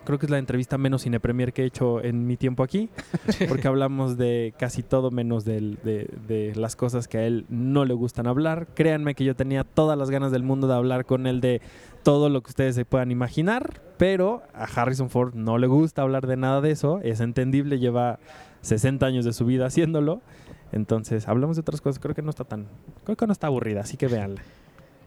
[0.05, 2.89] Creo que es la entrevista menos cine premier que he hecho en mi tiempo aquí,
[3.49, 7.85] porque hablamos de casi todo menos del- de, de las cosas que a él no
[7.85, 8.67] le gustan hablar.
[8.75, 11.61] Créanme que yo tenía todas las ganas del mundo de hablar con él de
[12.03, 16.27] todo lo que ustedes se puedan imaginar, pero a Harrison Ford no le gusta hablar
[16.27, 17.01] de nada de eso.
[17.03, 18.19] Es entendible, lleva
[18.63, 20.21] 60 años de su vida haciéndolo.
[20.73, 22.01] Entonces, hablamos de otras cosas.
[22.01, 22.67] Creo que no está tan.
[23.05, 24.41] Creo que no está aburrida, así que véanla.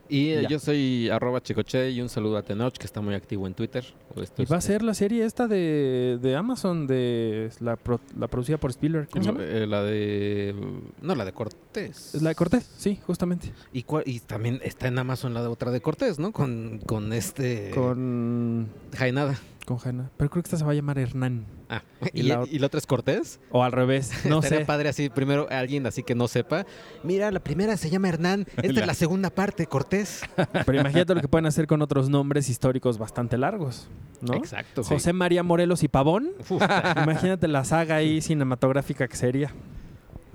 [0.07, 3.48] Y eh, yo soy arroba chicoche y un saludo a Tenoch, que está muy activo
[3.48, 3.84] en Twitter.
[4.22, 8.27] Esto Y va a ser la serie esta de, de Amazon, de la, pro- la
[8.27, 9.10] producida por Spielberg.
[9.10, 9.40] ¿Cómo llama?
[9.44, 10.56] Eh, la de.
[11.02, 12.22] No, la de Cortés.
[12.22, 13.52] La de Cortés, sí, justamente.
[13.73, 16.32] Y, cua- y también está en Amazon la de otra de Cortés, ¿no?
[16.32, 17.72] Con, con este.
[17.73, 19.40] Con, Jaenada.
[19.66, 20.12] Con Jaina.
[20.18, 21.46] Pero creo que esta se va a llamar Hernán.
[21.70, 21.82] Ah,
[22.14, 23.40] Y ¿y, la- ¿y la otra es Cortés?
[23.52, 24.64] O al revés, no sé.
[24.66, 26.66] padre así, primero alguien así que no sepa.
[27.04, 30.22] Mira, la primera se llama Hernán, esta La- es la segunda parte, Cortés.
[30.66, 33.88] Pero imagínate lo que pueden hacer con otros nombres históricos bastante largos,
[34.22, 34.36] ¿no?
[34.36, 34.84] Exacto.
[34.84, 36.32] José María Morelos y Pavón.
[36.50, 36.62] Uf,
[37.04, 39.52] Imagínate la saga ahí cinematográfica que sería.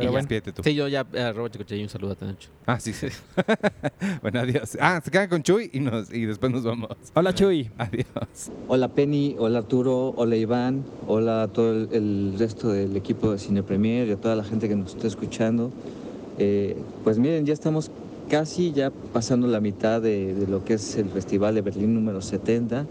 [0.00, 0.26] Pero y bueno.
[0.28, 0.62] despídete tú.
[0.62, 2.48] Sí, yo ya, arroba Chicoche, un saludo a Tenocho.
[2.66, 3.08] Ah, sí, sí.
[4.22, 4.76] bueno, adiós.
[4.80, 6.90] Ah, se quedan con Chuy y, nos, y después nos vamos.
[7.14, 7.70] Hola, Chuy.
[7.76, 8.50] Adiós.
[8.68, 13.38] Hola Penny, hola Arturo, hola Iván, hola a todo el, el resto del equipo de
[13.38, 15.70] Cine Premier y a toda la gente que nos está escuchando.
[16.38, 17.90] Eh, pues miren, ya estamos
[18.30, 22.22] casi ya pasando la mitad de, de lo que es el Festival de Berlín número
[22.22, 22.86] 70.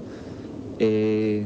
[0.80, 1.46] Eh,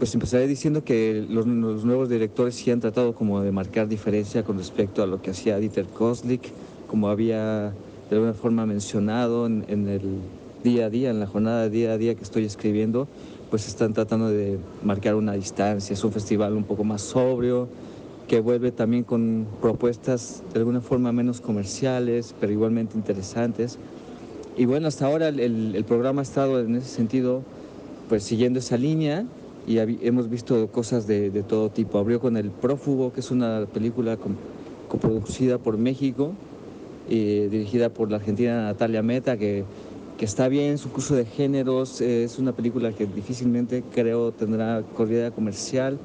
[0.00, 4.56] pues empezaré diciendo que los, nuevos directores sí han tratado como de marcar diferencia con
[4.56, 6.40] respecto a lo que hacía Dieter Koslik,
[6.86, 7.74] como había
[8.08, 10.00] de alguna forma mencionado en, el
[10.64, 13.08] día a día, en la jornada día a día que estoy escribiendo,
[13.50, 15.92] pues están tratando de marcar una distancia.
[15.92, 17.68] Es un festival un poco más sobrio,
[18.26, 23.76] que vuelve también con propuestas de alguna forma menos comerciales, pero igualmente interesantes.
[24.56, 27.42] Y bueno, hasta ahora el- el programa ha estado en ese sentido,
[28.08, 29.26] pues siguiendo esa línea
[29.66, 31.98] y hemos visto cosas de, todo tipo.
[31.98, 34.16] Abrió con El Prófugo, que es una película
[34.88, 36.32] coproducida por México,
[37.08, 39.64] eh, dirigida por la argentina Natalia Meta, que,
[40.18, 44.82] que está bien, su curso de géneros, eh, es una película que difícilmente creo tendrá
[44.96, 45.98] corrida comercial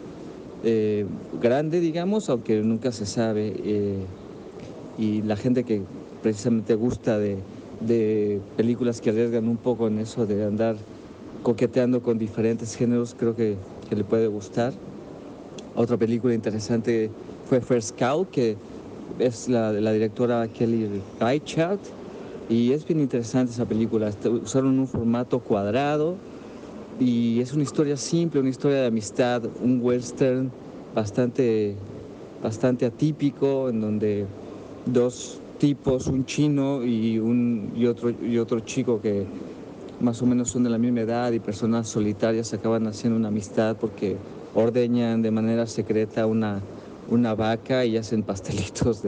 [0.64, 1.06] eh,
[1.41, 3.53] grande, digamos, aunque nunca se sabe.
[3.64, 3.99] eh,
[4.98, 5.82] y la gente que
[6.23, 7.38] precisamente gusta de,
[7.82, 10.77] de películas que arriesgan un poco en eso de andar
[11.46, 13.56] coqueteando con diferentes géneros, creo que,
[13.96, 14.74] le puede gustar.
[15.76, 17.12] Otra película interesante
[17.48, 18.58] fue First Cow, que
[19.20, 20.90] es la la directora Kelly
[21.20, 21.80] Reichardt,
[22.50, 24.08] y es bien interesante esa película.
[24.10, 26.16] Este, Usaron un formato cuadrado
[27.00, 30.50] y es una historia simple, una historia de amistad, un western
[30.96, 31.76] bastante,
[32.42, 34.26] bastante atípico, en donde
[34.88, 39.26] dos tipos, un chino y, un, y, otro, y otro chico que
[40.02, 43.76] más o menos son de la misma edad y personas solitarias acaban haciendo una amistad
[43.80, 44.18] porque
[44.54, 46.62] ordeñan de manera secreta una,
[47.10, 49.04] una vaca y hacen pastelitos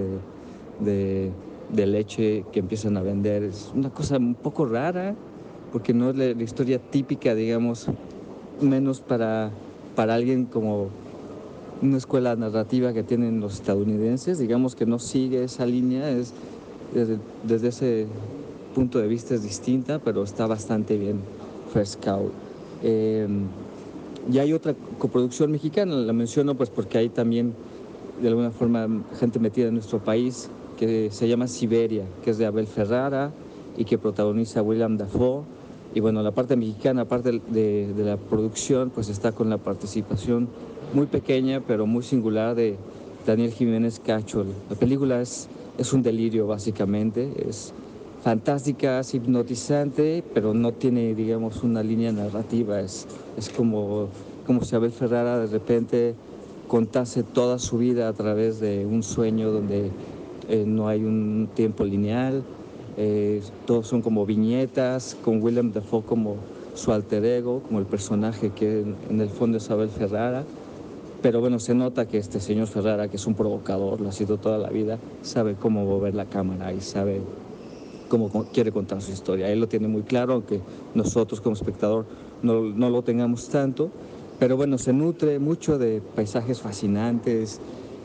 [0.79, 1.31] de,
[1.69, 3.43] de, leche que empiezan a vender.
[3.43, 5.15] Es una cosa un poco rara
[5.71, 7.87] porque no es la, la historia típica, digamos,
[8.61, 9.51] menos para,
[9.95, 10.89] para alguien como
[11.81, 16.33] una escuela narrativa que tienen los estadounidenses, digamos que no sigue esa línea, es
[16.93, 18.07] desde, desde ese
[18.77, 21.19] punto de vista es distinta, pero está bastante bien
[21.73, 22.05] First.
[22.83, 23.27] Eh,
[24.31, 27.55] y hay otra coproducción mexicana, la menciono pues porque hay también
[28.21, 28.87] de alguna forma
[29.19, 33.31] gente metida en nuestro país que se llama Siberia, que es de Abel Ferrara
[33.77, 35.41] y que protagoniza William Dafoe.
[35.95, 40.49] Y bueno, la parte mexicana, aparte de, la producción, pues está con la participación
[40.93, 42.75] muy pequeña, pero muy singular de
[43.25, 44.45] Daniel Jiménez Cacho.
[44.69, 45.47] La película es,
[45.79, 47.27] es un delirio, básicamente.
[48.23, 52.79] Fantástica, es hipnotizante, pero no tiene, digamos, una línea narrativa.
[52.79, 53.07] Es,
[53.37, 54.09] es como,
[54.45, 56.15] como si Abel Ferrara de repente
[56.67, 59.91] contase toda su vida a través de un sueño donde
[60.49, 62.43] eh, no hay un tiempo lineal.
[62.97, 66.35] Eh, todos son como viñetas, con William Dafoe como
[66.73, 70.43] su alter ego, como el personaje que en, en el fondo es Abel Ferrara.
[71.21, 74.37] Pero bueno, se nota que este señor Ferrara, que es un provocador, lo ha sido
[74.37, 77.21] toda la vida, sabe cómo mover la cámara y sabe
[78.09, 79.49] cómo quiere contar su historia.
[79.49, 80.59] Él lo tiene muy claro, aunque
[80.95, 82.05] nosotros como espectador
[82.43, 83.89] no, no lo tengamos tanto.
[84.39, 87.59] Pero bueno, se nutre mucho de paisajes fascinantes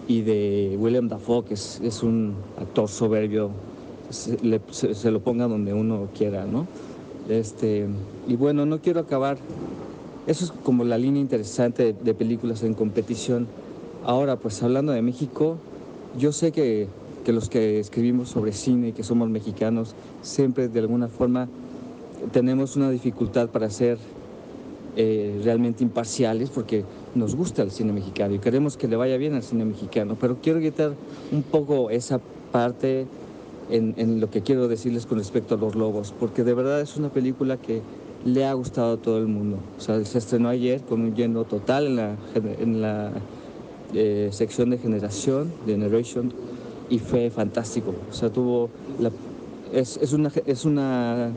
[0.08, 3.50] y de William Dafoe, que es, es un actor soberbio,
[4.10, 6.66] se, le- se- se lo ponga donde uno quiera, ¿no?
[7.28, 7.86] Este,
[8.26, 9.38] y bueno, no quiero acabar.
[10.26, 13.48] Eso es como la línea interesante de, de películas en competición.
[14.04, 15.58] Ahora, pues hablando de México,
[16.18, 16.88] yo sé que,
[17.24, 21.48] que los que escribimos sobre cine y que somos mexicanos, siempre de alguna forma
[22.32, 23.98] tenemos una dificultad para ser
[24.96, 26.84] eh, realmente imparciales porque
[27.14, 30.16] nos gusta el cine mexicano y queremos que le vaya bien al cine mexicano.
[30.20, 30.92] Pero quiero quitar
[31.30, 32.20] un poco esa
[32.52, 33.06] parte
[33.70, 36.96] en, en lo que quiero decirles con respecto a Los Lobos, porque de verdad es
[36.96, 37.80] una película que
[38.24, 39.58] le ha gustado a todo el mundo.
[39.78, 42.16] O sea, se estrenó ayer con un lleno total en la,
[42.60, 43.12] en la
[43.94, 46.32] eh, sección de generación, Generation,
[46.92, 47.94] y fue fantástico.
[48.10, 48.68] O sea, tuvo
[49.72, 51.30] es, es, una, es una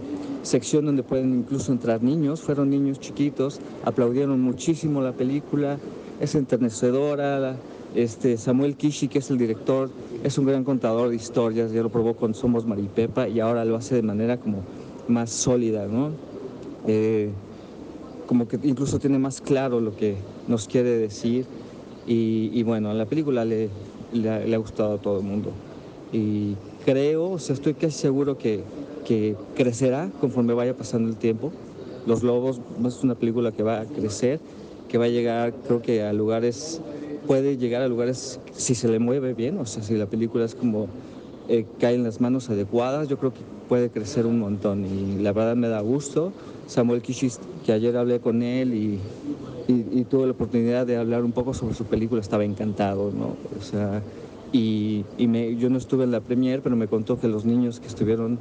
[0.44, 5.78] sección donde pueden incluso entrar niños, fueron niños chiquitos, aplaudieron muchísimo la película,
[6.20, 7.56] es enternecedora,
[7.96, 9.90] este, Samuel Kishi, que es el director,
[10.26, 13.78] es un gran contador de historias, ya lo probó con Somos Maripepa y ahora lo
[13.78, 14.58] hace de manera como
[15.08, 16.10] más sólida, ¿no?
[16.86, 17.30] Eh,
[18.28, 20.18] como que incluso tiene más claro lo que
[20.50, 21.46] nos quiere decir
[22.08, 23.70] y bueno, a la película le,
[24.14, 25.52] le ha- gustado a todo el mundo
[26.12, 26.56] y
[26.86, 28.64] creo, o sea, estoy casi seguro que,
[29.06, 31.52] que crecerá conforme vaya pasando el tiempo.
[32.06, 34.40] Los Lobos es una película que va a crecer,
[34.88, 36.80] que va a llegar creo que a lugares
[37.28, 40.54] puede llegar a lugares si se le mueve bien, o sea, si la película es
[40.56, 40.88] como
[41.48, 45.32] eh, cae en las manos adecuadas, yo creo que puede crecer un montón y la
[45.34, 46.34] verdad me da gusto.
[46.68, 49.00] Samuel Kishis, que ayer hablé con él y,
[49.68, 53.36] y, tuve la oportunidad de hablar un poco sobre su película, estaba encantado, ¿no?
[53.58, 54.02] O sea,
[54.52, 57.80] y, y me, yo no estuve en la premier, pero me contó que los niños
[57.80, 58.38] que estuvieron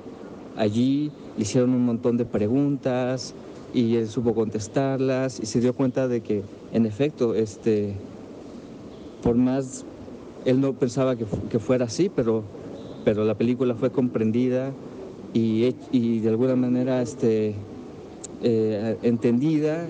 [0.57, 3.35] allí le hicieron un montón de preguntas
[3.73, 6.43] y él supo contestarlas y se dio cuenta de que,
[6.73, 7.95] en efecto, este,
[9.23, 9.85] por más,
[10.45, 12.45] él no pensaba que, que fuera así, pero,
[13.05, 14.73] pero la película fue comprendida
[15.33, 17.57] y, y de alguna manera este,
[18.47, 19.87] eh, entendida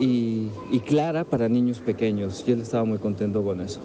[0.00, 2.44] y, y, clara para niños pequeños.
[2.46, 3.80] Y él estaba muy contento con eso.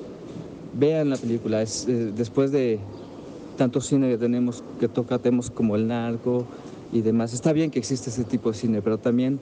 [0.74, 2.80] Vean la película, es, eh, después de
[3.58, 6.46] tanto cine que tenemos, que toca temas como el narco
[6.94, 9.40] y demás, está bien que exista ese tipo de cine, pero también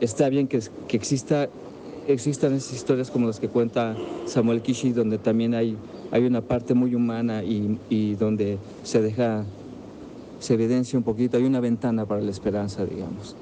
[0.00, 1.48] está bien que, que exista
[2.06, 3.96] existan esas historias como las que cuenta
[4.26, 5.76] Samuel Kishi, donde también hay,
[6.10, 9.44] hay una parte muy humana y, y donde se deja
[10.38, 13.34] se evidencia un poquito, hay una ventana para la esperanza, digamos.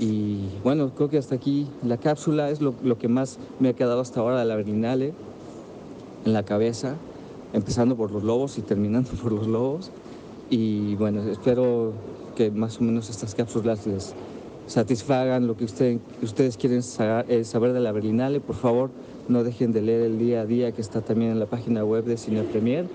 [0.00, 3.72] Y bueno, creo que hasta aquí la cápsula es lo, lo que más me ha
[3.74, 5.12] quedado hasta ahora de la Berlinale
[6.24, 6.96] en la cabeza,
[7.52, 9.90] empezando por los lobos y terminando por los lobos.
[10.48, 11.92] Y bueno, espero
[12.34, 14.14] que más o menos estas cápsulas les
[14.66, 16.80] satisfagan lo que usted, ustedes quieren
[17.28, 18.40] eh, saber de la Berlinale.
[18.40, 18.90] Por favor,
[19.28, 22.04] no dejen de leer el día a día que está también en la página web
[22.04, 22.86] de Cine Premier.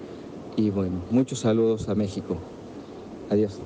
[0.57, 2.37] Y bueno, muchos saludos a México.
[3.29, 3.59] Adiós.